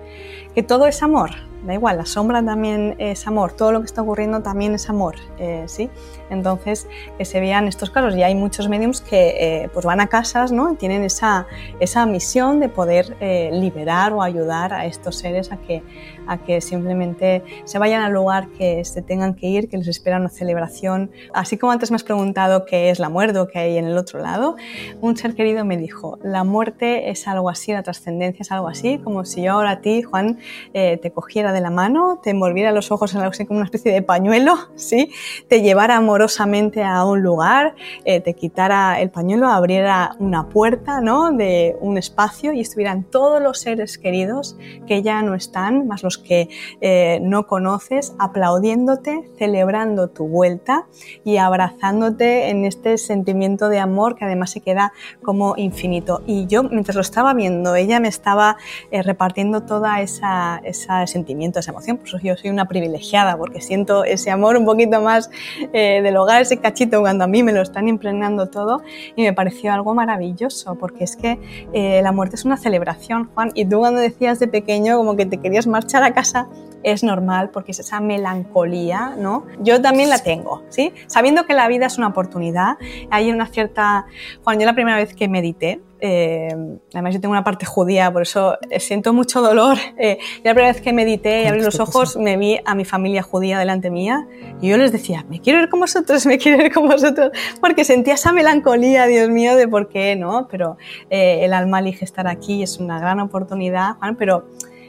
[0.63, 1.31] todo es amor,
[1.65, 5.17] da igual, la sombra también es amor, todo lo que está ocurriendo también es amor,
[5.39, 5.91] eh, ¿sí?
[6.31, 8.17] Entonces, que se vean estos casos.
[8.17, 10.73] Y hay muchos mediums que eh, pues van a casas, ¿no?
[10.73, 11.47] Y tienen esa,
[11.81, 15.83] esa misión de poder eh, liberar o ayudar a estos seres a que,
[16.29, 20.19] a que simplemente se vayan al lugar que se tengan que ir, que les espera
[20.19, 21.11] una celebración.
[21.33, 23.97] Así como antes me has preguntado qué es la muerte o qué hay en el
[23.97, 24.57] otro lado,
[25.01, 28.99] un ser querido me dijo, la muerte es algo así, la trascendencia es algo así,
[28.99, 30.39] como si yo ahora a ti, Juan,
[30.73, 33.93] te cogiera de la mano, te envolviera los ojos en algo así como una especie
[33.93, 35.11] de pañuelo, ¿sí?
[35.49, 37.75] te llevara amorosamente a un lugar,
[38.05, 41.33] eh, te quitara el pañuelo, abriera una puerta ¿no?
[41.33, 44.57] de un espacio y estuvieran todos los seres queridos
[44.87, 46.49] que ya no están, más los que
[46.81, 50.87] eh, no conoces, aplaudiéndote, celebrando tu vuelta
[51.25, 54.93] y abrazándote en este sentimiento de amor que además se queda
[55.23, 56.23] como infinito.
[56.27, 58.57] Y yo, mientras lo estaba viendo, ella me estaba
[58.91, 61.97] eh, repartiendo toda esa, esa sentimiento esa emoción.
[61.97, 65.31] Por eso yo soy una privilegiada, porque siento ese amor un poquito más
[65.73, 68.83] eh, del hogar, ese cachito cuando a mí me lo están impregnando todo
[69.17, 71.39] y me pareció algo maravilloso, porque es que
[71.73, 75.27] eh, la muerte es una celebración, Juan, y tú cuando decías de pequeño como que
[75.27, 76.49] te querías marchar a casa,
[76.83, 79.47] es normal porque es esa melancolía, ¿no?
[79.61, 80.93] Yo también la tengo, ¿sí?
[81.07, 82.77] Sabiendo que la vida es una oportunidad,
[83.11, 84.07] hay una cierta...
[84.45, 86.55] Juan, yo la primera vez que medité, eh,
[86.93, 89.77] además yo tengo una parte judía, por eso eh, siento mucho dolor.
[90.01, 93.23] Eh, la primera vez que medité y abrí los ojos me vi a mi familia
[93.23, 94.29] judía delante mía
[94.61, 97.85] y yo les decía, me quiero ir con vosotros, me quiero ir con vosotros, porque
[97.85, 100.47] sentía esa melancolía, Dios mío, de por qué, ¿no?
[100.49, 100.77] Pero
[101.11, 104.47] el alma elige estar aquí, es una gran oportunidad, pero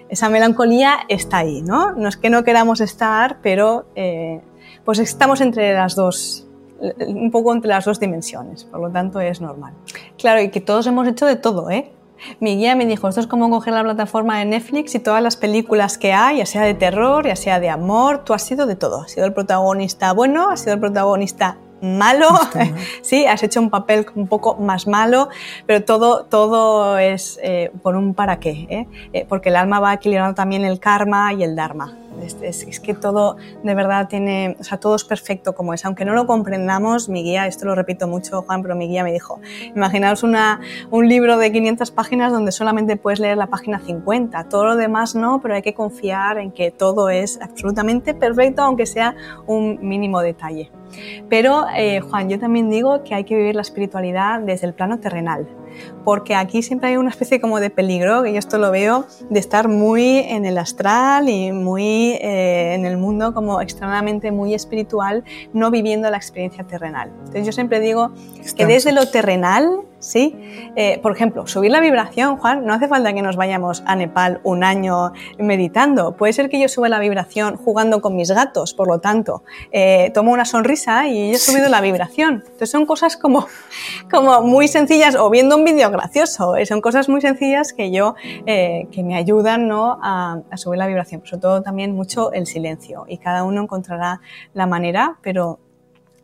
[0.10, 1.94] esa melancolía está ahí, ¿no?
[1.94, 3.86] No es que no queramos estar, pero
[4.84, 6.46] pues estamos entre las dos
[7.06, 9.74] un poco entre las dos dimensiones, por lo tanto es normal.
[10.18, 11.92] Claro, y que todos hemos hecho de todo, ¿eh?
[12.40, 15.38] Mi guía me dijo, esto es como coger la plataforma de Netflix y todas las
[15.38, 18.76] películas que hay, ya sea de terror, ya sea de amor, tú has sido de
[18.76, 19.02] todo.
[19.02, 22.28] Has sido el protagonista bueno, has sido el protagonista malo,
[23.02, 25.30] sí, has hecho un papel un poco más malo,
[25.66, 28.88] pero todo, todo es eh, por un para qué, ¿eh?
[29.14, 31.99] Eh, porque el alma va equilibrando también el karma y el dharma.
[32.22, 35.86] Es, que todo de verdad tiene, o sea, todo es perfecto como es.
[35.86, 39.12] Aunque no lo comprendamos, mi guía, esto lo repito mucho, Juan, pero mi guía me
[39.12, 39.40] dijo,
[39.76, 44.50] imaginaos un libro de 500 páginas donde solamente puedes leer la página 50.
[44.50, 48.86] Todo lo demás no, pero hay que confiar en que todo es absolutamente perfecto, aunque
[48.86, 49.16] sea
[49.48, 50.72] un mínimo detalle.
[51.30, 55.00] Pero, eh, Juan, yo también digo que hay que vivir la espiritualidad desde el plano
[55.00, 55.48] terrenal
[56.04, 59.40] porque aquí siempre hay una especie como de peligro, que yo esto lo veo, de
[59.40, 65.24] estar muy en el astral y muy eh, en el mundo como extremadamente muy espiritual,
[65.54, 67.12] no viviendo la experiencia terrenal.
[67.20, 68.12] Entonces yo siempre digo
[68.56, 70.36] que desde lo terrenal ¿sí?
[70.76, 74.42] Eh, por ejemplo, subir la vibración, Juan, no hace falta que nos vayamos a Nepal
[74.44, 76.16] un año meditando.
[76.16, 80.12] Puede ser que yo suba la vibración jugando con mis gatos, por lo tanto, eh,
[80.14, 82.44] tomo una sonrisa y he subido la vibración.
[82.46, 83.48] Entonces son cosas como,
[84.12, 88.16] como muy sencillas, o viendo un vídeo gracioso, eh, son cosas muy sencillas que yo,
[88.46, 90.00] que me ayudan ¿no?
[90.02, 94.22] a, a subir la vibración, sobre todo también mucho el silencio y cada uno encontrará
[94.54, 95.60] la manera, pero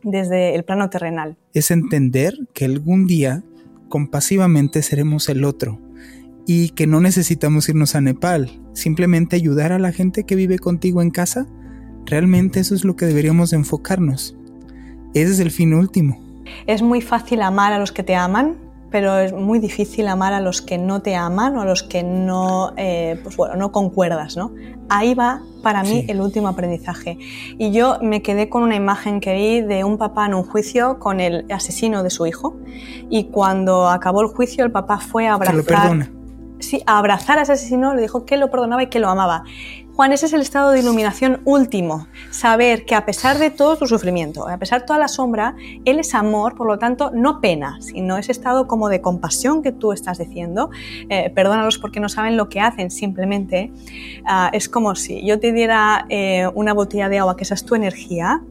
[0.03, 1.35] desde el plano terrenal.
[1.53, 3.43] Es entender que algún día
[3.90, 5.80] compasivamente seremos el otro
[6.48, 11.02] y que no necesitamos irnos a Nepal, simplemente ayudar a la gente que vive contigo
[11.02, 11.48] en casa,
[12.06, 14.38] realmente eso es lo que deberíamos enfocarnos.
[15.14, 16.20] ese es el fin último.
[16.68, 18.57] Es muy fácil amar a los que te aman,
[18.95, 22.01] pero es muy difícil amar a los que no te aman o a los que
[22.01, 24.53] no, eh, pues bueno, no concuerdas, ¿no?
[24.88, 27.17] Ahí va para mí el último aprendizaje.
[27.57, 30.97] Y yo me quedé con una imagen que vi de un papá en un juicio
[30.97, 32.55] con el asesino de su hijo.
[33.09, 35.55] Y cuando acabó el juicio, el papá fue a abrazar.
[35.55, 36.11] Que lo perdona.
[36.59, 39.43] Sí, a abrazar a ese asesino, le dijo que lo perdonaba y que lo amaba.
[39.95, 42.07] Juan, ese es el estado de iluminación último.
[42.30, 45.55] Saber que a pesar de todo tu sufrimiento, a pesar de toda la sombra,
[45.85, 49.72] Él es amor, por lo tanto, no pena, sino ese estado como de compasión que
[49.72, 50.69] tú estás diciendo.
[51.07, 53.72] Eh, perdónalos porque no saben lo que hacen, simplemente.
[54.26, 57.63] Ah, es como si yo te diera eh, una botella de agua, que esa es
[57.63, 58.41] tu energía,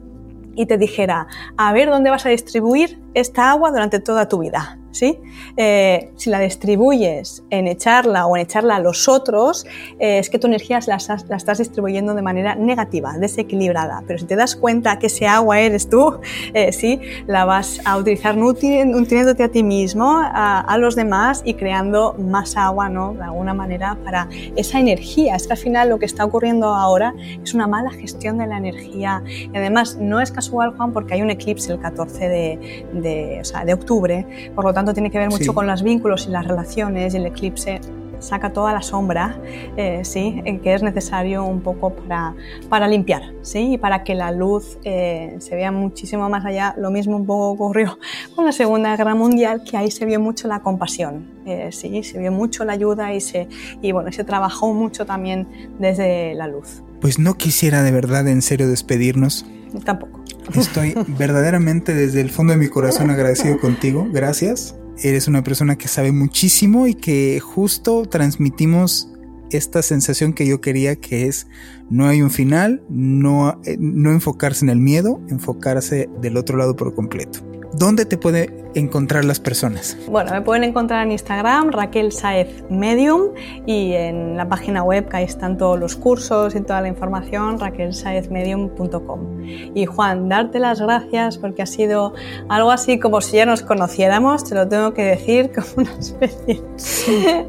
[0.57, 1.27] y te dijera,
[1.59, 4.79] a ver dónde vas a distribuir esta agua durante toda tu vida.
[4.95, 5.19] ¿Sí?
[5.57, 9.67] Eh, si la distribuyes en echarla o en echarla a los otros,
[9.99, 10.99] eh, es que tu energía la,
[11.29, 14.05] la, estás distribuyendo de manera negativa, desequilibrada.
[14.07, 16.21] Pero si te das cuenta que ese agua eres tú,
[16.55, 17.01] eh, ¿sí?
[17.27, 22.57] la vas a utilizar nutriéndote a ti mismo, a, a, los demás y creando más
[22.57, 23.15] agua, ¿no?
[23.15, 25.35] De alguna manera para esa energía.
[25.35, 28.59] Es que al final lo que está ocurriendo ahora es una mala gestión de la
[28.59, 29.23] energía.
[29.27, 33.45] Y además no es casual, Juan, porque hay un eclipse el 14 de, de, o
[33.45, 35.55] sea, de octubre, por lo tanto tiene que ver mucho sí.
[35.55, 37.81] con los vínculos y las relaciones y el eclipse
[38.25, 39.39] saca toda la sombra,
[39.77, 40.43] eh, ¿sí?
[40.63, 42.35] que es necesario un poco para,
[42.69, 43.75] para limpiar, ¿sí?
[43.75, 46.75] y para que la luz eh, se vea muchísimo más allá.
[46.79, 47.99] Lo mismo un poco ocurrió
[48.35, 52.03] con la Segunda Guerra Mundial, que ahí se vio mucho la compasión, eh, ¿sí?
[52.03, 53.49] se vio mucho la ayuda y se,
[53.83, 55.47] y bueno, se trabajó mucho también
[55.79, 56.83] desde la luz.
[57.01, 59.45] Pues no quisiera de verdad en serio despedirnos.
[59.85, 60.24] Tampoco.
[60.55, 64.07] Estoy verdaderamente desde el fondo de mi corazón agradecido contigo.
[64.13, 64.77] Gracias.
[65.03, 69.09] Eres una persona que sabe muchísimo y que justo transmitimos
[69.51, 71.47] esta sensación que yo quería que es
[71.91, 76.95] no hay un final, no, no enfocarse en el miedo, enfocarse del otro lado por
[76.95, 77.41] completo.
[77.75, 79.97] ¿Dónde te puede encontrar las personas?
[80.09, 83.35] Bueno, me pueden encontrar en Instagram, Raquel Saez Medium,
[83.67, 87.59] y en la página web que ahí están todos los cursos y toda la información,
[87.59, 89.45] raquelsaezmedium.com.
[89.75, 92.15] Y Juan, darte las gracias porque ha sido
[92.49, 96.63] algo así como si ya nos conociéramos, te lo tengo que decir, como una especie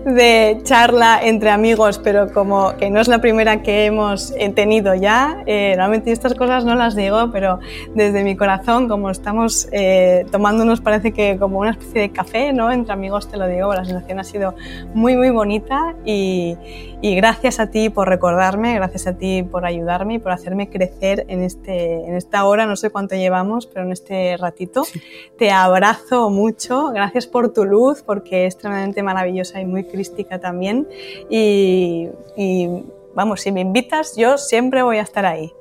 [0.05, 5.43] de charla entre amigos, pero como que no es la primera que hemos tenido ya.
[5.45, 7.59] Eh, realmente estas cosas no las digo, pero
[7.93, 12.71] desde mi corazón, como estamos eh, tomándonos, parece que como una especie de café, ¿no?
[12.71, 14.55] Entre amigos te lo digo, la sensación ha sido
[14.93, 16.57] muy, muy bonita y,
[17.01, 21.25] y, gracias a ti por recordarme, gracias a ti por ayudarme y por hacerme crecer
[21.27, 24.83] en, este, en esta hora, no sé cuánto llevamos, pero en este ratito.
[24.83, 25.01] Sí.
[25.37, 30.87] Te abrazo mucho, gracias por tu luz, porque es tremendamente maravillosa y muy crística también.
[31.29, 32.83] Y, y
[33.15, 35.53] vamos, si me invitas, yo siempre voy a estar ahí.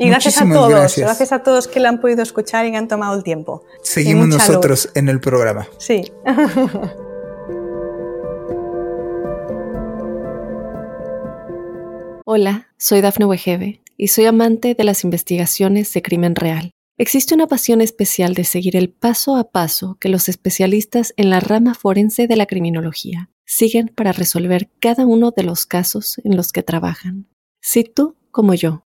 [0.00, 1.06] Y gracias Muchísimas a todos, gracias.
[1.06, 1.32] gracias.
[1.32, 3.64] a todos que la han podido escuchar y que han tomado el tiempo.
[3.82, 4.96] Seguimos nosotros luz.
[4.96, 5.68] en el programa.
[5.76, 6.10] Sí.
[12.24, 16.70] Hola, soy Dafne Wegebe y soy amante de las investigaciones de crimen real.
[16.96, 21.40] Existe una pasión especial de seguir el paso a paso que los especialistas en la
[21.40, 26.52] rama forense de la criminología siguen para resolver cada uno de los casos en los
[26.52, 27.26] que trabajan.
[27.60, 28.86] Si tú, como yo,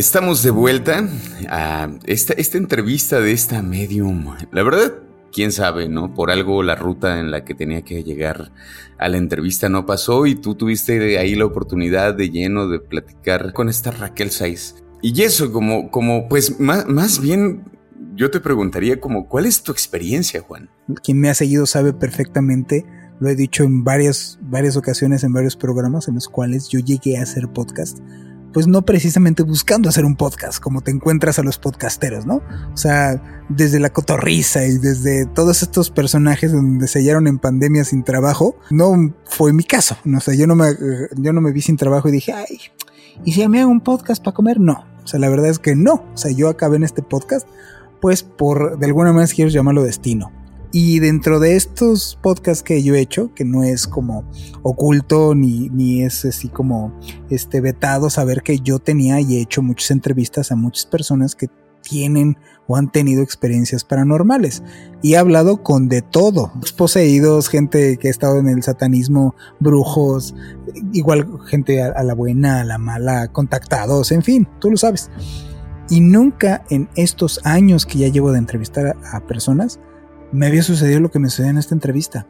[0.00, 1.06] Estamos de vuelta
[1.50, 4.34] a esta, esta, entrevista de esta medium.
[4.50, 4.94] La verdad,
[5.30, 6.14] quién sabe, ¿no?
[6.14, 8.50] Por algo la ruta en la que tenía que llegar
[8.98, 13.52] a la entrevista no pasó y tú tuviste ahí la oportunidad de lleno de platicar
[13.52, 14.76] con esta Raquel Saiz.
[15.02, 17.64] Y eso, como, como pues más, más bien
[18.14, 20.70] yo te preguntaría como, ¿cuál es tu experiencia, Juan?
[21.04, 22.86] Quien me ha seguido sabe perfectamente,
[23.20, 27.18] lo he dicho en varias, varias ocasiones, en varios programas en los cuales yo llegué
[27.18, 27.98] a hacer podcast
[28.52, 32.42] pues no precisamente buscando hacer un podcast, como te encuentras a los podcasteros, ¿no?
[32.72, 37.84] O sea, desde la cotorriza y desde todos estos personajes donde se hallaron en pandemia
[37.84, 39.96] sin trabajo, no fue mi caso.
[40.04, 40.72] No sé, yo no me,
[41.16, 42.60] yo no me vi sin trabajo y dije, ay,
[43.24, 44.58] ¿y si me hago un podcast para comer?
[44.58, 44.84] No.
[45.04, 46.04] O sea, la verdad es que no.
[46.12, 47.46] O sea, yo acabé en este podcast,
[48.00, 50.32] pues por, de alguna manera quiero llamarlo destino.
[50.72, 54.24] Y dentro de estos podcasts que yo he hecho, que no es como
[54.62, 56.96] oculto ni, ni es así como
[57.28, 61.48] este vetado, saber que yo tenía y he hecho muchas entrevistas a muchas personas que
[61.82, 62.36] tienen
[62.66, 64.62] o han tenido experiencias paranormales.
[65.02, 70.34] Y he hablado con de todo, poseídos, gente que ha estado en el satanismo, brujos,
[70.92, 75.10] igual gente a, la buena, a la mala, contactados, en fin, tú lo sabes.
[75.88, 79.80] Y nunca en estos años que ya llevo de entrevistar a, personas,
[80.32, 82.26] me había sucedido lo que me sucedió en esta entrevista.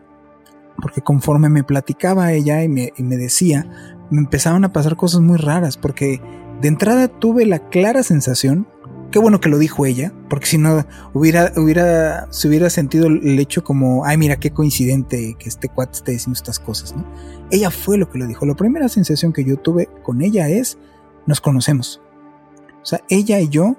[0.80, 3.66] Porque conforme me platicaba ella y me, decía,
[4.10, 6.20] me empezaban a pasar cosas muy raras, porque
[6.60, 8.66] de entrada tuve la clara sensación
[9.10, 13.40] Qué bueno que lo dijo ella, porque si no hubiera, hubiera, se hubiera sentido el
[13.40, 17.04] hecho como, ay, mira qué coincidente que este cuate esté diciendo estas cosas, ¿no?
[17.50, 18.46] Ella fue lo que lo dijo.
[18.46, 20.78] La primera sensación que yo tuve con ella es,
[21.26, 22.00] nos conocemos.
[22.82, 23.74] O sea, ella y yo,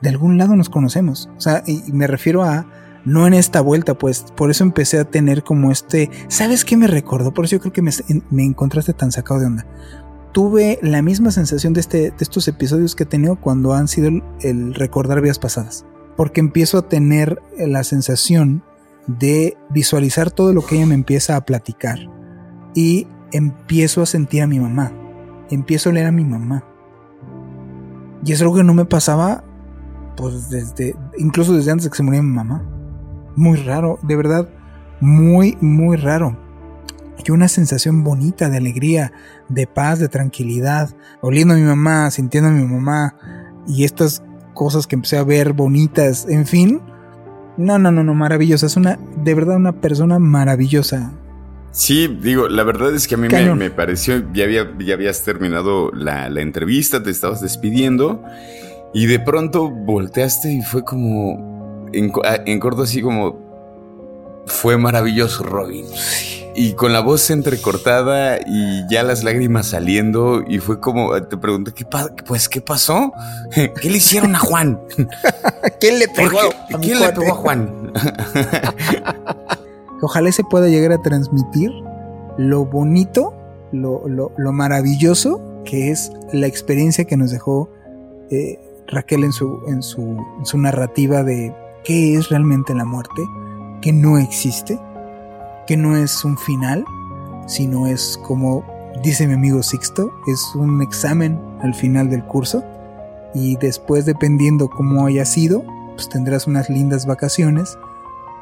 [0.00, 1.28] de algún lado nos conocemos.
[1.36, 2.66] O sea, y me refiero a,
[3.04, 6.86] no en esta vuelta, pues por eso empecé a tener como este, ¿sabes qué me
[6.86, 7.32] recordó?
[7.32, 7.90] Por eso yo creo que me,
[8.30, 9.66] me encontraste tan sacado de onda
[10.32, 14.10] tuve la misma sensación de, este, de estos episodios que he tenido cuando han sido
[14.40, 15.84] el, recordar vidas pasadas.
[16.16, 18.62] Porque empiezo a tener la sensación
[19.06, 21.98] de visualizar todo lo que ella me empieza a platicar.
[22.74, 24.92] Y empiezo a sentir a mi mamá.
[25.50, 26.64] Empiezo a leer a mi mamá.
[28.24, 29.44] Y es algo que no me pasaba,
[30.16, 32.62] pues desde, incluso desde antes de que se muriera mi mamá.
[33.36, 34.48] Muy raro, de verdad,
[35.00, 36.36] muy, muy raro
[37.24, 39.12] y una sensación bonita de alegría,
[39.48, 40.90] de paz, de tranquilidad,
[41.20, 43.14] oliendo a mi mamá, sintiendo a mi mamá
[43.66, 44.22] y estas
[44.54, 46.80] cosas que empecé a ver bonitas, en fin.
[47.56, 48.66] No, no, no, no, maravillosa.
[48.66, 51.12] Es una, de verdad, una persona maravillosa.
[51.72, 55.92] Sí, digo, la verdad es que a mí me, pareció, ya, había, ya habías terminado
[55.92, 58.24] la, entrevista, te estabas despidiendo
[58.92, 61.59] y de pronto volteaste y fue como,
[61.92, 62.12] en,
[62.46, 63.38] en corto así como,
[64.46, 65.86] fue maravilloso, Robin
[66.54, 71.72] y con la voz entrecortada y ya las lágrimas saliendo y fue como te pregunté
[71.72, 71.86] qué
[72.26, 73.12] pues qué pasó
[73.54, 74.80] qué le hicieron a Juan
[75.80, 77.92] quién le pegó a quién le pegó a Juan
[80.02, 81.70] ojalá se pueda llegar a transmitir
[82.36, 83.34] lo bonito
[83.72, 87.70] lo, maravilloso que es la experiencia que nos dejó
[88.30, 88.58] eh,
[88.88, 90.00] Raquel en su, en su,
[90.38, 91.54] en su narrativa de
[91.84, 93.22] qué es realmente la muerte
[93.80, 94.78] que no existe
[95.70, 96.84] que no es un final,
[97.46, 98.64] sino es como
[99.04, 102.64] dice mi amigo Sixto, es un examen al final del curso
[103.34, 107.78] y después dependiendo cómo haya sido, pues tendrás unas lindas vacaciones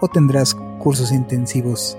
[0.00, 1.98] o tendrás cursos intensivos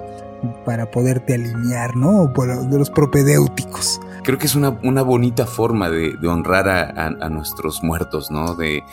[0.65, 2.27] para poderte alinear, ¿no?
[2.27, 3.99] de los propedéuticos.
[4.23, 8.55] Creo que es una, bonita forma de, honrar a, nuestros muertos, ¿no?
[8.55, 8.83] De,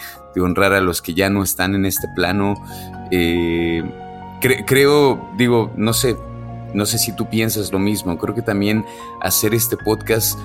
[0.40, 2.54] honrar a los que ya no están en este plano.
[3.10, 3.82] Eh,
[4.40, 6.16] creo, digo, no sé,
[6.74, 8.84] no sé si tú piensas lo mismo, creo que también
[9.22, 10.38] hacer este podcast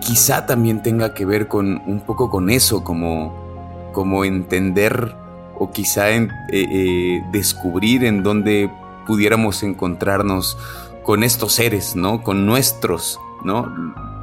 [0.00, 5.16] quizá también tenga que ver con un poco con eso, como, como entender
[5.58, 8.70] o quizá eh, eh, descubrir en dónde
[9.06, 10.56] pudiéramos encontrarnos
[11.02, 12.22] con estos seres, ¿no?
[12.22, 13.72] Con nuestros, ¿no?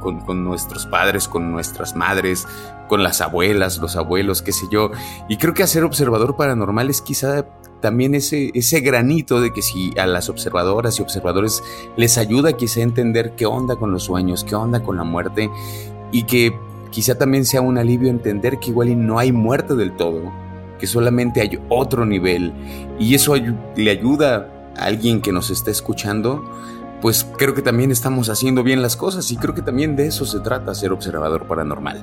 [0.00, 2.46] Con, nuestros padres, con nuestras madres,
[2.88, 4.90] con las abuelas, los abuelos, qué sé yo.
[5.28, 7.46] Y creo que hacer observador paranormal es quizá
[7.80, 11.62] también ese, ese granito de que si a las observadoras y observadores
[11.96, 15.50] les ayuda quizá a entender qué onda con los sueños, qué onda con la muerte
[16.10, 16.58] y que
[16.90, 20.32] quizá también sea un alivio entender que igual no hay muerte del todo,
[20.78, 22.52] que solamente hay otro nivel
[22.98, 24.48] y eso le ayuda
[24.78, 26.42] a alguien que nos está escuchando
[27.04, 30.24] pues creo que también estamos haciendo bien las cosas y creo que también de eso
[30.24, 32.02] se trata ser observador paranormal.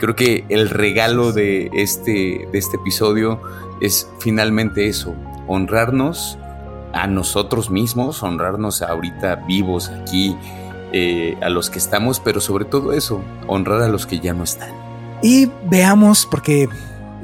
[0.00, 3.40] Creo que el regalo de este, de este episodio
[3.80, 5.14] es finalmente eso,
[5.46, 6.36] honrarnos
[6.92, 10.36] a nosotros mismos, honrarnos ahorita vivos aquí,
[10.92, 14.42] eh, a los que estamos, pero sobre todo eso, honrar a los que ya no
[14.42, 14.72] están.
[15.22, 16.68] Y veamos, porque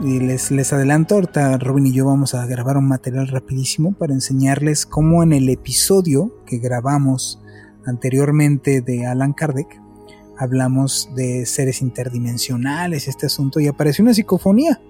[0.02, 4.86] les, les adelanto, ahorita Robin y yo vamos a grabar un material rapidísimo para enseñarles
[4.86, 7.40] cómo en el episodio que grabamos
[7.86, 9.80] anteriormente de Alan Kardec,
[10.38, 14.80] hablamos de seres interdimensionales, este asunto, y apareció una psicofonía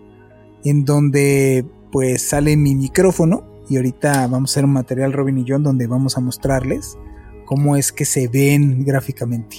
[0.64, 5.44] en donde pues sale mi micrófono y ahorita vamos a hacer un material Robin y
[5.44, 6.96] yo en donde vamos a mostrarles
[7.44, 9.58] cómo es que se ven gráficamente.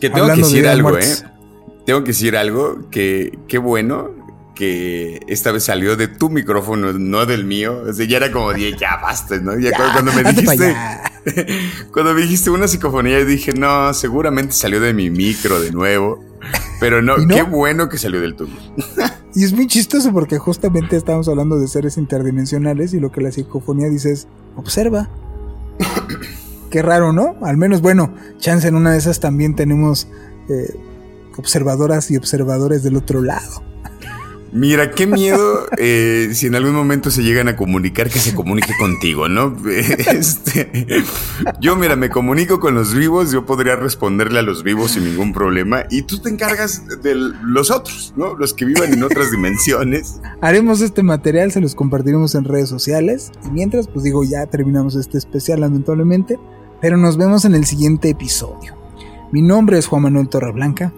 [0.00, 1.04] Que tengo que decir algo, ¿eh?
[1.86, 4.23] Tengo que decir algo que qué bueno
[4.54, 7.82] que esta vez salió de tu micrófono, no del mío.
[7.88, 9.58] O sea, ya era como, de, ya basta, ¿no?
[9.58, 10.76] Ya, cuando, me dijiste,
[11.92, 16.24] cuando me dijiste una psicofonía, dije, no, seguramente salió de mi micro de nuevo.
[16.80, 18.54] Pero no, qué bueno que salió del tuyo.
[19.34, 23.32] y es muy chistoso porque justamente estamos hablando de seres interdimensionales y lo que la
[23.32, 25.08] psicofonía dice es, observa.
[26.70, 27.36] qué raro, ¿no?
[27.42, 30.08] Al menos, bueno, chance en una de esas también tenemos
[30.48, 30.74] eh,
[31.36, 33.73] observadoras y observadores del otro lado.
[34.54, 38.72] Mira, qué miedo eh, si en algún momento se llegan a comunicar que se comunique
[38.78, 39.56] contigo, ¿no?
[40.14, 40.86] Este,
[41.60, 45.32] yo, mira, me comunico con los vivos, yo podría responderle a los vivos sin ningún
[45.32, 48.36] problema y tú te encargas de los otros, ¿no?
[48.36, 50.20] Los que vivan en otras dimensiones.
[50.40, 54.94] Haremos este material, se los compartiremos en redes sociales y mientras, pues digo, ya terminamos
[54.94, 56.38] este especial lamentablemente,
[56.80, 58.76] pero nos vemos en el siguiente episodio.
[59.32, 60.92] Mi nombre es Juan Manuel Torreblanca.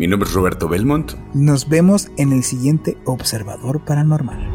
[0.00, 1.12] Mi nombre es Roberto Belmont.
[1.34, 4.48] Nos vemos en el siguiente Observador Paranormal.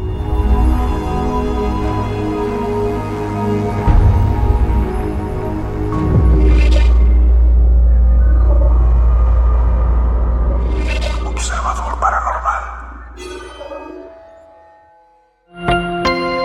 [11.23, 12.63] Observador Paranormal.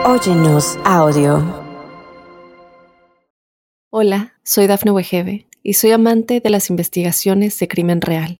[0.05, 1.43] Óyenos audio.
[3.89, 8.40] Hola, soy Dafne Wegebe y soy amante de las investigaciones de crimen real.